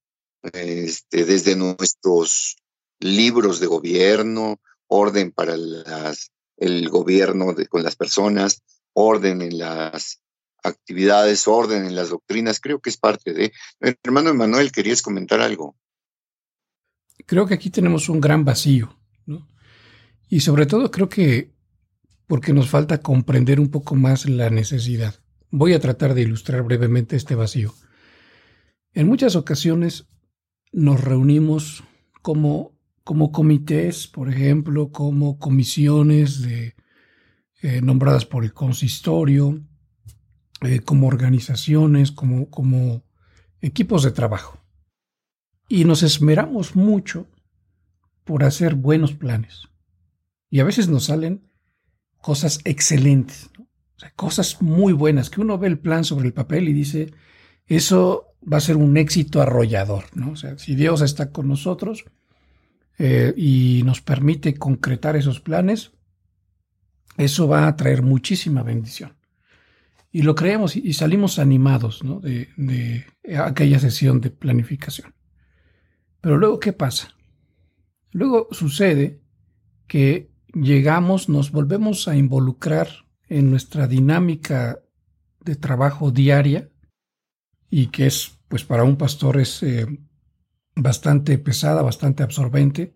este, 0.54 1.26
desde 1.26 1.56
nuestros 1.56 2.58
libros 3.00 3.60
de 3.60 3.67
gobierno, 3.67 4.60
orden 4.88 5.32
para 5.32 5.56
el 5.56 6.89
gobierno 6.89 7.56
con 7.70 7.84
las 7.84 7.96
personas, 7.96 8.63
orden 8.94 9.41
en 9.41 9.58
las 9.58 10.22
actividades, 10.63 11.48
orden 11.48 11.86
en 11.86 11.96
las 11.96 12.10
doctrinas, 12.10 12.60
creo 12.60 12.80
que 12.80 12.89
es 12.89 12.98
parte 12.98 13.34
de... 13.34 13.52
Hermano 13.80 14.30
Emanuel, 14.30 14.72
¿querías 14.72 15.02
comentar 15.02 15.41
algo? 15.41 15.76
Creo 17.26 17.46
que 17.46 17.54
aquí 17.54 17.70
tenemos 17.70 18.10
un 18.10 18.22
gran 18.22 18.46
vacío, 18.46 18.98
¿no? 19.26 19.48
Y 20.30 20.41
sobre 20.41 20.65
todo 20.65 20.91
creo 20.91 21.10
que 21.10 21.52
porque 22.28 22.54
nos 22.54 22.70
falta 22.70 23.02
comprender 23.02 23.60
un 23.60 23.70
poco 23.70 23.96
más 23.96 24.26
la 24.28 24.50
necesidad. 24.50 25.15
Voy 25.50 25.74
a 25.74 25.82
tratar 25.82 26.13
de 26.13 26.22
ilustrar 26.22 26.63
brevemente 26.63 27.17
este 27.17 27.36
vacío. 27.36 27.74
En 28.93 29.08
muchas 29.08 29.36
ocasiones 29.36 30.08
nos 30.71 31.01
reunimos 31.01 31.84
como, 32.21 32.77
como 33.04 33.32
comités, 33.32 34.08
por 34.08 34.30
ejemplo, 34.30 34.91
como 34.91 35.39
comisiones 35.39 36.41
de, 36.41 36.75
eh, 37.62 37.82
nombradas 37.82 38.25
por 38.25 38.43
el 38.43 38.54
consistorio, 38.54 39.62
eh, 40.62 40.80
como 40.82 41.08
organizaciones, 41.08 42.12
como, 42.12 42.49
como 42.49 43.04
equipos 43.62 44.04
de 44.04 44.12
trabajo. 44.12 44.60
Y 45.69 45.86
nos 45.86 46.04
esmeramos 46.04 46.75
mucho 46.75 47.27
por 48.25 48.43
hacer 48.43 48.75
buenos 48.75 49.13
planes. 49.13 49.69
Y 50.49 50.60
a 50.60 50.63
veces 50.65 50.89
nos 50.89 51.06
salen 51.06 51.49
cosas 52.21 52.60
excelentes, 52.65 53.49
cosas 54.15 54.62
muy 54.62 54.91
buenas, 54.91 55.30
que 55.30 55.39
uno 55.39 55.58
ve 55.58 55.67
el 55.67 55.80
plan 55.80 56.04
sobre 56.04 56.27
el 56.27 56.34
papel 56.34 56.67
y 56.67 56.73
dice, 56.73 57.13
eso 57.67 58.31
va 58.41 58.58
a 58.58 58.62
ser 58.62 58.77
un 58.77 58.97
éxito 58.97 59.41
arrollador, 59.41 60.06
¿no? 60.15 60.32
O 60.32 60.36
sea, 60.36 60.58
si 60.58 60.75
Dios 60.75 61.01
está 61.01 61.32
con 61.32 61.47
nosotros 61.47 62.06
eh, 62.97 63.34
y 63.38 63.82
nos 63.86 64.01
permite 64.01 64.56
concretar 64.56 65.15
esos 65.15 65.39
planes, 65.39 65.91
eso 67.17 67.47
va 67.47 67.67
a 67.67 67.75
traer 67.75 68.01
muchísima 68.01 68.63
bendición. 68.63 69.15
Y 70.12 70.23
lo 70.23 70.36
creemos 70.36 70.75
y, 70.75 70.91
salimos 70.93 71.39
animados 71.39 72.04
¿no? 72.04 72.19
de, 72.19 72.49
de 72.58 73.06
aquella 73.38 73.80
sesión 73.80 74.19
de 74.19 74.30
planificación. 74.30 75.13
Pero 76.19 76.38
luego, 76.38 76.60
¿qué 76.60 76.73
pasa? 76.73 77.15
Luego 78.12 78.49
sucede 78.51 79.21
que 79.88 80.30
llegamos, 80.54 81.30
nos 81.30 81.51
volvemos 81.51 82.10
a 82.10 82.17
involucrar 82.17 82.89
en 83.30 83.49
nuestra 83.49 83.88
dinámica 83.88 84.80
de 85.39 85.56
trabajo 85.56 86.12
diaria 86.12 86.70
y 87.71 87.88
que 87.88 88.05
es, 88.05 88.38
pues 88.49 88.65
para 88.65 88.84
un 88.84 88.97
pastor 88.97 89.39
es 89.39 89.63
eh, 89.63 89.88
bastante 90.75 91.39
pesada, 91.39 91.81
bastante 91.81 92.21
absorbente. 92.21 92.93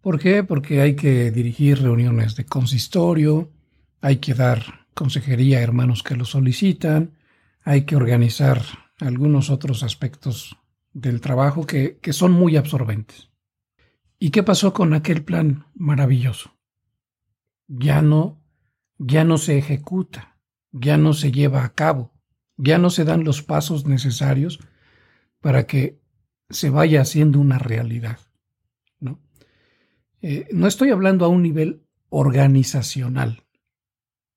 ¿Por 0.00 0.18
qué? 0.18 0.44
Porque 0.44 0.80
hay 0.80 0.94
que 0.94 1.30
dirigir 1.32 1.82
reuniones 1.82 2.36
de 2.36 2.46
consistorio, 2.46 3.50
hay 4.00 4.16
que 4.18 4.34
dar 4.34 4.86
consejería 4.94 5.58
a 5.58 5.62
hermanos 5.62 6.02
que 6.02 6.16
lo 6.16 6.24
solicitan, 6.24 7.18
hay 7.62 7.82
que 7.82 7.96
organizar 7.96 8.62
algunos 9.00 9.50
otros 9.50 9.82
aspectos 9.82 10.56
del 10.92 11.20
trabajo 11.20 11.66
que, 11.66 11.98
que 12.00 12.12
son 12.12 12.32
muy 12.32 12.56
absorbentes. 12.56 13.30
¿Y 14.20 14.30
qué 14.30 14.44
pasó 14.44 14.72
con 14.72 14.94
aquel 14.94 15.24
plan 15.24 15.66
maravilloso? 15.74 16.56
Ya 17.66 18.02
no, 18.02 18.40
ya 18.98 19.24
no 19.24 19.36
se 19.38 19.58
ejecuta, 19.58 20.38
ya 20.70 20.96
no 20.96 21.12
se 21.12 21.32
lleva 21.32 21.64
a 21.64 21.74
cabo 21.74 22.11
ya 22.62 22.78
no 22.78 22.90
se 22.90 23.04
dan 23.04 23.24
los 23.24 23.42
pasos 23.42 23.86
necesarios 23.86 24.60
para 25.40 25.66
que 25.66 26.00
se 26.48 26.70
vaya 26.70 27.00
haciendo 27.00 27.40
una 27.40 27.58
realidad. 27.58 28.20
¿no? 29.00 29.20
Eh, 30.20 30.46
no 30.52 30.68
estoy 30.68 30.90
hablando 30.90 31.24
a 31.24 31.28
un 31.28 31.42
nivel 31.42 31.82
organizacional, 32.08 33.42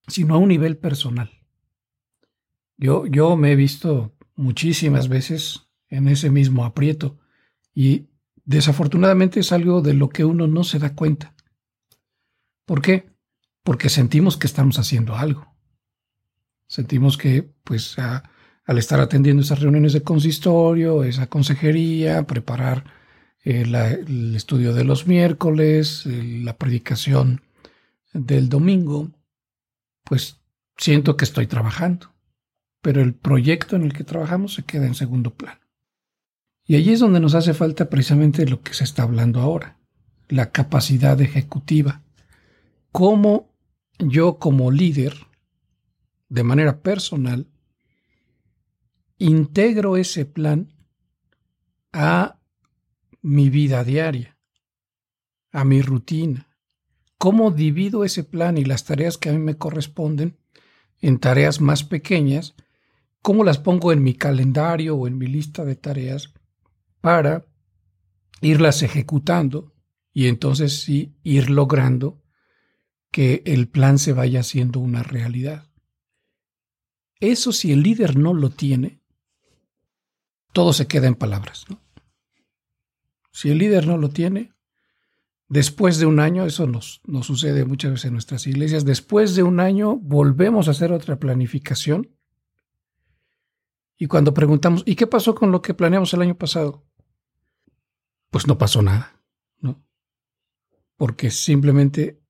sino 0.08 0.34
a 0.34 0.38
un 0.40 0.50
nivel 0.50 0.78
personal. 0.78 1.30
Yo, 2.78 3.06
yo 3.06 3.38
me 3.38 3.52
he 3.52 3.56
visto 3.56 4.16
muchísimas 4.36 5.08
veces 5.08 5.68
en 5.88 6.08
ese 6.08 6.32
mismo 6.32 6.66
aprieto 6.66 7.20
y 7.76 8.08
desafortunadamente 8.44 9.40
es 9.40 9.52
algo 9.52 9.82
de 9.82 9.94
lo 9.94 10.10
que 10.10 10.26
uno 10.26 10.48
no 10.48 10.64
se 10.64 10.80
da 10.80 10.96
cuenta. 10.96 11.36
¿Por 12.66 12.82
qué? 12.82 13.12
Porque 13.62 13.90
sentimos 13.90 14.36
que 14.36 14.48
estamos 14.48 14.80
haciendo 14.80 15.16
algo. 15.16 15.55
Sentimos 16.68 17.18
que, 17.18 17.48
pues, 17.64 17.98
al 17.98 18.78
estar 18.78 19.00
atendiendo 19.00 19.44
esas 19.44 19.60
reuniones 19.60 19.94
de 19.94 20.04
consistorio, 20.04 21.04
esa 21.04 21.28
consejería, 21.28 22.26
preparar 22.26 22.84
eh, 23.44 23.62
el 23.62 24.36
estudio 24.36 24.74
de 24.74 24.84
los 24.84 25.08
miércoles, 25.08 26.06
la 26.06 26.58
predicación 26.58 27.42
del 28.14 28.50
domingo, 28.50 29.12
pues 30.04 30.42
siento 30.78 31.18
que 31.18 31.26
estoy 31.26 31.48
trabajando, 31.48 32.14
pero 32.82 33.02
el 33.02 33.14
proyecto 33.14 33.76
en 33.76 33.84
el 33.84 33.94
que 33.94 34.04
trabajamos 34.04 34.54
se 34.54 34.64
queda 34.64 34.86
en 34.86 34.96
segundo 34.96 35.34
plano. 35.34 35.60
Y 36.68 36.76
allí 36.76 36.94
es 36.94 37.00
donde 37.00 37.20
nos 37.20 37.36
hace 37.36 37.54
falta 37.54 37.90
precisamente 37.90 38.48
lo 38.48 38.62
que 38.62 38.74
se 38.74 38.84
está 38.84 39.04
hablando 39.04 39.42
ahora, 39.42 39.78
la 40.28 40.52
capacidad 40.52 41.20
ejecutiva. 41.22 42.02
Cómo 42.92 43.54
yo 44.00 44.40
como 44.40 44.72
líder 44.72 45.16
de 46.30 46.44
manera 46.44 46.82
personal, 46.82 47.48
integro 49.18 49.98
ese 49.98 50.26
plan 50.26 50.74
a 51.94 52.40
mi 53.22 53.50
vida 53.50 53.84
diaria, 53.84 54.38
a 55.52 55.64
mi 55.64 55.82
rutina. 55.82 56.50
¿Cómo 57.18 57.52
divido 57.52 58.04
ese 58.04 58.24
plan 58.24 58.58
y 58.58 58.66
las 58.66 58.84
tareas 58.84 59.18
que 59.18 59.30
a 59.30 59.34
mí 59.34 59.40
me 59.40 59.58
corresponden 59.58 60.38
en 61.00 61.20
tareas 61.20 61.62
más 61.62 61.84
pequeñas? 61.84 62.56
¿Cómo 63.22 63.44
las 63.44 63.58
pongo 63.58 63.92
en 63.92 64.04
mi 64.04 64.14
calendario 64.14 64.96
o 64.96 65.08
en 65.08 65.18
mi 65.18 65.28
lista 65.28 65.64
de 65.64 65.76
tareas 65.76 66.34
para 67.02 67.46
irlas 68.42 68.84
ejecutando 68.84 69.74
y 70.14 70.28
entonces 70.28 70.82
sí 70.82 71.16
ir 71.24 71.50
logrando 71.50 72.22
que 73.10 73.42
el 73.46 73.70
plan 73.70 73.98
se 73.98 74.14
vaya 74.14 74.42
haciendo 74.42 74.80
una 74.80 75.02
realidad? 75.02 75.70
Eso 77.20 77.52
si 77.52 77.72
el 77.72 77.82
líder 77.82 78.18
no 78.18 78.34
lo 78.34 78.50
tiene, 78.50 79.02
todo 80.52 80.74
se 80.74 80.88
queda 80.88 81.08
en 81.08 81.16
palabras. 81.16 81.66
Si 83.32 83.50
el 83.50 83.58
líder 83.58 83.88
no 83.88 83.98
lo 83.98 84.10
tiene, 84.10 84.54
después 85.48 85.98
de 86.00 86.06
un 86.06 86.20
año, 86.20 86.46
eso 86.46 86.68
nos, 86.68 87.02
nos 87.06 87.26
sucede 87.26 87.66
muchas 87.66 87.92
veces 87.92 88.06
en 88.06 88.14
nuestras 88.14 88.48
iglesias, 88.48 88.86
después 88.86 89.36
de 89.36 89.44
un 89.44 89.60
año 89.60 89.98
volvemos 89.98 90.68
a 90.68 90.72
hacer 90.72 90.92
otra 90.92 91.20
planificación. 91.20 92.16
Y 93.98 94.08
cuando 94.08 94.34
preguntamos, 94.34 94.84
¿y 94.86 94.96
qué 94.96 95.08
pasó 95.08 95.36
con 95.36 95.52
lo 95.52 95.62
que 95.62 95.74
planeamos 95.74 96.14
el 96.14 96.22
año 96.22 96.38
pasado? 96.38 96.86
Pues 98.30 98.48
no 98.48 98.58
pasó 98.58 98.82
nada, 98.82 99.22
¿no? 99.60 99.86
Porque 100.98 101.32
simplemente 101.32 102.22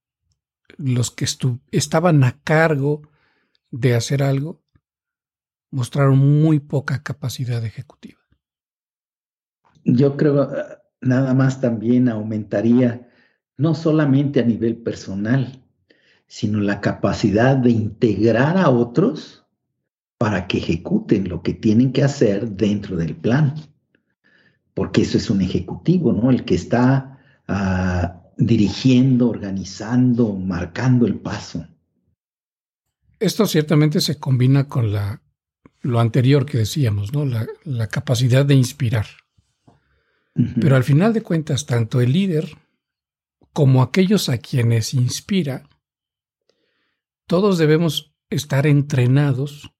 los 0.76 1.10
que 1.10 1.26
estaban 1.70 2.24
a 2.24 2.40
cargo 2.42 3.02
de 3.70 3.94
hacer 3.94 4.22
algo 4.22 4.65
mostraron 5.76 6.18
muy 6.40 6.58
poca 6.58 7.02
capacidad 7.02 7.62
ejecutiva. 7.62 8.18
Yo 9.84 10.16
creo 10.16 10.50
nada 11.02 11.34
más 11.34 11.60
también 11.60 12.08
aumentaría 12.08 13.10
no 13.58 13.74
solamente 13.74 14.40
a 14.40 14.44
nivel 14.44 14.78
personal, 14.78 15.62
sino 16.26 16.60
la 16.60 16.80
capacidad 16.80 17.58
de 17.58 17.72
integrar 17.72 18.56
a 18.56 18.70
otros 18.70 19.44
para 20.16 20.46
que 20.46 20.56
ejecuten 20.56 21.28
lo 21.28 21.42
que 21.42 21.52
tienen 21.52 21.92
que 21.92 22.02
hacer 22.02 22.52
dentro 22.52 22.96
del 22.96 23.14
plan. 23.14 23.54
Porque 24.72 25.02
eso 25.02 25.18
es 25.18 25.28
un 25.28 25.42
ejecutivo, 25.42 26.10
¿no? 26.10 26.30
El 26.30 26.46
que 26.46 26.54
está 26.54 27.20
ah, 27.48 28.22
dirigiendo, 28.38 29.28
organizando, 29.28 30.32
marcando 30.32 31.06
el 31.06 31.16
paso. 31.16 31.66
Esto 33.20 33.46
ciertamente 33.46 34.00
se 34.00 34.18
combina 34.18 34.68
con 34.68 34.90
la, 34.90 35.22
lo 35.86 36.00
anterior 36.00 36.46
que 36.46 36.58
decíamos, 36.58 37.12
¿no? 37.12 37.24
La, 37.24 37.86
capacidad 37.86 38.44
de 38.44 38.54
inspirar. 38.54 39.06
Pero 40.60 40.76
al 40.76 40.84
final 40.84 41.14
de 41.14 41.22
cuentas, 41.22 41.64
tanto 41.64 42.02
el 42.02 42.12
líder 42.12 42.58
como 43.54 43.82
aquellos 43.82 44.28
a 44.28 44.36
quienes 44.36 44.92
inspira, 44.92 45.66
todos 47.26 47.56
debemos 47.56 48.14
estar 48.28 48.66
entrenados 48.66 49.72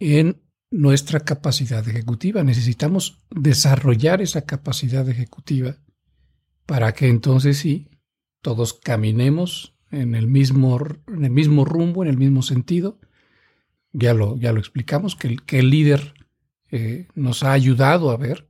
en 0.00 0.42
nuestra 0.70 1.20
capacidad 1.20 1.86
ejecutiva. 1.88 2.42
Necesitamos 2.42 3.22
desarrollar 3.30 4.20
esa 4.22 4.42
capacidad 4.42 5.08
ejecutiva 5.08 5.76
para 6.66 6.92
que 6.92 7.08
entonces 7.08 7.58
sí, 7.58 7.88
todos 8.42 8.74
caminemos 8.74 9.76
en 9.90 10.14
el 10.14 10.26
mismo, 10.26 10.78
en 11.06 11.24
el 11.24 11.30
mismo 11.30 11.64
rumbo, 11.64 12.02
en 12.02 12.10
el 12.10 12.18
mismo 12.18 12.42
sentido. 12.42 12.98
Ya 13.92 14.14
lo, 14.14 14.36
ya 14.36 14.52
lo 14.52 14.60
explicamos, 14.60 15.16
que 15.16 15.28
el, 15.28 15.42
que 15.42 15.58
el 15.60 15.70
líder 15.70 16.14
eh, 16.70 17.08
nos 17.14 17.42
ha 17.42 17.52
ayudado 17.52 18.10
a 18.10 18.16
ver, 18.16 18.48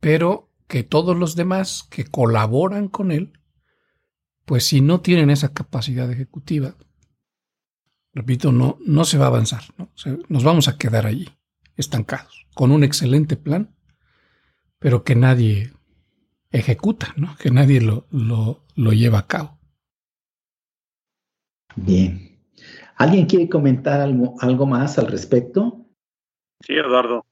pero 0.00 0.50
que 0.66 0.82
todos 0.82 1.16
los 1.16 1.36
demás 1.36 1.86
que 1.88 2.04
colaboran 2.04 2.88
con 2.88 3.12
él, 3.12 3.38
pues 4.44 4.66
si 4.66 4.80
no 4.80 5.00
tienen 5.00 5.30
esa 5.30 5.52
capacidad 5.52 6.10
ejecutiva, 6.10 6.76
repito, 8.12 8.52
no, 8.52 8.78
no 8.84 9.04
se 9.04 9.18
va 9.18 9.26
a 9.26 9.28
avanzar, 9.28 9.62
nos 10.28 10.44
vamos 10.44 10.68
a 10.68 10.76
quedar 10.76 11.06
allí, 11.06 11.28
estancados, 11.76 12.46
con 12.54 12.72
un 12.72 12.84
excelente 12.84 13.36
plan, 13.36 13.74
pero 14.78 15.04
que 15.04 15.14
nadie 15.14 15.72
ejecuta, 16.50 17.14
¿no? 17.16 17.36
que 17.36 17.50
nadie 17.50 17.80
lo, 17.80 18.06
lo, 18.10 18.64
lo 18.74 18.92
lleva 18.92 19.20
a 19.20 19.26
cabo. 19.26 19.58
Bien. 21.76 22.33
¿Alguien 22.96 23.26
quiere 23.26 23.48
comentar 23.48 24.00
algo, 24.00 24.66
más 24.66 24.98
al 24.98 25.08
respecto? 25.08 25.84
Sí, 26.60 26.74
Eduardo. 26.74 27.26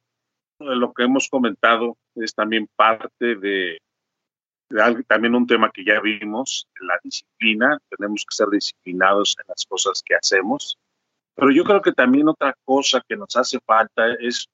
Lo 0.58 0.92
que 0.92 1.04
hemos 1.04 1.28
comentado 1.28 1.96
es 2.14 2.34
también 2.34 2.68
parte 2.76 3.36
de, 3.36 3.78
también 5.06 5.34
un 5.34 5.46
tema 5.46 5.70
que 5.72 5.84
ya 5.84 6.00
vimos, 6.00 6.68
la 6.80 6.98
disciplina. 7.02 7.78
Tenemos 7.96 8.24
que 8.28 8.34
ser 8.34 8.48
disciplinados 8.48 9.36
en 9.38 9.44
las 9.48 9.64
cosas 9.66 10.02
que 10.04 10.14
hacemos. 10.14 10.78
Pero 11.34 11.50
yo 11.50 11.64
creo 11.64 11.80
que 11.80 11.92
también 11.92 12.28
otra 12.28 12.54
cosa 12.64 13.02
que 13.08 13.16
nos 13.16 13.34
hace 13.36 13.58
falta 13.60 14.14
es 14.20 14.48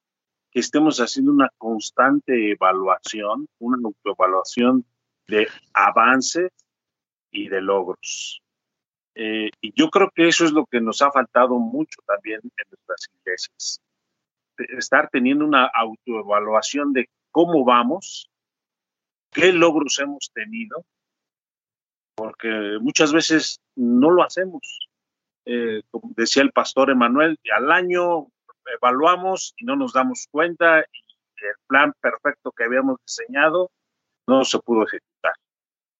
que 0.51 0.61
estemos 0.61 0.99
haciendo 0.99 1.33
una 1.33 1.51
constante 1.59 2.53
evaluación, 2.53 3.47
una 3.59 3.79
autoevaluación 3.83 4.85
de 5.27 5.49
avance 5.75 6.51
y 7.31 7.49
de 7.49 7.61
logros. 7.61 8.43
Eh, 9.21 9.51
y 9.61 9.73
yo 9.75 9.91
creo 9.91 10.13
que 10.15 10.29
eso 10.29 10.45
es 10.45 10.53
lo 10.53 10.65
que 10.67 10.81
nos 10.81 11.03
ha 11.03 11.11
faltado 11.11 11.59
mucho 11.59 12.01
también 12.07 12.41
en 12.45 12.71
nuestras 12.71 13.09
iglesias. 13.21 13.81
Estar 14.57 15.11
teniendo 15.11 15.45
una 15.45 15.67
autoevaluación 15.67 16.93
de 16.93 17.11
cómo 17.33 17.65
vamos, 17.65 18.31
qué 19.33 19.53
logros 19.53 19.99
hemos 19.99 20.31
tenido, 20.33 20.85
porque 22.15 22.79
muchas 22.81 23.13
veces 23.13 23.61
no 23.75 24.13
lo 24.13 24.23
hacemos. 24.23 24.89
Eh, 25.47 25.83
como 25.91 26.13
decía 26.17 26.45
el 26.45 26.53
pastor 26.53 26.91
Emanuel, 26.91 27.41
al 27.53 27.73
año 27.73 28.29
evaluamos 28.81 29.53
y 29.57 29.65
no 29.65 29.75
nos 29.75 29.95
damos 29.95 30.29
cuenta 30.31 30.81
y 30.81 31.45
el 31.45 31.55
plan 31.67 31.93
perfecto 32.01 32.53
que 32.53 32.65
habíamos 32.65 32.99
diseñado 33.05 33.73
no 34.29 34.45
se 34.45 34.61
pudo 34.61 34.85
ejecutar. 34.85 35.35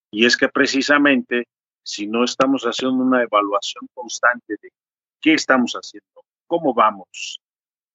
Y 0.09 0.25
es 0.25 0.37
que 0.37 0.47
precisamente 0.47 1.47
si 1.83 2.07
no 2.07 2.23
estamos 2.23 2.63
haciendo 2.63 3.03
una 3.03 3.23
evaluación 3.23 3.87
constante 3.93 4.55
de 4.61 4.69
qué 5.21 5.33
estamos 5.33 5.73
haciendo, 5.73 6.23
cómo 6.47 6.73
vamos, 6.73 7.41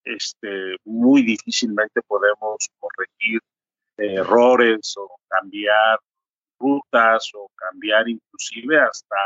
este, 0.05 0.76
muy 0.85 1.22
difícilmente 1.22 2.03
podemos 2.03 2.68
corregir 2.78 3.41
errores 3.97 4.95
o 4.97 5.16
cambiar 5.28 5.99
rutas 6.59 7.30
o 7.35 7.49
cambiar 7.55 8.09
inclusive 8.09 8.80
hasta, 8.80 9.16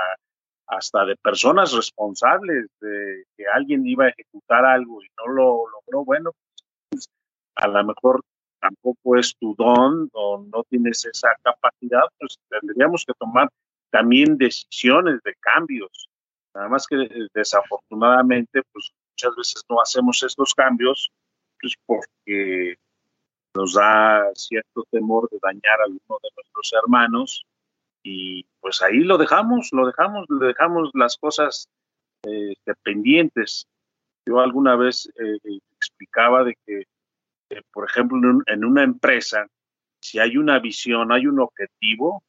hasta 0.66 1.04
de 1.04 1.16
personas 1.16 1.72
responsables 1.72 2.66
de 2.80 3.24
que 3.36 3.44
alguien 3.52 3.86
iba 3.86 4.06
a 4.06 4.08
ejecutar 4.08 4.64
algo 4.64 5.02
y 5.02 5.08
no 5.16 5.32
lo 5.32 5.64
logró, 5.68 6.04
bueno, 6.04 6.32
pues, 6.90 7.08
a 7.56 7.68
lo 7.68 7.84
mejor 7.84 8.22
tampoco 8.60 9.16
es 9.16 9.34
tu 9.38 9.54
don 9.56 10.08
o 10.12 10.44
no 10.52 10.64
tienes 10.64 11.04
esa 11.04 11.28
capacidad, 11.42 12.02
pues 12.18 12.38
tendríamos 12.48 13.04
que 13.06 13.14
tomar 13.14 13.48
también 13.90 14.36
decisiones 14.38 15.20
de 15.24 15.34
cambios. 15.40 16.08
Nada 16.54 16.68
más 16.68 16.86
que 16.86 16.96
eh, 16.96 17.28
desafortunadamente, 17.34 18.62
pues 18.72 18.90
muchas 19.12 19.36
veces 19.36 19.62
no 19.68 19.80
hacemos 19.80 20.22
estos 20.22 20.54
cambios, 20.54 21.10
pues 21.60 21.74
porque 21.86 22.76
nos 23.54 23.74
da 23.74 24.30
cierto 24.34 24.84
temor 24.90 25.28
de 25.30 25.38
dañar 25.42 25.80
a 25.80 25.84
alguno 25.84 26.18
de 26.22 26.28
nuestros 26.36 26.72
hermanos 26.82 27.44
y 28.02 28.44
pues 28.60 28.82
ahí 28.82 29.00
lo 29.00 29.18
dejamos, 29.18 29.70
lo 29.72 29.86
dejamos, 29.86 30.26
le 30.28 30.46
dejamos 30.46 30.90
las 30.94 31.16
cosas 31.16 31.68
eh, 32.24 32.54
dependientes. 32.64 33.66
Yo 34.26 34.40
alguna 34.40 34.76
vez 34.76 35.10
eh, 35.18 35.58
explicaba 35.76 36.44
de 36.44 36.56
que, 36.66 36.84
por 37.72 37.88
ejemplo, 37.88 38.18
en 38.46 38.64
una 38.64 38.82
empresa, 38.82 39.46
si 40.00 40.18
hay 40.18 40.36
una 40.36 40.58
visión, 40.58 41.12
hay 41.12 41.26
un 41.26 41.40
objetivo, 41.40 42.22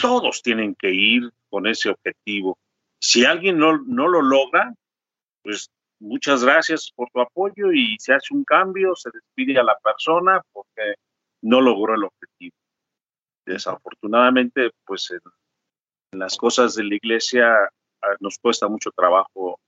todos 0.00 0.42
tienen 0.42 0.74
que 0.74 0.90
ir 0.90 1.30
con 1.48 1.66
ese 1.66 1.90
objetivo. 1.90 2.58
Si 3.00 3.24
alguien 3.24 3.58
no, 3.58 3.78
no 3.78 4.08
lo 4.08 4.22
logra, 4.22 4.74
pues 5.42 5.70
muchas 6.00 6.44
gracias 6.44 6.90
por 6.94 7.10
tu 7.10 7.20
apoyo 7.20 7.72
y 7.72 7.96
se 7.98 8.12
hace 8.12 8.34
un 8.34 8.44
cambio, 8.44 8.94
se 8.96 9.10
despide 9.12 9.58
a 9.58 9.64
la 9.64 9.78
persona 9.78 10.42
porque 10.52 10.94
no 11.42 11.60
logró 11.60 11.94
el 11.94 12.04
objetivo. 12.04 12.56
Desafortunadamente, 13.46 14.70
pues 14.84 15.10
en, 15.10 15.20
las 16.18 16.36
cosas 16.36 16.74
de 16.74 16.84
la 16.84 16.96
iglesia 16.96 17.54
ah, 18.02 18.16
nos 18.20 18.38
cuesta 18.38 18.68
mucho 18.68 18.90
trabajo 18.90 19.60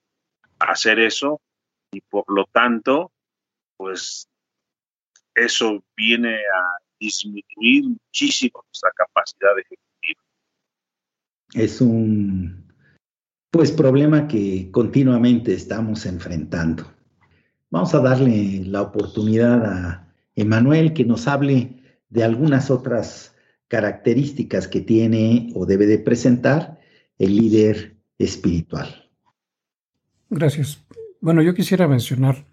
hacer 0.58 0.98
eso 0.98 1.40
y 1.92 2.00
por 2.00 2.24
lo 2.28 2.44
tanto, 2.46 3.12
pues 3.76 4.28
eso 5.34 5.84
viene 5.96 6.36
a 6.36 6.78
disminuir 6.98 7.84
muchísimo 7.84 8.62
nuestra 8.66 8.90
capacidad 8.92 9.54
de 9.56 9.64
es 11.54 11.80
un 11.80 12.62
pues 13.50 13.70
problema 13.70 14.28
que 14.28 14.70
continuamente 14.70 15.52
estamos 15.52 16.06
enfrentando. 16.06 16.90
Vamos 17.70 17.94
a 17.94 18.00
darle 18.00 18.64
la 18.64 18.82
oportunidad 18.82 19.64
a 19.64 20.14
Emanuel 20.34 20.94
que 20.94 21.04
nos 21.04 21.28
hable 21.28 21.82
de 22.08 22.24
algunas 22.24 22.70
otras 22.70 23.34
características 23.68 24.68
que 24.68 24.80
tiene 24.80 25.50
o 25.54 25.66
debe 25.66 25.86
de 25.86 25.98
presentar 25.98 26.78
el 27.18 27.36
líder 27.36 27.96
espiritual. 28.18 29.10
Gracias. 30.30 30.82
Bueno, 31.20 31.42
yo 31.42 31.54
quisiera 31.54 31.86
mencionar 31.86 32.46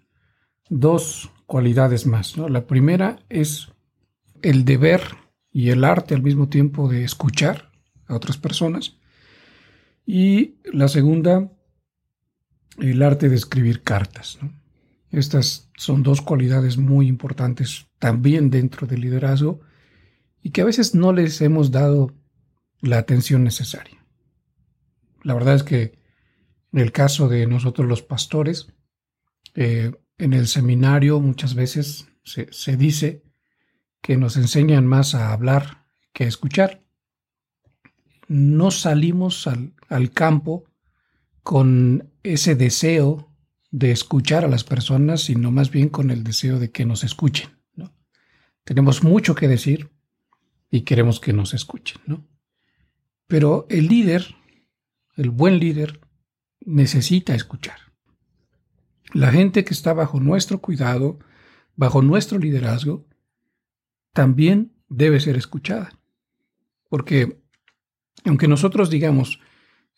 dos 0.68 1.30
cualidades 1.46 2.06
más. 2.06 2.36
La 2.36 2.66
primera 2.66 3.18
es 3.28 3.68
el 4.42 4.64
deber 4.64 5.00
y 5.52 5.70
el 5.70 5.84
arte 5.84 6.14
al 6.14 6.22
mismo 6.22 6.48
tiempo 6.48 6.88
de 6.88 7.04
escuchar 7.04 7.69
a 8.10 8.16
otras 8.16 8.36
personas. 8.36 8.96
Y 10.04 10.56
la 10.72 10.88
segunda, 10.88 11.50
el 12.78 13.02
arte 13.02 13.28
de 13.28 13.36
escribir 13.36 13.82
cartas. 13.82 14.38
Estas 15.10 15.70
son 15.76 16.02
dos 16.02 16.20
cualidades 16.20 16.76
muy 16.76 17.06
importantes 17.06 17.86
también 17.98 18.50
dentro 18.50 18.86
del 18.86 19.00
liderazgo 19.00 19.60
y 20.42 20.50
que 20.50 20.62
a 20.62 20.64
veces 20.64 20.94
no 20.94 21.12
les 21.12 21.40
hemos 21.40 21.70
dado 21.70 22.14
la 22.80 22.98
atención 22.98 23.44
necesaria. 23.44 24.04
La 25.22 25.34
verdad 25.34 25.54
es 25.54 25.62
que 25.62 25.98
en 26.72 26.80
el 26.80 26.92
caso 26.92 27.28
de 27.28 27.46
nosotros 27.46 27.86
los 27.86 28.02
pastores, 28.02 28.68
eh, 29.54 29.92
en 30.18 30.32
el 30.32 30.46
seminario 30.46 31.20
muchas 31.20 31.54
veces 31.54 32.08
se, 32.24 32.48
se 32.52 32.76
dice 32.76 33.22
que 34.00 34.16
nos 34.16 34.36
enseñan 34.36 34.86
más 34.86 35.14
a 35.14 35.32
hablar 35.32 35.86
que 36.12 36.24
a 36.24 36.28
escuchar 36.28 36.82
no 38.30 38.70
salimos 38.70 39.48
al, 39.48 40.12
campo 40.12 40.64
con 41.42 42.12
ese 42.22 42.54
deseo 42.54 43.28
de 43.72 43.90
escuchar 43.90 44.44
a 44.44 44.48
las 44.48 44.62
personas, 44.62 45.22
sino 45.22 45.50
más 45.50 45.72
bien 45.72 45.88
con 45.88 46.12
el 46.12 46.22
deseo 46.22 46.60
de 46.60 46.70
que 46.70 46.86
nos 46.86 47.02
escuchen. 47.02 47.50
¿no? 47.74 47.92
Tenemos 48.62 49.02
mucho 49.02 49.34
que 49.34 49.48
decir 49.48 49.90
y 50.70 50.82
queremos 50.82 51.18
que 51.18 51.32
nos 51.32 51.54
escuchen. 51.54 52.00
¿no? 52.06 52.24
Pero 53.26 53.66
el 53.68 53.88
líder, 53.88 54.36
el 55.16 55.30
buen 55.30 55.58
líder, 55.58 55.98
necesita 56.60 57.34
escuchar. 57.34 57.80
La 59.12 59.32
gente 59.32 59.64
que 59.64 59.74
está 59.74 59.92
bajo 59.92 60.20
nuestro 60.20 60.60
cuidado, 60.60 61.18
bajo 61.74 62.00
nuestro 62.00 62.38
liderazgo, 62.38 63.08
también 64.12 64.72
debe 64.88 65.18
ser 65.18 65.36
escuchada. 65.36 65.98
Porque 66.88 67.39
aunque 68.24 68.48
nosotros 68.48 68.90
digamos, 68.90 69.40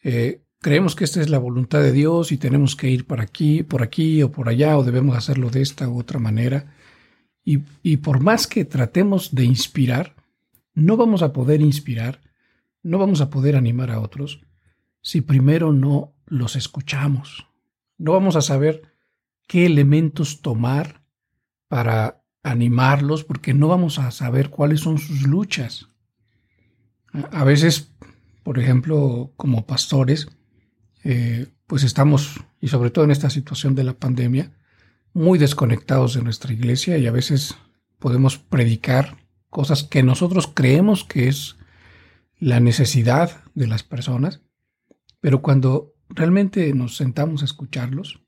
eh, 0.02 0.42
creemos 0.60 0.94
que 0.94 1.04
esta 1.04 1.20
es 1.20 1.28
la 1.28 1.38
voluntad 1.38 1.80
de 1.80 1.92
Dios 1.92 2.32
y 2.32 2.38
tenemos 2.38 2.76
que 2.76 2.88
ir 2.90 3.06
por 3.06 3.20
aquí, 3.20 3.62
por 3.62 3.82
aquí 3.82 4.22
o 4.22 4.30
por 4.30 4.48
allá, 4.48 4.78
o 4.78 4.84
debemos 4.84 5.16
hacerlo 5.16 5.50
de 5.50 5.62
esta 5.62 5.88
u 5.88 5.98
otra 5.98 6.18
manera, 6.18 6.74
y, 7.44 7.60
y 7.82 7.96
por 7.98 8.20
más 8.20 8.46
que 8.46 8.64
tratemos 8.64 9.34
de 9.34 9.44
inspirar, 9.44 10.14
no 10.74 10.96
vamos 10.96 11.22
a 11.22 11.32
poder 11.32 11.60
inspirar, 11.60 12.20
no 12.82 12.98
vamos 12.98 13.20
a 13.20 13.30
poder 13.30 13.56
animar 13.56 13.90
a 13.90 14.00
otros 14.00 14.40
si 15.02 15.20
primero 15.20 15.72
no 15.72 16.14
los 16.26 16.56
escuchamos. 16.56 17.48
No 17.98 18.12
vamos 18.12 18.36
a 18.36 18.42
saber 18.42 18.82
qué 19.46 19.66
elementos 19.66 20.40
tomar 20.40 21.04
para 21.68 22.24
animarlos 22.42 23.24
porque 23.24 23.54
no 23.54 23.68
vamos 23.68 23.98
a 23.98 24.10
saber 24.10 24.50
cuáles 24.50 24.80
son 24.80 24.98
sus 24.98 25.22
luchas. 25.22 25.88
A 27.12 27.44
veces, 27.44 27.92
por 28.52 28.58
ejemplo, 28.58 29.32
como 29.38 29.64
pastores, 29.64 30.28
eh, 31.04 31.46
pues 31.66 31.84
estamos, 31.84 32.38
y 32.60 32.68
sobre 32.68 32.90
todo 32.90 33.06
en 33.06 33.10
esta 33.10 33.30
situación 33.30 33.74
de 33.74 33.82
la 33.82 33.94
pandemia, 33.94 34.52
muy 35.14 35.38
desconectados 35.38 36.12
de 36.12 36.20
nuestra 36.20 36.52
iglesia 36.52 36.98
y 36.98 37.06
a 37.06 37.12
veces 37.12 37.56
podemos 37.98 38.36
predicar 38.36 39.16
cosas 39.48 39.84
que 39.84 40.02
nosotros 40.02 40.50
creemos 40.52 41.02
que 41.02 41.28
es 41.28 41.56
la 42.38 42.60
necesidad 42.60 43.42
de 43.54 43.68
las 43.68 43.84
personas, 43.84 44.42
pero 45.22 45.40
cuando 45.40 45.94
realmente 46.10 46.74
nos 46.74 46.98
sentamos 46.98 47.40
a 47.40 47.46
escucharlos, 47.46 48.20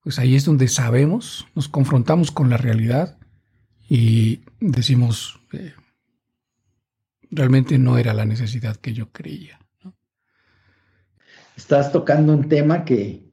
pues 0.00 0.18
ahí 0.18 0.34
es 0.34 0.44
donde 0.44 0.66
sabemos, 0.66 1.46
nos 1.54 1.68
confrontamos 1.68 2.32
con 2.32 2.50
la 2.50 2.56
realidad 2.56 3.16
y 3.88 4.40
decimos, 4.58 5.38
eh, 5.52 5.72
realmente 7.32 7.78
no 7.78 7.98
era 7.98 8.14
la 8.14 8.24
necesidad 8.24 8.76
que 8.76 8.92
yo 8.92 9.10
creía. 9.10 9.58
Estás 11.56 11.90
tocando 11.90 12.32
un 12.32 12.48
tema 12.48 12.84
que, 12.84 13.28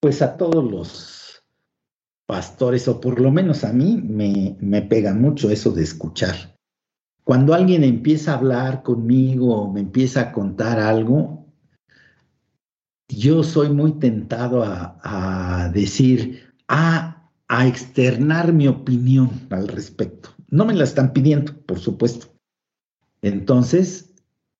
pues 0.00 0.20
a 0.20 0.36
todos 0.36 0.70
los 0.70 1.42
pastores, 2.26 2.86
o 2.88 3.00
por 3.00 3.20
lo 3.20 3.30
menos 3.30 3.64
a 3.64 3.72
mí, 3.72 3.96
me, 3.96 4.56
me 4.60 4.82
pega 4.82 5.14
mucho 5.14 5.50
eso 5.50 5.70
de 5.72 5.82
escuchar. 5.82 6.54
Cuando 7.22 7.54
alguien 7.54 7.84
empieza 7.84 8.32
a 8.32 8.36
hablar 8.36 8.82
conmigo 8.82 9.72
me 9.72 9.80
empieza 9.80 10.20
a 10.20 10.32
contar 10.32 10.78
algo, 10.78 11.46
yo 13.08 13.42
soy 13.42 13.70
muy 13.70 13.92
tentado 13.92 14.62
a, 14.64 15.70
decir, 15.72 16.54
a, 16.68 17.30
a 17.48 17.66
externar 17.66 18.52
mi 18.52 18.68
opinión 18.68 19.30
al 19.50 19.68
respecto. 19.68 20.30
No 20.48 20.64
me 20.64 20.74
la 20.74 20.84
están 20.84 21.12
pidiendo, 21.12 21.54
por 21.64 21.78
supuesto. 21.78 22.33
Entonces, 23.24 24.12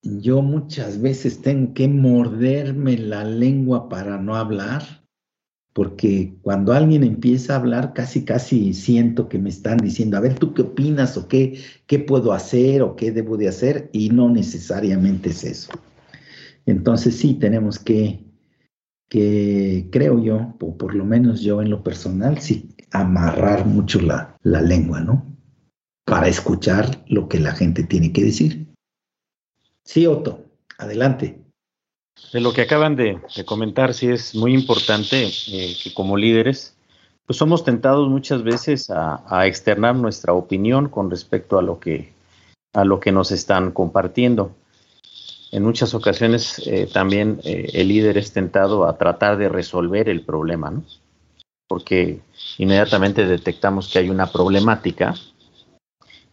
yo 0.02 0.40
muchas 0.40 1.02
veces 1.02 1.42
tengo 1.42 1.74
que 1.74 1.86
morderme 1.86 2.96
la 2.96 3.22
lengua 3.22 3.90
para 3.90 4.16
no 4.16 4.36
hablar, 4.36 5.04
porque 5.74 6.38
cuando 6.40 6.72
alguien 6.72 7.04
empieza 7.04 7.52
a 7.52 7.56
hablar, 7.56 7.92
casi, 7.92 8.24
casi 8.24 8.72
siento 8.72 9.28
que 9.28 9.38
me 9.38 9.50
están 9.50 9.76
diciendo, 9.76 10.16
a 10.16 10.20
ver, 10.20 10.38
¿tú 10.38 10.54
qué 10.54 10.62
opinas 10.62 11.18
o 11.18 11.28
qué, 11.28 11.60
qué 11.86 11.98
puedo 11.98 12.32
hacer 12.32 12.80
o 12.80 12.96
qué 12.96 13.12
debo 13.12 13.36
de 13.36 13.48
hacer? 13.48 13.90
Y 13.92 14.08
no 14.08 14.30
necesariamente 14.30 15.28
es 15.28 15.44
eso. 15.44 15.70
Entonces 16.64 17.16
sí, 17.16 17.34
tenemos 17.34 17.78
que 17.78 18.24
que 19.10 19.90
creo 19.92 20.18
yo, 20.22 20.56
o 20.58 20.78
por 20.78 20.94
lo 20.94 21.04
menos 21.04 21.42
yo 21.42 21.60
en 21.60 21.68
lo 21.68 21.82
personal, 21.82 22.38
sí, 22.38 22.74
amarrar 22.90 23.66
mucho 23.66 24.00
la, 24.00 24.38
la 24.42 24.62
lengua, 24.62 25.02
¿no? 25.02 25.33
Para 26.14 26.28
escuchar 26.28 27.02
lo 27.08 27.28
que 27.28 27.40
la 27.40 27.56
gente 27.56 27.82
tiene 27.82 28.12
que 28.12 28.22
decir. 28.22 28.68
Sí, 29.82 30.06
Otto, 30.06 30.44
adelante. 30.78 31.42
De 32.32 32.40
lo 32.40 32.52
que 32.52 32.60
acaban 32.62 32.94
de, 32.94 33.20
comentar, 33.44 33.92
sí 33.94 34.06
es 34.06 34.32
muy 34.32 34.54
importante 34.54 35.26
eh, 35.48 35.74
que 35.82 35.92
como 35.92 36.16
líderes, 36.16 36.76
pues 37.26 37.36
somos 37.36 37.64
tentados 37.64 38.08
muchas 38.08 38.44
veces 38.44 38.90
a, 38.90 39.44
externar 39.48 39.96
nuestra 39.96 40.34
opinión 40.34 40.88
con 40.88 41.10
respecto 41.10 41.58
a 41.58 41.62
lo 41.62 41.80
que, 41.80 42.12
a 42.74 42.84
lo 42.84 43.00
que 43.00 43.10
nos 43.10 43.32
están 43.32 43.72
compartiendo 43.72 44.54
en 45.50 45.64
muchas 45.64 45.94
ocasiones 45.94 46.62
eh, 46.64 46.88
también 46.92 47.40
eh, 47.42 47.70
el 47.72 47.88
líder 47.88 48.18
es 48.18 48.32
tentado 48.32 48.86
a 48.86 48.98
tratar 48.98 49.36
de 49.36 49.48
resolver 49.48 50.08
el 50.08 50.24
problema, 50.24 50.70
¿no? 50.70 50.84
Porque 51.66 52.20
inmediatamente 52.58 53.26
detectamos 53.26 53.92
que 53.92 53.98
hay 53.98 54.10
una 54.10 54.30
problemática 54.30 55.14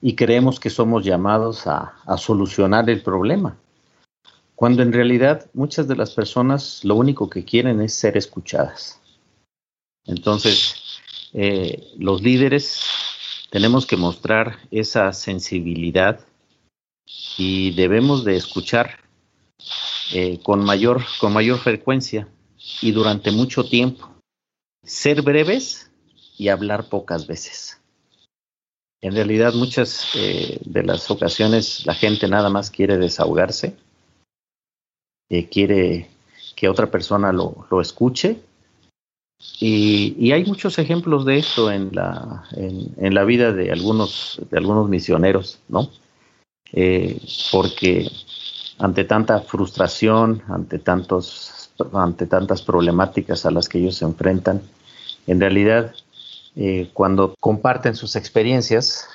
y 0.02 0.16
creemos 0.16 0.60
que 0.60 0.70
somos 0.70 1.06
llamados 1.06 1.68
a, 1.68 1.94
solucionar 2.18 2.90
el 2.90 3.02
problema. 3.02 3.58
Cuando 4.56 4.84
en 4.84 4.92
realidad 4.92 5.50
muchas 5.54 5.88
de 5.88 5.96
las 5.96 6.12
personas 6.12 6.84
lo 6.84 6.96
único 6.96 7.30
que 7.30 7.46
quieren 7.46 7.82
es 7.82 7.94
ser 7.94 8.18
escuchadas. 8.18 9.00
Entonces, 10.06 10.76
eh, 11.34 11.94
los 11.98 12.22
líderes 12.22 12.82
tenemos 13.50 13.86
que 13.86 13.98
mostrar 13.98 14.58
esa 14.72 15.14
sensibilidad 15.14 16.20
y 17.38 17.72
debemos 17.72 18.24
de 18.24 18.36
escuchar 18.36 19.00
eh, 20.14 20.40
con, 20.44 20.64
mayor, 20.64 21.04
con 21.20 21.34
mayor 21.34 21.60
frecuencia 21.60 22.28
y 22.82 22.92
durante 22.92 23.32
mucho 23.32 23.64
tiempo. 23.64 24.10
Ser 24.84 25.22
breves 25.22 25.92
y 26.38 26.50
hablar 26.50 26.90
pocas 26.90 27.28
veces. 27.28 27.81
En 29.02 29.16
realidad 29.16 29.54
muchas 29.54 30.16
eh, 30.16 30.60
de 30.64 30.84
las 30.84 31.10
ocasiones 31.10 31.86
la 31.86 31.96
gente 31.96 32.28
nada 32.28 32.50
más 32.50 32.70
quiere 32.70 32.98
desahogarse, 32.98 33.76
eh, 35.30 35.50
quiere 35.50 36.08
que 36.56 36.70
otra 36.70 36.92
persona 36.92 37.32
lo, 37.32 37.82
escuche. 37.82 38.40
Y, 39.60 40.32
hay 40.32 40.46
muchos 40.46 40.78
ejemplos 40.78 41.26
de 41.26 41.40
esto 41.40 41.72
en 41.72 41.90
la, 41.94 42.44
en, 42.52 43.14
la 43.16 43.24
vida 43.24 43.52
de 43.52 43.72
algunos, 43.72 44.40
de 44.52 44.58
algunos 44.58 44.88
misioneros, 44.88 45.58
¿no? 45.68 45.90
porque 47.52 48.10
ante 48.78 49.04
tanta 49.04 49.42
frustración, 49.42 50.44
ante, 50.48 50.80
tantos, 50.80 51.72
ante 51.94 52.28
tantas 52.28 52.62
problemáticas 52.62 53.46
a 53.46 53.52
las 53.52 53.68
que 53.68 53.80
ellos 53.80 53.96
se 53.96 54.06
enfrentan, 54.06 54.62
en 55.28 55.40
realidad 55.40 55.94
eh, 56.56 56.90
cuando 56.94 57.36
comparten 57.40 57.96
sus 57.96 58.16
experiencias 58.16 59.08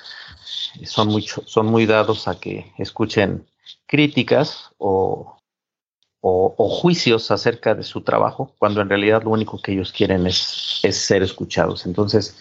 son, 0.83 1.09
mucho, 1.09 1.43
son 1.45 1.67
muy 1.67 1.85
dados 1.85 2.27
a 2.27 2.39
que 2.39 2.71
escuchen 2.77 3.45
críticas 3.85 4.71
o, 4.77 5.33
juicios 6.81 7.31
acerca 7.31 7.73
de 7.73 7.83
su 7.83 8.01
trabajo, 8.01 8.53
cuando 8.59 8.81
en 8.81 8.89
realidad 8.89 9.23
lo 9.23 9.31
único 9.31 9.61
que 9.61 9.71
ellos 9.71 9.91
quieren 9.93 10.27
es, 10.27 10.81
ser 10.91 11.23
escuchados. 11.23 11.85
Entonces, 11.85 12.37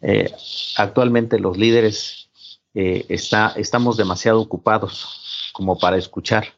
eh, 0.00 0.30
actualmente 0.76 1.38
los 1.40 1.58
líderes 1.58 2.30
eh, 2.74 3.04
está, 3.08 3.52
estamos 3.56 3.96
demasiado 3.96 4.40
ocupados 4.40 5.50
como 5.52 5.78
para 5.78 5.96
escuchar 5.96 6.54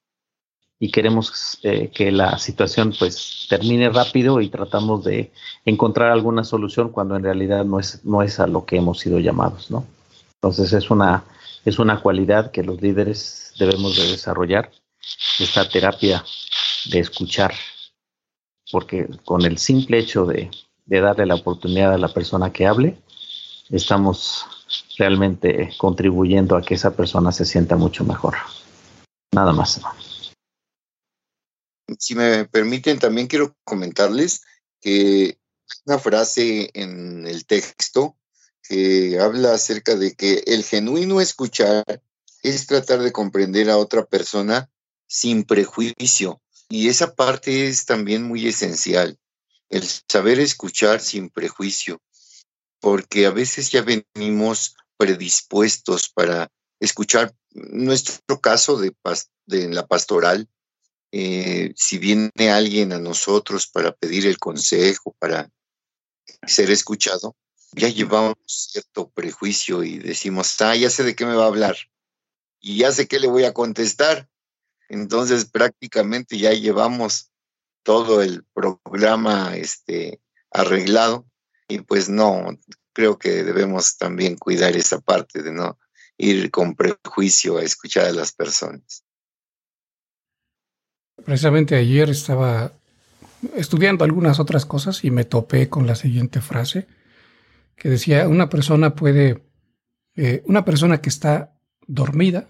y 0.79 0.91
queremos 0.91 1.59
eh, 1.63 1.91
que 1.95 2.13
la 2.13 2.39
situación 2.39 2.95
pues 2.99 3.47
termine 3.49 3.89
rápido 3.89 4.41
y 4.41 4.49
tratamos 4.49 5.05
de 5.05 5.33
encontrar 5.65 6.11
alguna 6.11 6.45
solución 6.45 6.91
cuando 6.91 7.17
en 7.17 7.23
realidad 7.25 7.65
no 7.65 7.81
es, 7.81 8.05
no 8.05 8.23
es 8.23 8.41
a 8.41 8.47
lo 8.47 8.67
que 8.67 8.77
hemos 8.77 8.99
sido 8.99 9.19
llamados, 9.19 9.71
¿no? 9.71 9.87
Entonces 10.35 10.73
es 10.75 10.91
una, 10.91 11.25
es 11.65 11.79
una 11.79 12.01
cualidad 12.01 12.51
que 12.51 12.63
los 12.63 12.81
líderes 12.81 13.55
debemos 13.59 13.97
de 13.97 14.11
desarrollar, 14.11 14.71
esta 15.39 15.69
terapia 15.69 16.25
de 16.91 16.99
escuchar, 16.99 17.55
porque 18.71 19.09
con 19.25 19.45
el 19.45 19.59
simple 19.59 19.99
hecho 19.99 20.27
de, 20.27 20.51
de 20.85 21.01
darle 21.01 21.27
la 21.27 21.37
oportunidad 21.37 21.95
a 21.95 21.99
la 21.99 22.09
persona 22.09 22.53
que 22.53 22.67
hable, 22.67 22.99
estamos 23.71 24.45
realmente 24.99 25.71
contribuyendo 25.79 26.57
a 26.57 26.63
que 26.63 26.75
esa 26.75 26.95
persona 26.95 27.33
se 27.33 27.45
sienta 27.45 27.77
mucho 27.77 28.05
mejor. 28.05 28.35
Nada 29.33 29.53
más 29.53 29.81
si 31.99 32.15
me 32.15 32.45
permiten, 32.47 32.99
también 32.99 33.27
quiero 33.27 33.57
comentarles 33.65 34.43
que 34.81 35.39
una 35.85 35.99
frase 35.99 36.71
en 36.75 37.27
el 37.27 37.47
texto 37.47 38.17
que 38.63 39.19
habla 39.21 39.55
acerca 39.55 39.95
de 39.95 40.15
que 40.15 40.43
el 40.47 40.65
genuino 40.65 41.21
escuchar 41.21 41.85
es 42.43 42.67
tratar 42.67 43.01
de 43.01 43.13
comprender 43.13 43.71
a 43.71 43.79
otra 43.79 44.05
persona 44.05 44.71
sin 45.07 45.45
prejuicio. 45.45 46.41
Y 46.69 46.89
esa 46.89 47.15
parte 47.15 47.69
es 47.69 47.87
también 47.87 48.25
muy 48.25 48.47
esencial, 48.49 49.19
el 49.69 49.85
saber 50.09 50.41
escuchar 50.41 51.01
sin 51.01 51.31
prejuicio, 51.31 52.01
porque 52.81 53.27
a 53.27 53.31
veces 53.31 53.71
ya 53.71 53.83
venimos 53.83 54.75
predispuestos 54.97 56.09
para 56.09 56.51
escuchar 56.81 57.35
nuestro 57.51 58.41
caso 58.41 58.79
de, 58.79 58.93
de 59.47 59.69
la 59.69 59.87
pastoral, 59.87 60.49
eh, 61.13 61.73
si 61.77 61.99
viene 61.99 62.51
alguien 62.51 62.93
a 62.93 62.99
nosotros 62.99 63.67
para 63.67 63.93
pedir 63.93 64.27
el 64.27 64.39
consejo, 64.39 65.15
para 65.19 65.51
ser 66.47 66.71
escuchado, 66.71 67.37
ya 67.73 67.89
llevamos 67.89 68.37
cierto 68.47 69.11
prejuicio 69.11 69.83
y 69.83 69.99
decimos, 69.99 70.61
ah, 70.61 70.75
ya 70.77 70.91
sé 70.91 71.05
de 71.05 71.15
qué 71.15 71.27
me 71.27 71.35
va 71.35 71.45
a 71.45 71.49
hablar 71.49 71.77
y 72.61 72.79
ya 72.79 72.93
sé 72.93 73.07
qué 73.07 73.21
le 73.21 73.29
voy 73.29 73.45
a 73.45 73.55
contestar. 73.55 74.29
Entonces 74.89 75.45
prácticamente 75.45 76.39
ya 76.39 76.53
llevamos 76.53 77.31
todo 77.83 78.23
el 78.23 78.45
programa 78.53 79.57
este, 79.57 80.21
arreglado 80.51 81.27
y 81.69 81.81
pues 81.81 82.09
no, 82.09 82.59
creo 82.93 83.19
que 83.19 83.45
debemos 83.45 83.97
también 83.97 84.37
cuidar 84.37 84.77
esa 84.77 85.01
parte 85.01 85.43
de 85.43 85.53
no 85.53 85.79
ir 86.19 86.51
con 86.51 86.75
prejuicio 86.75 87.59
a 87.59 87.63
escuchar 87.63 88.07
a 88.07 88.13
las 88.13 88.33
personas. 88.33 89.05
Precisamente 91.25 91.77
ayer 91.77 92.11
estaba 92.11 92.73
estudiando 93.55 94.05
algunas 94.05 94.39
otras 94.41 94.67
cosas 94.67 95.05
y 95.05 95.11
me 95.11 95.25
topé 95.25 95.69
con 95.69 95.87
la 95.87 95.95
siguiente 95.95 96.41
frase 96.41 96.87
que 97.77 97.89
decía, 97.91 98.27
una 98.29 98.49
persona 98.49 98.95
puede, 98.95 99.45
eh, 100.15 100.43
una 100.47 100.65
persona 100.65 101.01
que 101.01 101.11
está 101.11 101.55
dormida 101.87 102.49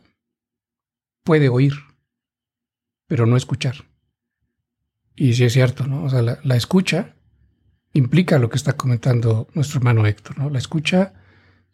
puede 1.25 1.49
oír, 1.49 1.75
pero 3.07 3.27
no 3.27 3.37
escuchar. 3.37 3.85
Y 5.17 5.35
sí 5.35 5.45
es 5.45 5.53
cierto, 5.53 5.87
¿no? 5.87 6.05
O 6.05 6.11
sea, 6.11 6.23
la, 6.23 6.39
la 6.45 6.57
escucha 6.57 7.17
implica 7.93 8.39
lo 8.39 8.51
que 8.51 8.57
está 8.57 8.75
comentando 8.75 9.49
nuestro 9.55 9.79
hermano 9.79 10.07
Héctor, 10.07 10.39
¿no? 10.39 10.51
La 10.51 10.59
escucha 10.59 11.15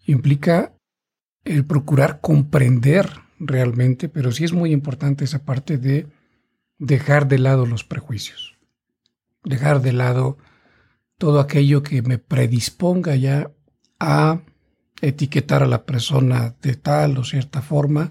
implica 0.07 0.74
el 1.45 1.64
procurar 1.66 2.20
comprender 2.20 3.11
realmente, 3.38 4.09
pero 4.09 4.32
sí 4.32 4.45
es 4.45 4.53
muy 4.53 4.72
importante 4.72 5.24
esa 5.24 5.45
parte 5.45 5.76
de 5.76 6.07
dejar 6.83 7.28
de 7.28 7.39
lado 7.39 7.64
los 7.64 7.85
prejuicios, 7.85 8.59
dejar 9.45 9.83
de 9.83 9.93
lado 9.93 10.37
todo 11.16 11.39
aquello 11.39 11.85
que 11.85 12.03
me 12.03 12.18
predisponga 12.18 13.14
ya 13.14 13.53
a 14.01 14.41
etiquetar 15.01 15.62
a 15.62 15.66
la 15.66 15.85
persona 15.85 16.57
de 16.61 16.74
tal 16.74 17.18
o 17.18 17.24
cierta 17.24 17.62
forma 17.62 18.11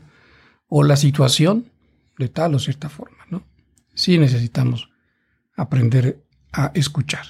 o 0.68 0.84
la 0.84 0.96
situación 0.96 1.70
de 2.18 2.30
tal 2.30 2.56
o 2.56 2.60
cierta 2.60 2.88
forma, 2.88 3.26
¿no? 3.30 3.44
Sí 3.94 4.18
necesitamos 4.18 4.90
aprender 5.58 6.24
a 6.54 6.72
escuchar. 6.74 7.26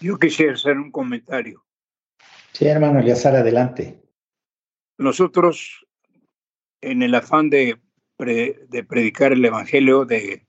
Yo 0.00 0.18
quisiera 0.18 0.54
hacer 0.54 0.76
un 0.76 0.90
comentario. 0.90 1.64
Sí, 2.50 2.66
hermano 2.66 2.98
Eliazar, 2.98 3.36
adelante. 3.36 4.02
Nosotros, 4.98 5.86
en 6.80 7.04
el 7.04 7.14
afán 7.14 7.48
de, 7.48 7.80
de 8.24 8.84
predicar 8.88 9.32
el 9.32 9.44
Evangelio, 9.44 10.04
de 10.04 10.46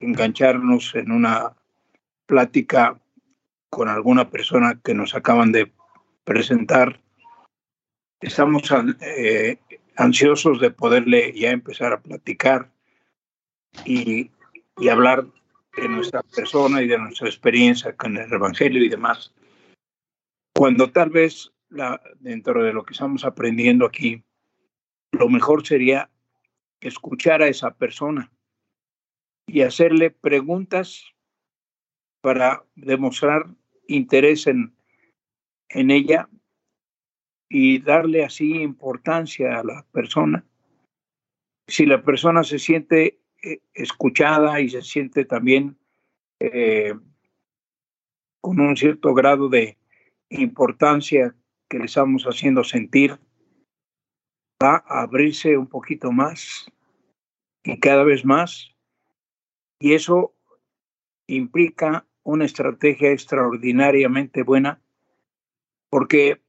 engancharnos 0.00 0.94
en 0.94 1.12
una 1.12 1.54
plática 2.26 2.98
con 3.68 3.88
alguna 3.88 4.30
persona 4.30 4.80
que 4.82 4.94
nos 4.94 5.14
acaban 5.14 5.52
de 5.52 5.72
presentar, 6.24 7.00
estamos 8.20 8.62
eh, 9.00 9.58
ansiosos 9.96 10.60
de 10.60 10.70
poderle 10.70 11.32
ya 11.32 11.50
empezar 11.50 11.92
a 11.92 12.00
platicar 12.00 12.70
y, 13.84 14.30
y 14.78 14.88
hablar 14.88 15.26
de 15.76 15.88
nuestra 15.88 16.22
persona 16.22 16.82
y 16.82 16.88
de 16.88 16.98
nuestra 16.98 17.28
experiencia 17.28 17.94
con 17.96 18.16
el 18.16 18.32
Evangelio 18.32 18.84
y 18.84 18.88
demás. 18.88 19.32
Cuando 20.54 20.90
tal 20.90 21.10
vez 21.10 21.52
dentro 22.18 22.64
de 22.64 22.72
lo 22.72 22.84
que 22.84 22.92
estamos 22.92 23.24
aprendiendo 23.24 23.86
aquí, 23.86 24.24
lo 25.12 25.28
mejor 25.28 25.64
sería 25.64 26.10
escuchar 26.80 27.42
a 27.42 27.48
esa 27.48 27.74
persona 27.74 28.32
y 29.46 29.62
hacerle 29.62 30.10
preguntas 30.10 31.04
para 32.20 32.64
demostrar 32.74 33.46
interés 33.86 34.46
en, 34.46 34.74
en 35.68 35.90
ella 35.90 36.28
y 37.48 37.80
darle 37.80 38.24
así 38.24 38.62
importancia 38.62 39.58
a 39.58 39.64
la 39.64 39.86
persona. 39.90 40.44
Si 41.66 41.84
la 41.84 42.02
persona 42.02 42.44
se 42.44 42.58
siente 42.58 43.20
eh, 43.42 43.60
escuchada 43.74 44.60
y 44.60 44.68
se 44.68 44.82
siente 44.82 45.24
también 45.24 45.78
eh, 46.40 46.94
con 48.40 48.60
un 48.60 48.76
cierto 48.76 49.14
grado 49.14 49.48
de 49.48 49.78
importancia 50.28 51.34
que 51.68 51.78
le 51.78 51.84
estamos 51.86 52.24
haciendo 52.24 52.64
sentir 52.64 53.18
va 54.62 54.84
a 54.86 55.02
abrirse 55.02 55.56
un 55.56 55.66
poquito 55.66 56.12
más 56.12 56.70
y 57.64 57.78
cada 57.80 58.04
vez 58.04 58.24
más. 58.24 58.74
Y 59.78 59.94
eso 59.94 60.34
implica 61.26 62.06
una 62.22 62.44
estrategia 62.44 63.12
extraordinariamente 63.12 64.42
buena 64.42 64.80
porque 65.88 66.42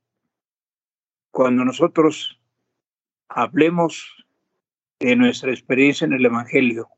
cuando 1.31 1.63
nosotros 1.63 2.39
hablemos 3.29 4.25
de 4.99 5.15
nuestra 5.15 5.51
experiencia 5.51 6.05
en 6.05 6.13
el 6.13 6.25
Evangelio, 6.25 6.89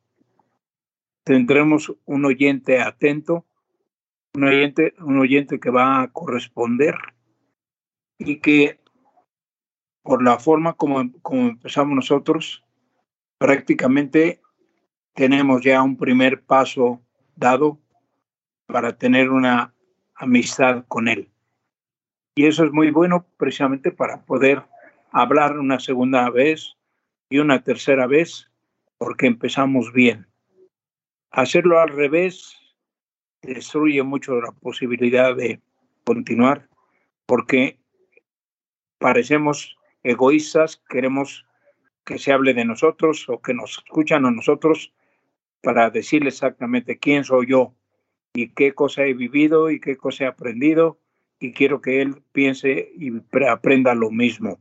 tendremos 1.24 1.94
un 2.06 2.26
oyente 2.26 2.82
atento, 2.82 3.46
un 4.34 4.46
oyente, 4.46 4.96
un 5.00 5.20
oyente 5.20 5.60
que 5.60 5.70
va 5.70 6.02
a 6.02 6.12
corresponder 6.12 6.96
y 8.18 8.40
que 8.40 8.83
por 10.04 10.22
la 10.22 10.38
forma 10.38 10.74
como, 10.74 11.12
como 11.22 11.50
empezamos 11.50 11.96
nosotros, 11.96 12.64
prácticamente 13.38 14.42
tenemos 15.14 15.64
ya 15.64 15.82
un 15.82 15.98
primer 15.98 16.44
paso 16.44 17.02
dado 17.36 17.80
para 18.66 18.98
tener 18.98 19.30
una 19.30 19.74
amistad 20.16 20.86
con 20.88 21.08
Él. 21.08 21.30
Y 22.36 22.46
eso 22.46 22.66
es 22.66 22.72
muy 22.72 22.92
bueno 22.92 23.26
precisamente 23.38 23.92
para 23.92 24.26
poder 24.26 24.64
hablar 25.12 25.58
una 25.58 25.80
segunda 25.80 26.30
vez 26.30 26.76
y 27.30 27.40
una 27.40 27.64
tercera 27.64 28.08
vez, 28.08 28.50
porque 28.98 29.28
empezamos 29.28 29.94
bien. 29.94 30.28
Hacerlo 31.32 31.80
al 31.80 31.90
revés 31.90 32.58
destruye 33.42 34.02
mucho 34.04 34.40
la 34.42 34.52
posibilidad 34.52 35.36
de 35.36 35.62
continuar, 36.04 36.68
porque 37.26 37.80
parecemos 38.98 39.78
egoístas, 40.04 40.82
queremos 40.90 41.46
que 42.06 42.18
se 42.18 42.34
hable 42.34 42.54
de 42.54 42.66
nosotros 42.66 43.28
o 43.30 43.42
que 43.42 43.54
nos 43.54 43.78
escuchan 43.78 44.26
a 44.26 44.32
nosotros 44.32 44.94
para 45.62 45.90
decirle 45.90 46.30
exactamente 46.30 47.00
quién 47.00 47.24
soy 47.24 47.48
yo 47.48 47.74
y 48.34 48.50
qué 48.50 48.74
cosa 48.74 49.06
he 49.06 49.14
vivido 49.14 49.70
y 49.72 49.80
qué 49.80 49.96
cosa 49.96 50.26
he 50.26 50.28
aprendido 50.28 51.00
y 51.40 51.54
quiero 51.54 51.82
que 51.82 52.02
él 52.02 52.22
piense 52.32 52.92
y 52.98 53.12
aprenda 53.48 53.96
lo 53.96 54.12
mismo. 54.12 54.60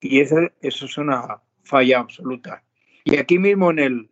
Y 0.00 0.20
eso, 0.20 0.36
eso 0.60 0.86
es 0.86 0.98
una 0.98 1.42
falla 1.64 2.00
absoluta. 2.00 2.62
Y 3.04 3.16
aquí 3.16 3.38
mismo 3.38 3.70
en 3.70 3.78
el 3.78 4.10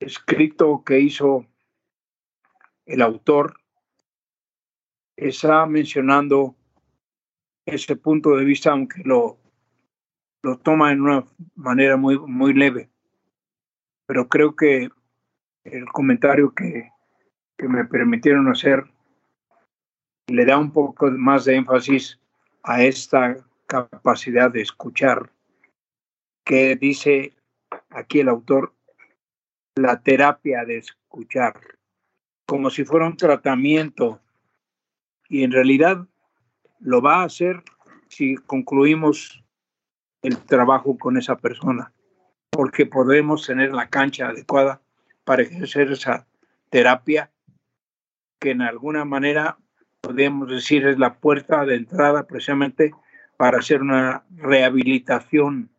escrito 0.00 0.82
que 0.84 1.00
hizo 1.00 1.46
el 2.86 3.02
autor, 3.02 3.60
está 5.16 5.66
mencionando 5.66 6.56
ese 7.66 7.96
punto 7.96 8.36
de 8.36 8.44
vista, 8.44 8.70
aunque 8.70 9.02
lo, 9.04 9.38
lo 10.42 10.58
toma 10.58 10.92
en 10.92 11.02
una 11.02 11.24
manera 11.54 11.96
muy, 11.96 12.18
muy 12.18 12.54
leve. 12.54 12.90
Pero 14.06 14.28
creo 14.28 14.54
que 14.54 14.88
el 15.64 15.86
comentario 15.86 16.54
que, 16.54 16.90
que 17.56 17.68
me 17.68 17.84
permitieron 17.84 18.48
hacer 18.48 18.84
le 20.28 20.44
da 20.44 20.58
un 20.58 20.72
poco 20.72 21.10
más 21.10 21.44
de 21.44 21.56
énfasis 21.56 22.20
a 22.62 22.82
esta 22.82 23.36
capacidad 23.66 24.50
de 24.50 24.62
escuchar, 24.62 25.30
que 26.44 26.76
dice 26.76 27.34
aquí 27.90 28.20
el 28.20 28.28
autor, 28.28 28.74
la 29.74 30.00
terapia 30.02 30.64
de 30.64 30.78
escuchar, 30.78 31.54
como 32.46 32.70
si 32.70 32.84
fuera 32.84 33.06
un 33.06 33.16
tratamiento, 33.16 34.20
y 35.28 35.44
en 35.44 35.52
realidad 35.52 36.06
lo 36.80 37.02
va 37.02 37.20
a 37.20 37.24
hacer 37.24 37.62
si 38.08 38.36
concluimos 38.36 39.44
el 40.22 40.38
trabajo 40.38 40.98
con 40.98 41.16
esa 41.16 41.36
persona, 41.36 41.92
porque 42.50 42.86
podemos 42.86 43.46
tener 43.46 43.72
la 43.72 43.88
cancha 43.88 44.28
adecuada 44.28 44.80
para 45.24 45.42
ejercer 45.42 45.92
esa 45.92 46.26
terapia 46.70 47.30
que 48.40 48.50
en 48.50 48.62
alguna 48.62 49.04
manera 49.04 49.58
podemos 50.00 50.48
decir 50.48 50.86
es 50.86 50.98
la 50.98 51.14
puerta 51.14 51.64
de 51.64 51.76
entrada 51.76 52.26
precisamente 52.26 52.92
para 53.36 53.58
hacer 53.58 53.82
una 53.82 54.24
rehabilitación, 54.36 55.70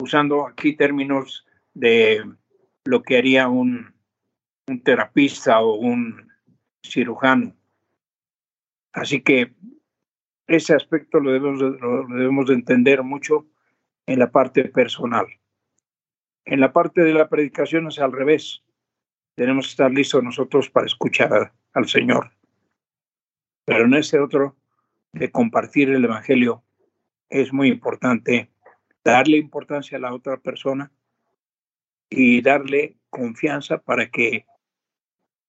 usando 0.00 0.46
aquí 0.46 0.76
términos 0.76 1.46
de 1.74 2.24
lo 2.84 3.02
que 3.02 3.18
haría 3.18 3.48
un 3.48 3.96
un 4.68 4.80
terapista 4.80 5.60
o 5.60 5.74
un 5.74 6.28
cirujano. 6.82 7.54
Así 8.92 9.20
que 9.20 9.52
ese 10.46 10.74
aspecto 10.74 11.20
lo 11.20 11.32
debemos, 11.32 11.60
debemos 12.08 12.46
de 12.46 12.54
entender 12.54 13.02
mucho 13.02 13.46
en 14.06 14.18
la 14.18 14.30
parte 14.30 14.64
personal. 14.64 15.26
En 16.44 16.60
la 16.60 16.72
parte 16.72 17.02
de 17.02 17.12
la 17.12 17.28
predicación 17.28 17.88
es 17.88 17.98
al 17.98 18.12
revés. 18.12 18.62
Tenemos 19.34 19.66
que 19.66 19.70
estar 19.70 19.90
listos 19.90 20.22
nosotros 20.22 20.70
para 20.70 20.86
escuchar 20.86 21.52
al 21.72 21.88
Señor. 21.88 22.30
Pero 23.64 23.84
en 23.84 23.94
ese 23.94 24.20
otro 24.20 24.56
de 25.12 25.30
compartir 25.30 25.90
el 25.90 26.04
Evangelio 26.04 26.62
es 27.28 27.52
muy 27.52 27.68
importante 27.68 28.50
darle 29.02 29.38
importancia 29.38 29.98
a 29.98 30.00
la 30.00 30.14
otra 30.14 30.36
persona 30.36 30.92
y 32.08 32.40
darle 32.42 32.96
confianza 33.10 33.78
para 33.78 34.08
que 34.08 34.46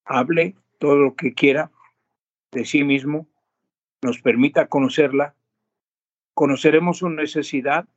hable 0.05 0.55
todo 0.79 0.95
lo 0.97 1.15
que 1.15 1.33
quiera 1.33 1.71
de 2.51 2.65
sí 2.65 2.83
mismo, 2.83 3.27
nos 4.03 4.21
permita 4.21 4.67
conocerla, 4.67 5.35
conoceremos 6.33 6.99
su 6.99 7.09
necesidad 7.09 7.87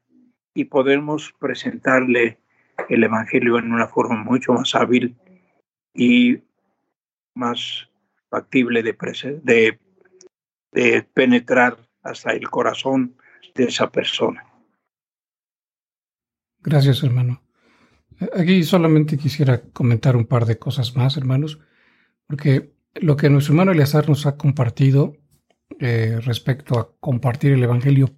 y 0.54 0.64
podemos 0.64 1.34
presentarle 1.38 2.38
el 2.88 3.04
Evangelio 3.04 3.58
en 3.58 3.72
una 3.72 3.88
forma 3.88 4.16
mucho 4.22 4.52
más 4.52 4.74
hábil 4.74 5.16
y 5.94 6.42
más 7.34 7.88
factible 8.30 8.82
de, 8.82 8.92
de, 9.42 9.78
de 10.72 11.02
penetrar 11.02 11.76
hasta 12.02 12.32
el 12.32 12.48
corazón 12.48 13.16
de 13.54 13.64
esa 13.64 13.90
persona. 13.90 14.44
Gracias, 16.62 17.02
hermano. 17.02 17.42
Aquí 18.36 18.62
solamente 18.64 19.16
quisiera 19.16 19.62
comentar 19.72 20.16
un 20.16 20.26
par 20.26 20.44
de 20.44 20.58
cosas 20.58 20.94
más, 20.94 21.16
hermanos, 21.16 21.58
porque 22.26 22.74
lo 22.94 23.16
que 23.16 23.30
nuestro 23.30 23.54
hermano 23.54 23.72
Eleazar 23.72 24.08
nos 24.08 24.26
ha 24.26 24.36
compartido 24.36 25.16
eh, 25.78 26.18
respecto 26.22 26.78
a 26.78 26.96
compartir 26.98 27.52
el 27.52 27.62
Evangelio 27.62 28.10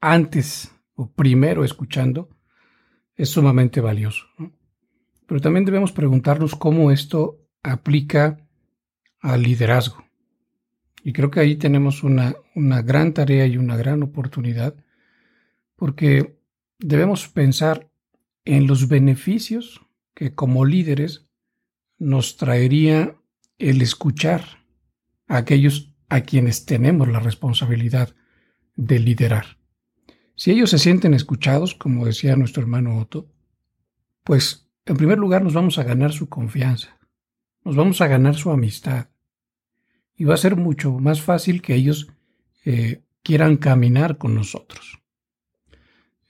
antes 0.00 0.72
o 0.94 1.10
primero 1.10 1.64
escuchando 1.64 2.28
es 3.14 3.30
sumamente 3.30 3.80
valioso. 3.80 4.26
Pero 5.26 5.40
también 5.40 5.64
debemos 5.64 5.92
preguntarnos 5.92 6.54
cómo 6.54 6.90
esto 6.90 7.40
aplica 7.62 8.38
al 9.20 9.42
liderazgo. 9.42 10.04
Y 11.02 11.12
creo 11.12 11.30
que 11.30 11.40
ahí 11.40 11.56
tenemos 11.56 12.02
una, 12.02 12.34
una 12.54 12.82
gran 12.82 13.14
tarea 13.14 13.46
y 13.46 13.56
una 13.56 13.76
gran 13.76 14.02
oportunidad, 14.02 14.74
porque 15.76 16.38
debemos 16.78 17.28
pensar 17.28 17.90
en 18.44 18.66
los 18.66 18.88
beneficios 18.88 19.82
que 20.14 20.34
como 20.34 20.64
líderes 20.64 21.26
nos 21.98 22.36
traería 22.36 23.16
el 23.58 23.82
escuchar 23.82 24.42
a 25.28 25.38
aquellos 25.38 25.95
a 26.08 26.20
quienes 26.22 26.66
tenemos 26.66 27.08
la 27.08 27.20
responsabilidad 27.20 28.14
de 28.76 28.98
liderar. 28.98 29.58
Si 30.34 30.50
ellos 30.50 30.70
se 30.70 30.78
sienten 30.78 31.14
escuchados, 31.14 31.74
como 31.74 32.04
decía 32.04 32.36
nuestro 32.36 32.62
hermano 32.62 32.98
Otto, 32.98 33.32
pues 34.22 34.68
en 34.84 34.96
primer 34.96 35.18
lugar 35.18 35.42
nos 35.42 35.54
vamos 35.54 35.78
a 35.78 35.84
ganar 35.84 36.12
su 36.12 36.28
confianza, 36.28 36.98
nos 37.64 37.74
vamos 37.74 38.00
a 38.00 38.06
ganar 38.06 38.34
su 38.34 38.50
amistad 38.50 39.08
y 40.14 40.24
va 40.24 40.34
a 40.34 40.38
ser 40.38 40.56
mucho 40.56 40.92
más 40.92 41.22
fácil 41.22 41.62
que 41.62 41.74
ellos 41.74 42.08
eh, 42.64 43.02
quieran 43.22 43.56
caminar 43.56 44.18
con 44.18 44.34
nosotros. 44.34 45.00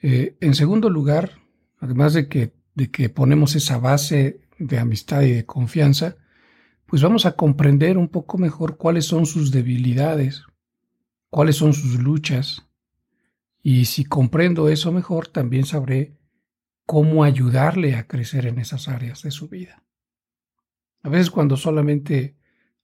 Eh, 0.01 0.37
en 0.41 0.55
segundo 0.55 0.89
lugar, 0.89 1.33
además 1.79 2.15
de 2.15 2.29
que, 2.29 2.53
de 2.75 2.91
que 2.91 3.09
ponemos 3.09 3.57
esa 3.57 3.79
base 3.79 4.41
de 4.59 4.79
amistad 4.79 5.23
y 5.23 5.33
de 5.33 5.47
confianza, 5.47 6.17
pues 6.87 7.03
vamos 7.03 7.27
a 7.27 7.33
comprender 7.33 7.99
un 7.99 8.09
poco 8.09 8.39
mejor 8.39 8.77
cuáles 8.77 9.05
son 9.07 9.27
sus 9.27 9.51
debilidades, 9.51 10.45
cuáles 11.31 11.57
son 11.57 11.75
sus 11.75 12.01
luchas. 12.01 12.67
Y 13.63 13.87
si 13.87 14.05
comprendo 14.05 14.69
eso 14.69 14.93
mejor, 14.93 15.27
también 15.27 15.67
sabré 15.67 16.17
cómo 16.85 17.25
ayudarle 17.25 17.97
a 17.97 18.07
crecer 18.07 18.47
en 18.47 18.61
esas 18.61 18.89
áreas 18.89 19.23
de 19.23 19.33
su 19.33 19.49
vida. 19.49 19.83
A 21.03 21.09
veces 21.09 21.31
cuando 21.31 21.57
solamente 21.57 22.37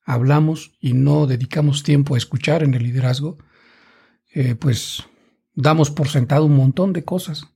hablamos 0.04 0.76
y 0.80 0.94
no 0.94 1.28
dedicamos 1.28 1.84
tiempo 1.84 2.14
a 2.14 2.18
escuchar 2.18 2.64
en 2.64 2.74
el 2.74 2.82
liderazgo, 2.82 3.38
eh, 4.34 4.56
pues 4.56 5.04
damos 5.54 5.90
por 5.90 6.08
sentado 6.08 6.46
un 6.46 6.56
montón 6.56 6.92
de 6.92 7.04
cosas 7.04 7.46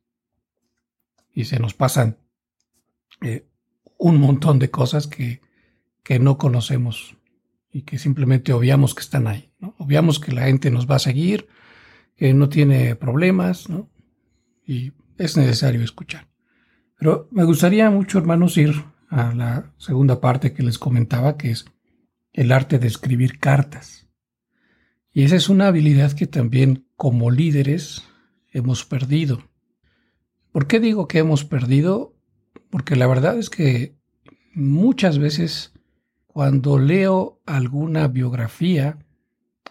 y 1.34 1.44
se 1.44 1.59
nos 1.59 1.74
pasan 1.74 2.18
eh, 3.22 3.49
un 3.99 4.18
montón 4.20 4.61
de 4.61 4.70
cosas 4.70 5.09
que, 5.09 5.40
que, 6.07 6.18
no 6.18 6.38
conocemos 6.38 7.16
y 7.72 7.82
que 7.82 7.98
simplemente 7.98 8.52
obviamos 8.52 8.94
que 8.94 9.02
están 9.02 9.26
ahí. 9.26 9.52
Obviamos 9.78 10.20
que 10.20 10.32
la 10.32 10.44
gente 10.44 10.70
nos 10.70 10.88
va 10.88 10.96
a 10.96 11.00
seguir, 11.00 11.48
que 12.16 12.32
no 12.32 12.48
tiene 12.48 12.94
problemas, 12.96 13.68
¿no? 13.68 13.90
y 14.66 14.92
es 15.18 15.36
necesario 15.36 15.82
escuchar. 15.82 16.28
Pero 16.98 17.28
me 17.30 17.44
gustaría 17.44 17.90
mucho, 17.90 18.18
hermanos, 18.18 18.57
ir 18.57 18.74
a 19.09 19.32
la 19.34 19.72
segunda 19.78 20.20
parte 20.20 20.52
que 20.52 20.62
les 20.62 20.78
comentaba, 20.78 21.36
que 21.36 21.50
es 21.50 21.66
el 22.32 22.52
arte 22.52 22.78
de 22.78 22.88
escribir 22.88 23.38
cartas. 23.38 24.09
Y 25.12 25.24
esa 25.24 25.36
es 25.36 25.48
una 25.48 25.68
habilidad 25.68 26.12
que 26.12 26.26
también 26.26 26.86
como 26.96 27.30
líderes 27.30 28.04
hemos 28.52 28.84
perdido. 28.84 29.48
¿Por 30.52 30.66
qué 30.66 30.80
digo 30.80 31.07
que 31.09 31.18
hemos 31.18 31.44
perdido? 31.44 32.16
Porque 32.70 32.96
la 32.96 33.07
verdad 33.07 33.38
es 33.38 33.50
que 33.50 33.96
muchas 34.54 35.18
veces 35.18 35.72
cuando 36.37 36.78
leo 36.78 37.41
alguna 37.47 38.09
biografía 38.09 38.99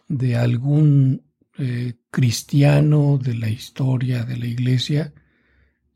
de 0.08 0.36
algún 0.36 1.32
eh, 1.60 1.94
cristiano 2.10 3.20
de 3.20 3.36
la 3.36 3.50
historia 3.50 4.24
de 4.24 4.36
la 4.36 4.48
iglesia, 4.48 5.14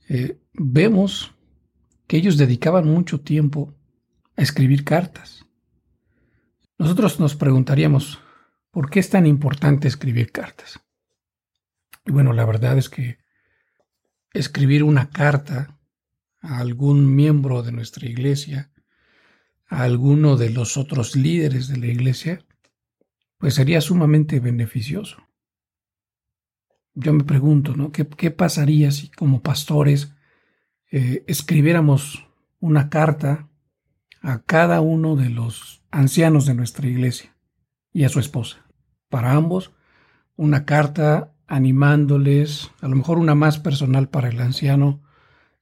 eh, 0.10 0.40
vemos 0.54 1.34
que 2.06 2.18
ellos 2.18 2.38
dedicaban 2.38 2.88
mucho 2.88 3.20
tiempo 3.22 3.74
a 4.38 4.44
escribir 4.44 4.84
cartas. 4.84 5.44
Nosotros 6.78 7.20
nos 7.20 7.34
preguntaríamos, 7.34 8.20
¿por 8.70 8.92
qué 8.92 9.00
es 9.00 9.10
tan 9.10 9.26
importante 9.26 9.88
escribir 9.88 10.32
cartas? 10.32 10.80
Y 12.06 12.12
bueno, 12.12 12.32
la 12.32 12.46
verdad 12.46 12.78
es 12.78 12.90
que 12.90 13.18
escribir 14.34 14.84
una 14.84 15.10
carta 15.10 15.80
a 16.42 16.60
algún 16.60 17.16
miembro 17.16 17.64
de 17.64 17.72
nuestra 17.72 18.08
iglesia, 18.08 18.72
a 19.70 19.84
alguno 19.84 20.36
de 20.36 20.50
los 20.50 20.78
otros 20.78 21.16
líderes 21.16 21.68
de 21.68 21.78
la 21.78 21.86
iglesia, 21.88 22.44
pues 23.38 23.54
sería 23.54 23.80
sumamente 23.82 24.40
beneficioso. 24.40 25.18
Yo 26.96 27.14
me 27.14 27.24
pregunto, 27.24 27.76
¿no? 27.76 27.92
¿Qué, 27.92 28.32
pasaría 28.32 28.92
si 28.92 29.10
como 29.10 29.42
pastores 29.42 30.14
eh, 30.92 31.24
escribiéramos 31.28 32.28
una 32.60 32.90
carta 32.90 33.48
a 34.22 34.42
cada 34.42 34.82
uno 34.82 35.16
de 35.16 35.30
los 35.30 35.84
ancianos 35.92 36.46
de 36.46 36.56
nuestra 36.56 36.88
iglesia 36.88 37.36
y 37.94 38.04
a 38.04 38.10
su 38.10 38.20
esposa? 38.20 38.66
Para 39.08 39.34
ambos, 39.34 39.72
una 40.36 40.66
carta 40.66 41.34
animándoles, 41.48 42.72
a 42.82 42.88
lo 42.88 42.96
mejor 42.96 43.18
una 43.18 43.36
más 43.36 43.60
personal 43.60 44.10
para 44.10 44.30
el 44.30 44.40
anciano, 44.42 45.02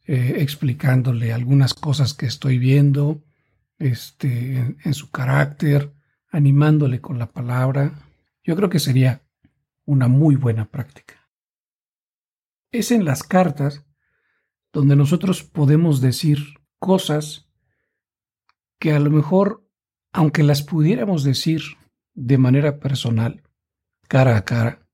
eh, 0.06 0.36
explicándole 0.38 1.34
algunas 1.34 1.74
cosas 1.74 2.14
que 2.14 2.26
estoy 2.26 2.58
viendo 2.58 3.22
este, 3.80 4.58
en, 4.84 4.94
su 4.94 5.12
carácter, 5.12 5.94
animándole 6.30 7.02
con 7.02 7.20
la 7.20 7.32
palabra. 7.32 7.94
Yo 8.44 8.56
creo 8.56 8.70
que 8.70 8.80
sería 8.80 9.24
una 9.86 10.08
muy 10.08 10.36
buena 10.36 10.70
práctica. 10.70 11.30
Es 12.72 12.92
en 12.92 13.06
las 13.06 13.24
cartas 13.24 13.86
donde 14.74 14.96
nosotros 14.96 15.44
podemos 15.44 16.02
decir 16.02 16.40
cosas 16.80 17.50
que 18.80 18.94
a 18.94 19.00
lo 19.00 19.10
mejor, 19.10 19.68
aunque 20.12 20.44
las 20.44 20.62
pudiéramos 20.62 21.24
decir 21.24 21.62
de 22.14 22.38
manera 22.38 22.80
personal, 22.80 23.44
cara 24.08 24.38
a 24.38 24.46
cara, 24.46 24.88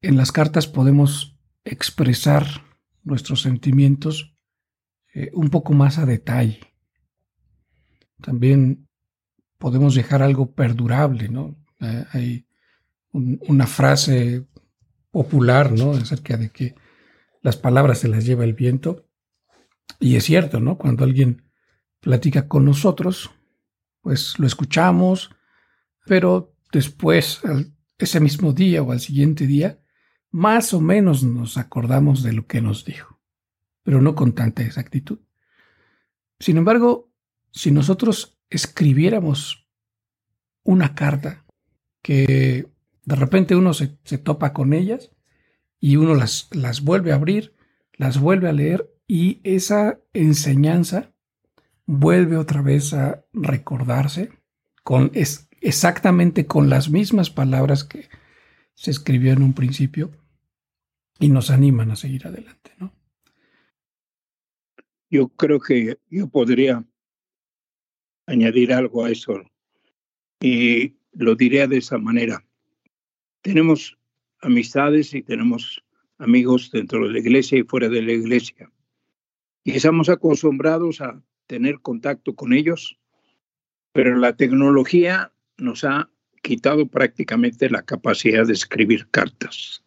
en 0.00 0.16
las 0.16 0.32
cartas 0.32 0.66
podemos 0.66 1.36
expresar 1.64 2.46
nuestros 3.02 3.42
sentimientos 3.42 4.34
eh, 5.14 5.30
un 5.34 5.50
poco 5.50 5.72
más 5.72 5.98
a 5.98 6.06
detalle. 6.06 6.60
También 8.20 8.88
podemos 9.58 9.94
dejar 9.94 10.22
algo 10.22 10.52
perdurable, 10.52 11.28
¿no? 11.28 11.56
Eh, 11.80 12.04
hay 12.12 12.46
una 13.12 13.66
frase 13.66 14.46
popular, 15.10 15.72
¿no? 15.72 15.92
Acerca 15.92 16.36
de 16.36 16.50
que 16.50 16.74
las 17.42 17.56
palabras 17.56 17.98
se 17.98 18.08
las 18.08 18.24
lleva 18.24 18.44
el 18.44 18.54
viento. 18.54 19.06
Y 19.98 20.16
es 20.16 20.24
cierto, 20.24 20.60
¿no? 20.60 20.78
Cuando 20.78 21.04
alguien 21.04 21.48
platica 22.00 22.46
con 22.46 22.64
nosotros, 22.64 23.30
pues 24.00 24.38
lo 24.38 24.46
escuchamos, 24.46 25.30
pero 26.06 26.54
después, 26.72 27.40
ese 27.98 28.20
mismo 28.20 28.52
día 28.52 28.82
o 28.82 28.92
al 28.92 29.00
siguiente 29.00 29.46
día, 29.46 29.80
más 30.30 30.72
o 30.74 30.80
menos 30.80 31.24
nos 31.24 31.56
acordamos 31.56 32.22
de 32.22 32.32
lo 32.32 32.46
que 32.46 32.60
nos 32.60 32.84
dijo, 32.84 33.20
pero 33.82 34.00
no 34.00 34.14
con 34.14 34.34
tanta 34.34 34.62
exactitud. 34.62 35.20
Sin 36.38 36.56
embargo, 36.56 37.07
si 37.58 37.72
nosotros 37.72 38.38
escribiéramos 38.50 39.68
una 40.62 40.94
carta 40.94 41.44
que 42.02 42.68
de 43.04 43.16
repente 43.16 43.56
uno 43.56 43.74
se, 43.74 43.88
topa 44.18 44.52
con 44.52 44.72
ellas 44.72 45.10
y 45.80 45.96
uno 45.96 46.14
las, 46.14 46.48
las 46.52 46.82
vuelve 46.82 47.10
a 47.10 47.16
abrir, 47.16 47.56
las 47.94 48.20
vuelve 48.20 48.48
a 48.48 48.52
leer 48.52 48.88
y 49.08 49.40
esa 49.42 49.98
enseñanza 50.12 51.12
vuelve 51.84 52.36
otra 52.36 52.62
vez 52.62 52.94
a 52.94 53.24
recordarse 53.32 54.30
con 54.84 55.10
es, 55.14 55.48
exactamente 55.60 56.46
con 56.46 56.70
las 56.70 56.90
mismas 56.90 57.28
palabras 57.28 57.82
que 57.82 58.08
se 58.74 58.92
escribió 58.92 59.32
en 59.32 59.42
un 59.42 59.52
principio 59.52 60.12
y 61.18 61.28
nos 61.28 61.50
animan 61.50 61.90
a 61.90 61.96
seguir 61.96 62.24
adelante, 62.24 62.70
¿no? 62.78 62.94
Yo 65.10 65.26
creo 65.30 65.58
que 65.58 65.98
yo 66.08 66.28
podría 66.28 66.84
añadir 68.28 68.72
algo 68.72 69.04
a 69.04 69.10
eso 69.10 69.42
y 70.40 70.94
lo 71.12 71.34
diré 71.34 71.66
de 71.66 71.78
esa 71.78 71.98
manera. 71.98 72.44
Tenemos 73.42 73.98
amistades 74.40 75.14
y 75.14 75.22
tenemos 75.22 75.82
amigos 76.18 76.70
dentro 76.70 77.06
de 77.06 77.12
la 77.12 77.18
iglesia 77.18 77.58
y 77.58 77.62
fuera 77.64 77.88
de 77.88 78.02
la 78.02 78.12
iglesia. 78.12 78.70
Y 79.64 79.72
estamos 79.72 80.08
acostumbrados 80.08 81.00
a 81.00 81.20
tener 81.46 81.80
contacto 81.80 82.34
con 82.34 82.52
ellos, 82.52 82.98
pero 83.92 84.16
la 84.16 84.36
tecnología 84.36 85.32
nos 85.56 85.84
ha 85.84 86.10
quitado 86.42 86.86
prácticamente 86.86 87.68
la 87.70 87.82
capacidad 87.82 88.46
de 88.46 88.52
escribir 88.52 89.08
cartas. 89.10 89.82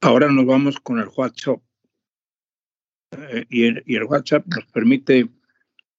Ahora 0.00 0.30
nos 0.30 0.44
vamos 0.44 0.78
con 0.80 0.98
el 0.98 1.08
WhatsApp. 1.16 1.60
Eh, 3.12 3.46
y, 3.48 3.64
el, 3.64 3.82
y, 3.86 3.96
el, 3.96 4.04
WhatsApp 4.04 4.46
nos 4.46 4.66
permite, 4.66 5.28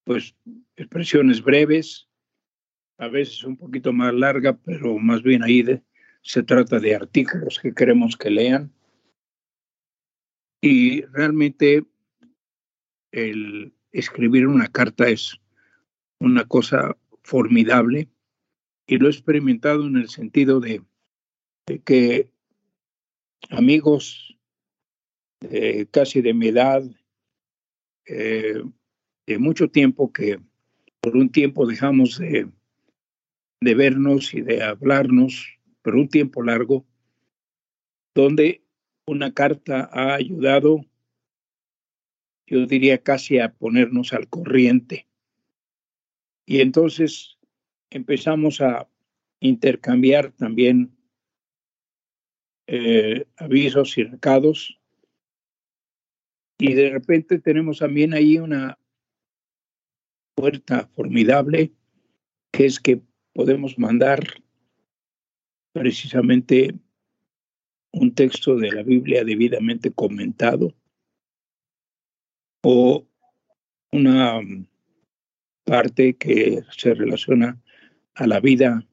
pues, 0.03 0.35
expresiones 0.77 1.43
breves, 1.43 2.07
a 2.99 3.07
veces 3.07 3.43
un 3.43 3.57
poquito 3.57 3.91
más 3.91 4.13
larga, 4.13 4.57
pero 4.57 4.97
más 4.97 5.23
bien 5.23 5.43
ahí 5.43 5.63
de, 5.63 5.83
se 6.21 6.43
trata 6.43 6.79
de 6.79 6.95
artículos 6.95 7.59
que 7.59 7.73
queremos 7.73 8.15
que 8.15 8.29
lean. 8.29 8.71
Y 10.61 11.01
realmente 11.05 11.85
el 13.11 13.73
escribir 13.91 14.47
una 14.47 14.67
carta 14.67 15.07
es 15.07 15.39
una 16.19 16.45
cosa 16.45 16.97
formidable 17.23 18.09
y 18.87 18.97
lo 18.97 19.07
he 19.07 19.11
experimentado 19.11 19.85
en 19.85 19.97
el 19.97 20.09
sentido 20.09 20.59
de, 20.59 20.83
que 21.85 22.31
amigos 23.49 24.37
casi 25.91 26.21
de 26.21 26.33
mi 26.33 26.47
edad, 26.47 26.83
eh, 28.07 28.63
de 29.27 29.37
mucho 29.37 29.69
tiempo 29.69 30.11
que 30.11 30.39
por 31.07 31.15
un 31.15 31.29
tiempo 31.29 31.65
dejamos 31.65 32.19
de, 32.19 32.49
de 33.61 33.75
vernos 33.75 34.33
y 34.33 34.41
de 34.41 34.61
hablarnos, 34.61 35.57
por 35.81 35.95
un 35.95 36.09
tiempo 36.09 36.43
largo, 36.43 36.85
donde 38.13 38.61
una 39.05 39.33
carta 39.33 39.89
ha 39.93 40.15
ayudado, 40.15 40.81
yo 42.45 42.65
diría 42.65 42.97
casi 42.97 43.39
a 43.39 43.53
ponernos 43.53 44.11
al 44.11 44.27
corriente. 44.27 45.07
Y 46.45 46.59
entonces 46.59 47.37
empezamos 47.89 48.59
a 48.59 48.89
intercambiar 49.39 50.33
también 50.33 50.91
eh, 52.67 53.23
avisos 53.37 53.97
y 53.97 54.03
recados. 54.03 54.77
Y 56.59 56.73
de 56.73 56.89
repente 56.89 57.39
tenemos 57.39 57.79
también 57.79 58.13
ahí 58.13 58.39
una 58.39 58.77
puerta 60.37 60.87
formidable, 60.95 61.73
que 62.53 62.67
es 62.67 62.79
que 62.79 63.01
podemos 63.33 63.79
mandar 63.79 64.19
precisamente 65.73 66.75
un 67.91 68.13
texto 68.13 68.55
de 68.55 68.71
la 68.71 68.83
Biblia 68.83 69.23
debidamente 69.23 69.91
comentado 69.91 70.75
o 72.63 73.07
una 73.91 74.39
parte 75.65 76.15
que 76.15 76.61
se 76.69 76.93
relaciona 76.93 77.59
a 78.13 78.27
la 78.27 78.39
vida 78.39 78.87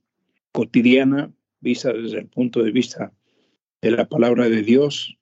cotidiana, 0.51 1.31
vista 1.61 1.93
desde 1.93 2.21
el 2.21 2.29
punto 2.29 2.63
de 2.63 2.71
vista 2.71 3.13
de 3.83 3.91
la 3.91 4.09
palabra 4.09 4.49
de 4.49 4.63
Dios 4.63 5.19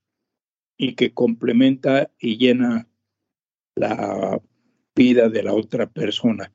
y 0.76 0.94
que 0.94 1.12
complementa 1.12 2.12
y 2.20 2.36
llena 2.36 2.88
la 3.74 4.40
vida 4.95 5.28
de 5.28 5.43
la 5.43 5.55
otra 5.55 5.86
persona. 5.86 6.53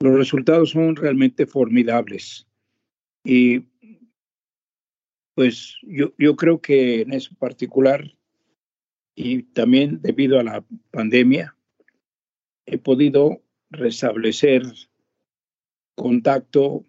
Los 0.00 0.16
resultados 0.16 0.70
son 0.70 0.96
realmente 0.96 1.46
formidables. 1.46 2.46
Y 3.24 3.64
pues 5.34 5.76
yo, 5.82 6.12
yo 6.18 6.36
creo 6.36 6.60
que 6.60 7.02
en 7.02 7.12
eso 7.12 7.34
particular, 7.36 8.14
y 9.14 9.42
también 9.42 10.00
debido 10.02 10.38
a 10.38 10.44
la 10.44 10.64
pandemia, 10.90 11.56
he 12.66 12.78
podido 12.78 13.42
restablecer 13.70 14.62
contacto 15.96 16.84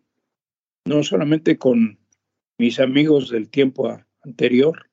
no 0.85 1.03
solamente 1.03 1.57
con 1.57 1.99
mis 2.57 2.79
amigos 2.79 3.29
del 3.29 3.49
tiempo 3.49 3.97
anterior, 4.23 4.89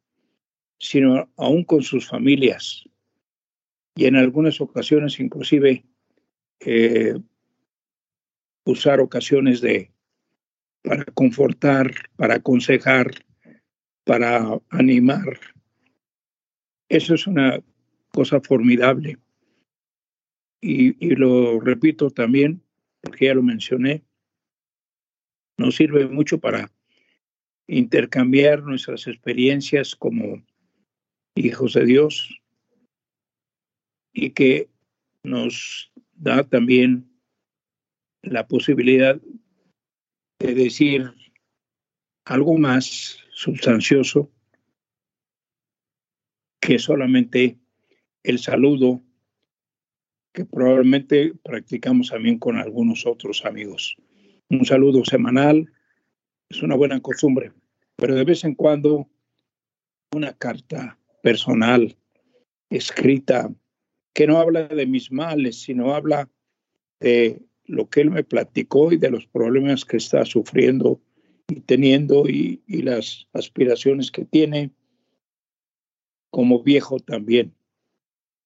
sino 0.78 1.30
aún 1.36 1.64
con 1.64 1.82
sus 1.82 2.08
familias. 2.08 2.84
Y 3.94 4.06
en 4.06 4.16
algunas 4.16 4.60
ocasiones 4.60 5.20
inclusive 5.20 5.84
eh, 6.60 7.14
usar 8.64 9.00
ocasiones 9.00 9.60
de 9.60 9.90
para 10.82 11.04
confortar, 11.04 11.92
para 12.16 12.36
aconsejar, 12.36 13.12
para 14.04 14.60
animar. 14.70 15.38
Eso 16.88 17.14
es 17.14 17.26
una 17.26 17.62
cosa 18.12 18.40
formidable. 18.40 19.18
Y, 20.60 21.04
y, 21.04 21.14
lo 21.16 21.60
repito 21.60 22.10
también, 22.10 22.62
porque 23.00 23.26
ya 23.26 23.34
lo 23.34 23.42
mencioné, 23.42 24.04
nos 25.56 25.76
sirve 25.76 26.06
mucho 26.06 26.38
para 26.38 26.70
intercambiar 27.66 28.62
nuestras 28.62 29.06
experiencias 29.06 29.96
como 29.96 30.44
hijos 31.34 31.74
de 31.74 31.84
Dios 31.84 32.41
y 34.12 34.30
que 34.30 34.68
nos 35.22 35.92
da 36.14 36.44
también 36.44 37.08
la 38.22 38.46
posibilidad 38.46 39.20
de 40.38 40.54
decir 40.54 41.12
algo 42.24 42.56
más 42.56 43.18
sustancioso 43.30 44.30
que 46.60 46.78
solamente 46.78 47.58
el 48.22 48.38
saludo 48.38 49.02
que 50.32 50.44
probablemente 50.44 51.34
practicamos 51.42 52.10
también 52.10 52.38
con 52.38 52.56
algunos 52.56 53.06
otros 53.06 53.44
amigos. 53.44 53.96
Un 54.48 54.64
saludo 54.64 55.04
semanal 55.04 55.70
es 56.48 56.62
una 56.62 56.76
buena 56.76 57.00
costumbre, 57.00 57.52
pero 57.96 58.14
de 58.14 58.24
vez 58.24 58.44
en 58.44 58.54
cuando 58.54 59.08
una 60.14 60.32
carta 60.34 60.98
personal 61.22 61.96
escrita 62.70 63.52
que 64.12 64.26
no 64.26 64.38
habla 64.38 64.68
de 64.68 64.86
mis 64.86 65.10
males, 65.10 65.60
sino 65.60 65.94
habla 65.94 66.28
de 67.00 67.42
lo 67.64 67.88
que 67.88 68.02
él 68.02 68.10
me 68.10 68.24
platicó 68.24 68.92
y 68.92 68.98
de 68.98 69.10
los 69.10 69.26
problemas 69.26 69.84
que 69.84 69.96
está 69.96 70.24
sufriendo 70.24 71.00
y 71.48 71.60
teniendo 71.60 72.28
y, 72.28 72.62
las 72.68 73.28
aspiraciones 73.32 74.10
que 74.10 74.24
tiene 74.24 74.70
como 76.30 76.62
viejo 76.62 76.98
también, 76.98 77.54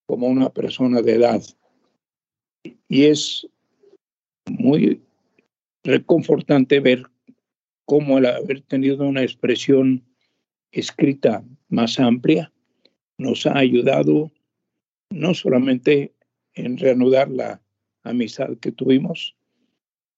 como 0.06 0.26
una 0.26 0.50
persona 0.50 1.02
de 1.02 1.14
edad. 1.14 1.42
Y 2.88 3.04
es 3.04 3.48
muy 4.46 5.00
reconfortante 5.82 6.80
ver 6.80 7.04
cómo 7.84 8.18
el 8.18 8.26
haber 8.26 8.60
tenido 8.62 9.06
una 9.06 9.22
expresión 9.22 10.04
escrita 10.72 11.44
más 11.68 11.98
amplia 11.98 12.52
nos 13.18 13.46
ha 13.46 13.56
ayudado 13.56 14.30
no 15.10 15.34
solamente 15.34 16.14
en 16.54 16.78
reanudar 16.78 17.30
la 17.30 17.62
amistad 18.02 18.56
que 18.58 18.72
tuvimos, 18.72 19.36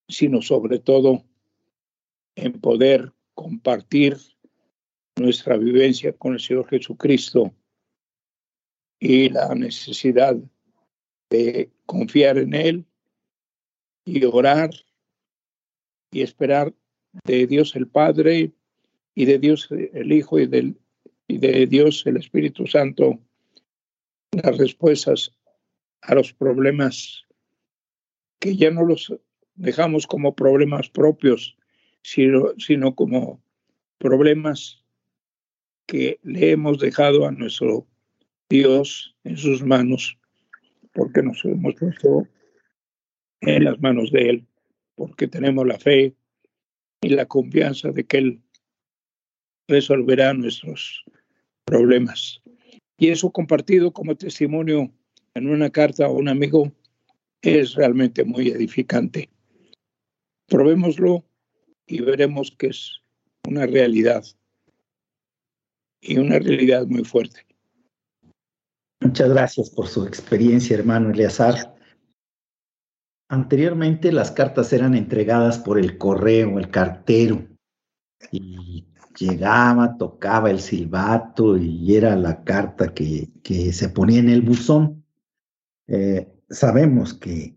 sino 0.09 0.43
sobre 0.43 0.79
todo 0.79 1.25
en 2.37 2.61
poder 2.61 3.13
compartir 3.35 4.17
nuestra 5.17 5.57
vivencia 5.57 6.13
con 6.13 6.35
el 6.35 6.41
Señor 6.41 6.69
Jesucristo 6.69 7.53
y 9.01 9.29
la 9.31 9.55
necesidad 9.55 10.37
de 11.31 11.71
confiar 11.87 12.39
en 12.39 12.55
Él 12.55 12.85
y 14.05 14.25
orar 14.25 14.71
y 16.11 16.23
esperar 16.23 16.73
de 17.25 17.47
Dios 17.47 17.77
el 17.77 17.89
Padre 17.89 18.53
y 19.15 19.25
de 19.25 19.39
Dios 19.39 19.69
el 19.71 20.13
Hijo 20.13 20.39
y, 20.41 20.77
y 21.27 21.39
de 21.39 21.67
Dios 21.67 22.07
el 22.07 22.17
Espíritu 22.17 22.67
Santo 22.67 23.19
las 24.33 24.59
respuestas 24.59 25.33
a 26.03 26.15
los 26.15 26.33
problemas 26.33 27.25
que 28.39 28.57
ya 28.57 28.71
no 28.71 28.85
los 28.85 29.13
dejamos 29.55 30.07
como 30.07 30.35
problemas 30.35 30.89
propios, 30.89 31.57
sino, 32.03 32.53
sino 32.59 32.95
como 32.95 33.43
problemas 33.99 34.85
que 35.87 36.21
le 36.23 36.53
hemos 36.53 36.79
dejado 36.79 37.27
a 37.27 37.33
nuestro 37.33 37.87
Dios 38.49 39.17
en 39.25 39.37
sus 39.37 39.63
manos, 39.63 40.19
porque 40.93 41.23
nos 41.23 41.45
hemos 41.45 41.75
puesto 41.75 42.29
en 43.41 43.65
las 43.65 43.81
manos 43.81 44.11
de 44.13 44.31
Él, 44.31 44.47
porque 44.95 45.27
tenemos 45.27 45.67
la 45.67 45.79
fe 45.79 46.15
y 47.01 47.09
la 47.11 47.27
confianza 47.27 47.91
de 47.91 48.05
que 48.05 48.19
Él 48.19 48.43
resolverá 49.67 50.33
nuestros 50.35 51.05
problemas. 51.65 52.43
Y 52.99 53.09
eso 53.09 53.31
compartido 53.31 53.93
como 53.93 54.17
testimonio 54.17 54.93
en 55.35 55.49
una 55.49 55.71
carta 55.71 56.07
a 56.07 56.11
un 56.11 56.29
amigo 56.29 56.73
es 57.41 57.75
realmente 57.75 58.25
muy 58.25 58.49
edificante. 58.49 59.31
Probémoslo 60.49 61.25
y 61.87 62.01
veremos 62.01 62.51
que 62.59 62.69
es 62.69 63.01
una 63.47 63.67
realidad 63.67 64.25
y 66.01 66.19
una 66.19 66.41
realidad 66.41 66.87
muy 66.87 67.05
fuerte. 67.05 67.47
Muchas 69.01 69.29
gracias 69.29 69.71
por 69.71 69.87
su 69.87 70.05
experiencia, 70.05 70.77
hermano 70.77 71.11
Eleazar. 71.11 71.77
Anteriormente 73.31 74.11
las 74.11 74.33
cartas 74.33 74.73
eran 74.73 74.95
entregadas 74.95 75.59
por 75.59 75.79
el 75.79 75.99
correo, 75.99 76.59
el 76.59 76.71
cartero, 76.71 77.47
y 78.33 78.87
llegaba, 79.19 79.97
tocaba 79.97 80.51
el 80.51 80.61
silbato 80.61 81.57
y 81.57 81.97
era 81.97 82.17
la 82.17 82.45
carta 82.45 82.95
que, 82.95 83.31
que 83.43 83.73
se 83.73 83.89
ponía 83.89 84.21
en 84.21 84.29
el 84.29 84.43
buzón. 84.43 85.05
Eh, 85.87 86.29
sabemos 86.51 87.15
que 87.15 87.57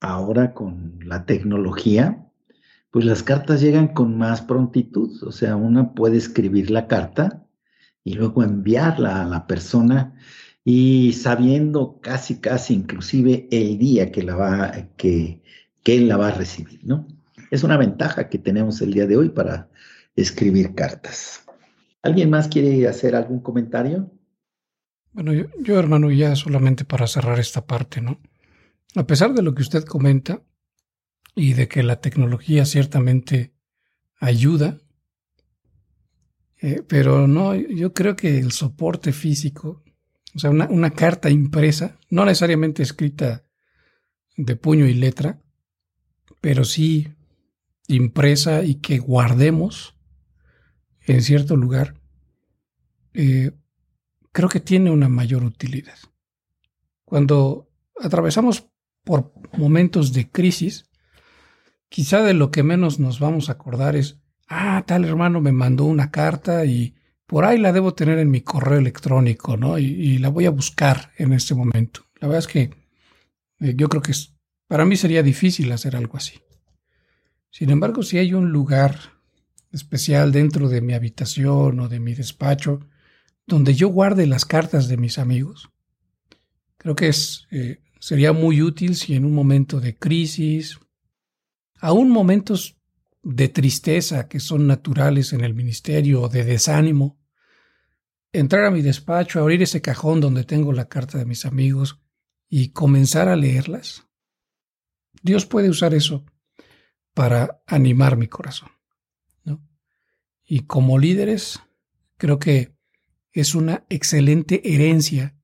ahora 0.00 0.54
con 0.54 0.98
la 1.04 1.26
tecnología, 1.26 2.26
pues 2.90 3.04
las 3.04 3.22
cartas 3.22 3.60
llegan 3.60 3.88
con 3.88 4.16
más 4.16 4.42
prontitud, 4.42 5.22
o 5.22 5.32
sea, 5.32 5.56
una 5.56 5.94
puede 5.94 6.16
escribir 6.16 6.70
la 6.70 6.86
carta 6.86 7.44
y 8.04 8.14
luego 8.14 8.42
enviarla 8.42 9.22
a 9.22 9.26
la 9.26 9.46
persona 9.46 10.14
y 10.64 11.12
sabiendo 11.12 12.00
casi, 12.00 12.40
casi 12.40 12.74
inclusive 12.74 13.48
el 13.50 13.78
día 13.78 14.12
que, 14.12 14.22
la 14.22 14.36
va, 14.36 14.72
que, 14.96 15.42
que 15.82 15.96
él 15.96 16.08
la 16.08 16.16
va 16.16 16.28
a 16.28 16.34
recibir, 16.34 16.80
¿no? 16.84 17.06
Es 17.50 17.64
una 17.64 17.76
ventaja 17.76 18.28
que 18.28 18.38
tenemos 18.38 18.80
el 18.80 18.92
día 18.94 19.06
de 19.06 19.16
hoy 19.16 19.28
para 19.28 19.68
escribir 20.16 20.74
cartas. 20.74 21.44
¿Alguien 22.02 22.30
más 22.30 22.48
quiere 22.48 22.86
hacer 22.86 23.16
algún 23.16 23.40
comentario? 23.40 24.10
Bueno, 25.12 25.32
yo, 25.60 25.78
hermano, 25.78 26.10
ya 26.10 26.36
solamente 26.36 26.84
para 26.84 27.06
cerrar 27.06 27.38
esta 27.38 27.66
parte, 27.66 28.00
¿no? 28.00 28.20
A 28.96 29.06
pesar 29.06 29.32
de 29.32 29.42
lo 29.42 29.54
que 29.54 29.62
usted 29.62 29.84
comenta 29.84 30.42
y 31.34 31.54
de 31.54 31.68
que 31.68 31.82
la 31.82 32.00
tecnología 32.00 32.66
ciertamente 32.66 33.54
ayuda, 34.20 34.78
eh, 36.60 36.82
pero 36.86 37.26
no, 37.26 37.54
yo 37.54 37.92
creo 37.92 38.16
que 38.16 38.38
el 38.38 38.52
soporte 38.52 39.12
físico, 39.12 39.82
o 40.34 40.38
sea, 40.38 40.50
una, 40.50 40.66
una 40.68 40.90
carta 40.90 41.30
impresa, 41.30 41.98
no 42.10 42.24
necesariamente 42.24 42.82
escrita 42.82 43.44
de 44.36 44.56
puño 44.56 44.86
y 44.86 44.94
letra, 44.94 45.40
pero 46.40 46.64
sí 46.64 47.08
impresa 47.86 48.62
y 48.64 48.76
que 48.76 48.98
guardemos 48.98 49.93
en 51.06 51.22
cierto 51.22 51.56
lugar, 51.56 51.94
eh, 53.12 53.52
creo 54.32 54.48
que 54.48 54.60
tiene 54.60 54.90
una 54.90 55.08
mayor 55.08 55.44
utilidad. 55.44 55.98
Cuando 57.04 57.70
atravesamos 58.00 58.68
por 59.04 59.32
momentos 59.56 60.12
de 60.12 60.30
crisis, 60.30 60.90
quizá 61.88 62.22
de 62.22 62.34
lo 62.34 62.50
que 62.50 62.62
menos 62.62 62.98
nos 62.98 63.20
vamos 63.20 63.48
a 63.48 63.52
acordar 63.52 63.96
es, 63.96 64.18
ah, 64.48 64.82
tal 64.86 65.04
hermano 65.04 65.40
me 65.40 65.52
mandó 65.52 65.84
una 65.84 66.10
carta 66.10 66.64
y 66.64 66.96
por 67.26 67.44
ahí 67.44 67.58
la 67.58 67.72
debo 67.72 67.94
tener 67.94 68.18
en 68.18 68.30
mi 68.30 68.40
correo 68.40 68.78
electrónico, 68.78 69.56
¿no? 69.56 69.78
Y, 69.78 70.18
la 70.18 70.28
voy 70.28 70.46
a 70.46 70.50
buscar 70.50 71.12
en 71.16 71.32
este 71.32 71.54
momento. 71.54 72.06
La 72.20 72.28
verdad 72.28 72.40
es 72.40 72.48
que 72.48 72.70
eh, 73.60 73.74
yo 73.76 73.88
creo 73.88 74.02
que 74.02 74.12
para 74.66 74.84
mí 74.84 74.96
sería 74.96 75.22
difícil 75.22 75.70
hacer 75.72 75.96
algo 75.96 76.16
así. 76.16 76.40
Sin 77.50 77.70
embargo, 77.70 78.02
si 78.02 78.18
hay 78.18 78.34
un 78.34 78.50
lugar 78.50 79.13
especial 79.74 80.32
dentro 80.32 80.68
de 80.68 80.80
mi 80.80 80.94
habitación 80.94 81.80
o 81.80 81.88
de 81.88 82.00
mi 82.00 82.14
despacho, 82.14 82.80
donde 83.46 83.74
yo 83.74 83.88
guarde 83.88 84.26
las 84.26 84.44
cartas 84.44 84.88
de 84.88 84.96
mis 84.96 85.18
amigos. 85.18 85.70
Creo 86.76 86.94
que 86.94 87.08
es, 87.08 87.46
eh, 87.50 87.82
sería 87.98 88.32
muy 88.32 88.62
útil 88.62 88.96
si 88.96 89.14
en 89.14 89.24
un 89.24 89.34
momento 89.34 89.80
de 89.80 89.96
crisis, 89.96 90.78
aún 91.80 92.10
momentos 92.10 92.78
de 93.22 93.48
tristeza 93.48 94.28
que 94.28 94.40
son 94.40 94.66
naturales 94.66 95.32
en 95.32 95.42
el 95.42 95.54
ministerio 95.54 96.22
o 96.22 96.28
de 96.28 96.44
desánimo, 96.44 97.18
entrar 98.32 98.64
a 98.64 98.70
mi 98.70 98.82
despacho, 98.82 99.40
abrir 99.40 99.62
ese 99.62 99.80
cajón 99.80 100.20
donde 100.20 100.44
tengo 100.44 100.72
la 100.72 100.88
carta 100.88 101.18
de 101.18 101.24
mis 101.24 101.46
amigos 101.46 102.00
y 102.48 102.70
comenzar 102.70 103.28
a 103.28 103.36
leerlas. 103.36 104.06
Dios 105.22 105.46
puede 105.46 105.70
usar 105.70 105.94
eso 105.94 106.24
para 107.14 107.62
animar 107.66 108.16
mi 108.16 108.28
corazón. 108.28 108.73
Y 110.54 110.66
como 110.66 111.00
líderes, 111.00 111.58
creo 112.16 112.38
que 112.38 112.76
es 113.32 113.56
una 113.56 113.84
excelente 113.88 114.72
herencia 114.72 115.34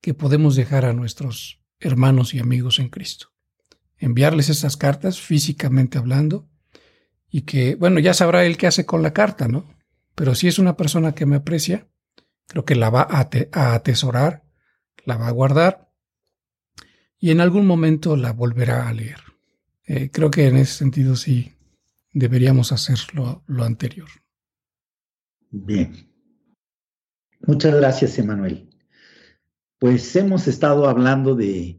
que 0.00 0.14
podemos 0.14 0.54
dejar 0.54 0.84
a 0.84 0.92
nuestros 0.92 1.60
hermanos 1.80 2.34
y 2.34 2.38
amigos 2.38 2.78
en 2.78 2.88
Cristo. 2.88 3.32
Enviarles 3.98 4.50
esas 4.50 4.76
cartas 4.76 5.20
físicamente 5.20 5.98
hablando 5.98 6.48
y 7.28 7.40
que, 7.42 7.74
bueno, 7.74 7.98
ya 7.98 8.14
sabrá 8.14 8.44
él 8.46 8.56
qué 8.56 8.68
hace 8.68 8.86
con 8.86 9.02
la 9.02 9.12
carta, 9.12 9.48
¿no? 9.48 9.74
Pero 10.14 10.36
si 10.36 10.46
es 10.46 10.60
una 10.60 10.76
persona 10.76 11.16
que 11.16 11.26
me 11.26 11.34
aprecia, 11.34 11.88
creo 12.46 12.64
que 12.64 12.76
la 12.76 12.90
va 12.90 13.08
a, 13.10 13.28
atesorar, 13.74 14.44
la 15.04 15.16
va 15.16 15.26
a 15.26 15.32
guardar 15.32 15.90
y 17.18 17.32
en 17.32 17.40
algún 17.40 17.66
momento 17.66 18.14
la 18.14 18.32
volverá 18.32 18.88
a 18.88 18.92
leer. 18.92 19.18
Eh, 19.84 20.10
creo 20.12 20.30
que 20.30 20.46
en 20.46 20.58
ese 20.58 20.74
sentido 20.74 21.16
sí 21.16 21.56
deberíamos 22.12 22.70
hacer 22.70 23.00
lo 23.14 23.64
anterior. 23.64 24.08
Bien. 25.56 25.92
Muchas 27.46 27.76
gracias, 27.76 28.18
Emanuel. 28.18 28.68
Pues 29.78 30.16
hemos 30.16 30.48
estado 30.48 30.88
hablando 30.88 31.36
de 31.36 31.78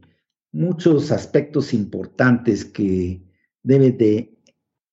muchos 0.50 1.12
aspectos 1.12 1.74
importantes 1.74 2.64
que 2.64 3.20
de, 3.62 4.34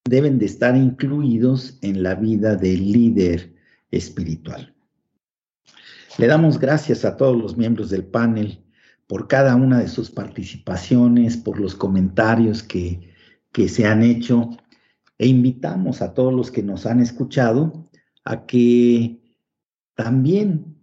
deben 0.03 0.37
de 0.37 0.45
estar 0.45 0.75
incluidos 0.75 1.79
en 1.81 2.03
la 2.03 2.15
vida 2.15 2.57
del 2.57 2.91
líder 2.91 3.55
espiritual. 3.89 4.75
Le 6.17 6.27
damos 6.27 6.59
gracias 6.59 7.05
a 7.05 7.15
todos 7.15 7.37
los 7.37 7.55
miembros 7.55 7.89
del 7.89 8.03
panel 8.03 8.65
por 9.07 9.29
cada 9.29 9.55
una 9.55 9.79
de 9.79 9.87
sus 9.87 10.11
participaciones, 10.11 11.37
por 11.37 11.57
los 11.57 11.73
comentarios 11.73 12.63
que, 12.63 13.13
que 13.53 13.69
se 13.69 13.85
han 13.85 14.03
hecho 14.03 14.49
e 15.17 15.27
invitamos 15.27 16.01
a 16.01 16.13
todos 16.13 16.33
los 16.33 16.51
que 16.51 16.63
nos 16.63 16.85
han 16.85 16.99
escuchado 16.99 17.82
a 18.25 18.45
que 18.45 19.19
también 19.95 20.73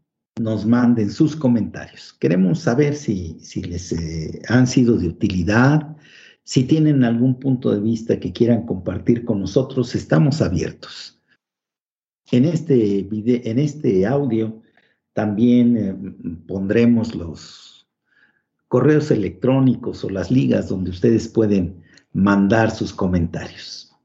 nos 0.40 0.66
manden 0.66 1.10
sus 1.10 1.36
comentarios. 1.36 2.14
Queremos 2.14 2.60
saber 2.60 2.94
si, 2.94 3.38
si 3.40 3.62
les 3.62 3.92
eh, 3.92 4.40
han 4.48 4.66
sido 4.66 4.96
de 4.96 5.08
utilidad, 5.08 5.96
si 6.44 6.64
tienen 6.64 7.04
algún 7.04 7.38
punto 7.38 7.70
de 7.70 7.80
vista 7.80 8.18
que 8.18 8.32
quieran 8.32 8.66
compartir 8.66 9.24
con 9.24 9.40
nosotros, 9.40 9.94
estamos 9.94 10.40
abiertos. 10.40 11.20
En 12.30 12.44
este, 12.44 13.02
video, 13.02 13.40
en 13.44 13.58
este 13.58 14.06
audio 14.06 14.62
también 15.12 15.76
eh, 15.76 15.94
pondremos 16.46 17.14
los 17.14 17.88
correos 18.68 19.10
electrónicos 19.10 20.04
o 20.04 20.10
las 20.10 20.30
ligas 20.30 20.68
donde 20.68 20.90
ustedes 20.90 21.28
pueden 21.28 21.82
mandar 22.12 22.70
sus 22.70 22.92
comentarios. 22.92 23.96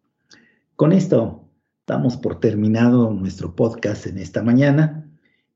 Con 0.75 0.91
esto 0.91 1.44
Damos 1.87 2.17
por 2.17 2.39
terminado 2.39 3.11
nuestro 3.11 3.55
podcast 3.55 4.07
en 4.07 4.17
esta 4.17 4.41
mañana 4.41 5.07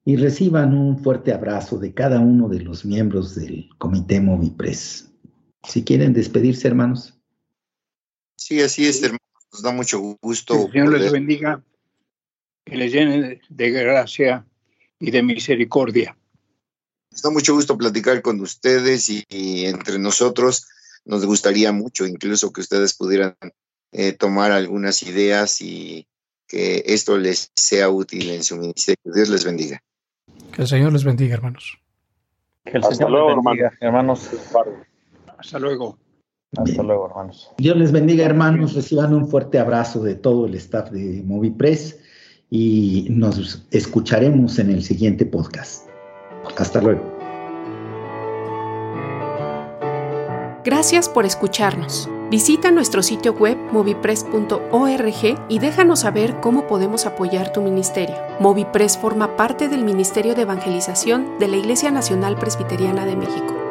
y 0.05 0.15
reciban 0.15 0.77
un 0.77 1.01
fuerte 1.03 1.33
abrazo 1.33 1.79
de 1.79 1.95
cada 1.95 2.19
uno 2.19 2.47
de 2.47 2.59
los 2.59 2.85
miembros 2.85 3.33
del 3.33 3.67
Comité 3.79 4.21
Movipres. 4.21 5.09
Si 5.63 5.83
quieren 5.83 6.13
despedirse, 6.13 6.67
hermanos. 6.67 7.19
Sí, 8.35 8.61
así 8.61 8.85
es, 8.85 9.01
hermanos. 9.01 9.19
Nos 9.51 9.63
da 9.63 9.71
mucho 9.71 9.99
gusto. 10.21 10.53
Que 10.53 10.61
el 10.79 10.85
Señor 10.85 10.99
les 10.99 11.11
bendiga, 11.11 11.63
que 12.63 12.75
les 12.75 12.93
llene 12.93 13.41
de 13.49 13.71
gracia 13.71 14.45
y 14.99 15.09
de 15.09 15.23
misericordia. 15.23 16.15
Nos 17.11 17.23
da 17.23 17.31
mucho 17.31 17.55
gusto 17.55 17.75
platicar 17.75 18.21
con 18.21 18.39
ustedes 18.41 19.09
y, 19.09 19.65
entre 19.65 19.97
nosotros 19.97 20.67
nos 21.05 21.25
gustaría 21.25 21.71
mucho 21.71 22.05
incluso 22.05 22.53
que 22.53 22.61
ustedes 22.61 22.93
pudieran 22.93 23.35
eh, 23.91 24.11
tomar 24.11 24.51
algunas 24.51 25.01
ideas 25.01 25.59
y 25.61 26.07
que 26.49 26.83
esto 26.87 27.17
les 27.17 27.51
sea 27.55 27.89
útil 27.89 28.29
en 28.31 28.43
su 28.43 28.57
ministerio. 28.57 29.13
Dios 29.13 29.29
les 29.29 29.45
bendiga. 29.45 29.81
Que 30.51 30.63
el 30.63 30.67
Señor 30.67 30.91
les 30.91 31.03
bendiga, 31.03 31.35
hermanos. 31.35 31.77
Que 32.65 32.77
el 32.77 32.83
Señor 32.83 33.11
les 33.11 33.43
bendiga, 33.43 33.71
hermanos. 33.79 34.29
Hasta 35.37 35.59
luego. 35.59 35.97
Hasta 36.57 36.81
luego, 36.81 37.07
hermanos. 37.07 37.51
Dios 37.57 37.77
les 37.77 37.91
bendiga, 37.91 38.25
hermanos. 38.25 38.73
Reciban 38.73 39.13
un 39.13 39.27
fuerte 39.29 39.59
abrazo 39.59 40.01
de 40.01 40.15
todo 40.15 40.47
el 40.47 40.55
staff 40.55 40.89
de 40.89 41.21
MoviPress 41.23 41.99
y 42.49 43.07
nos 43.11 43.67
escucharemos 43.69 44.57
en 44.57 44.71
el 44.71 44.83
siguiente 44.83 45.25
podcast. 45.25 45.87
Hasta 46.57 46.81
luego. 46.81 47.01
Gracias 50.65 51.07
por 51.07 51.25
escucharnos. 51.25 52.09
Visita 52.29 52.69
nuestro 52.69 53.01
sitio 53.01 53.33
web 53.33 53.57
movipress.org 53.71 55.39
y 55.49 55.59
déjanos 55.59 56.01
saber 56.01 56.39
cómo 56.39 56.67
podemos 56.67 57.07
apoyar 57.07 57.51
tu 57.51 57.63
ministerio. 57.63 58.15
Movipress 58.39 58.99
forma 58.99 59.35
parte 59.35 59.67
del 59.67 59.83
Ministerio 59.83 60.35
de 60.35 60.43
Evangelización 60.43 61.39
de 61.39 61.47
la 61.47 61.57
Iglesia 61.57 61.89
Nacional 61.89 62.35
Presbiteriana 62.35 63.07
de 63.07 63.15
México. 63.15 63.68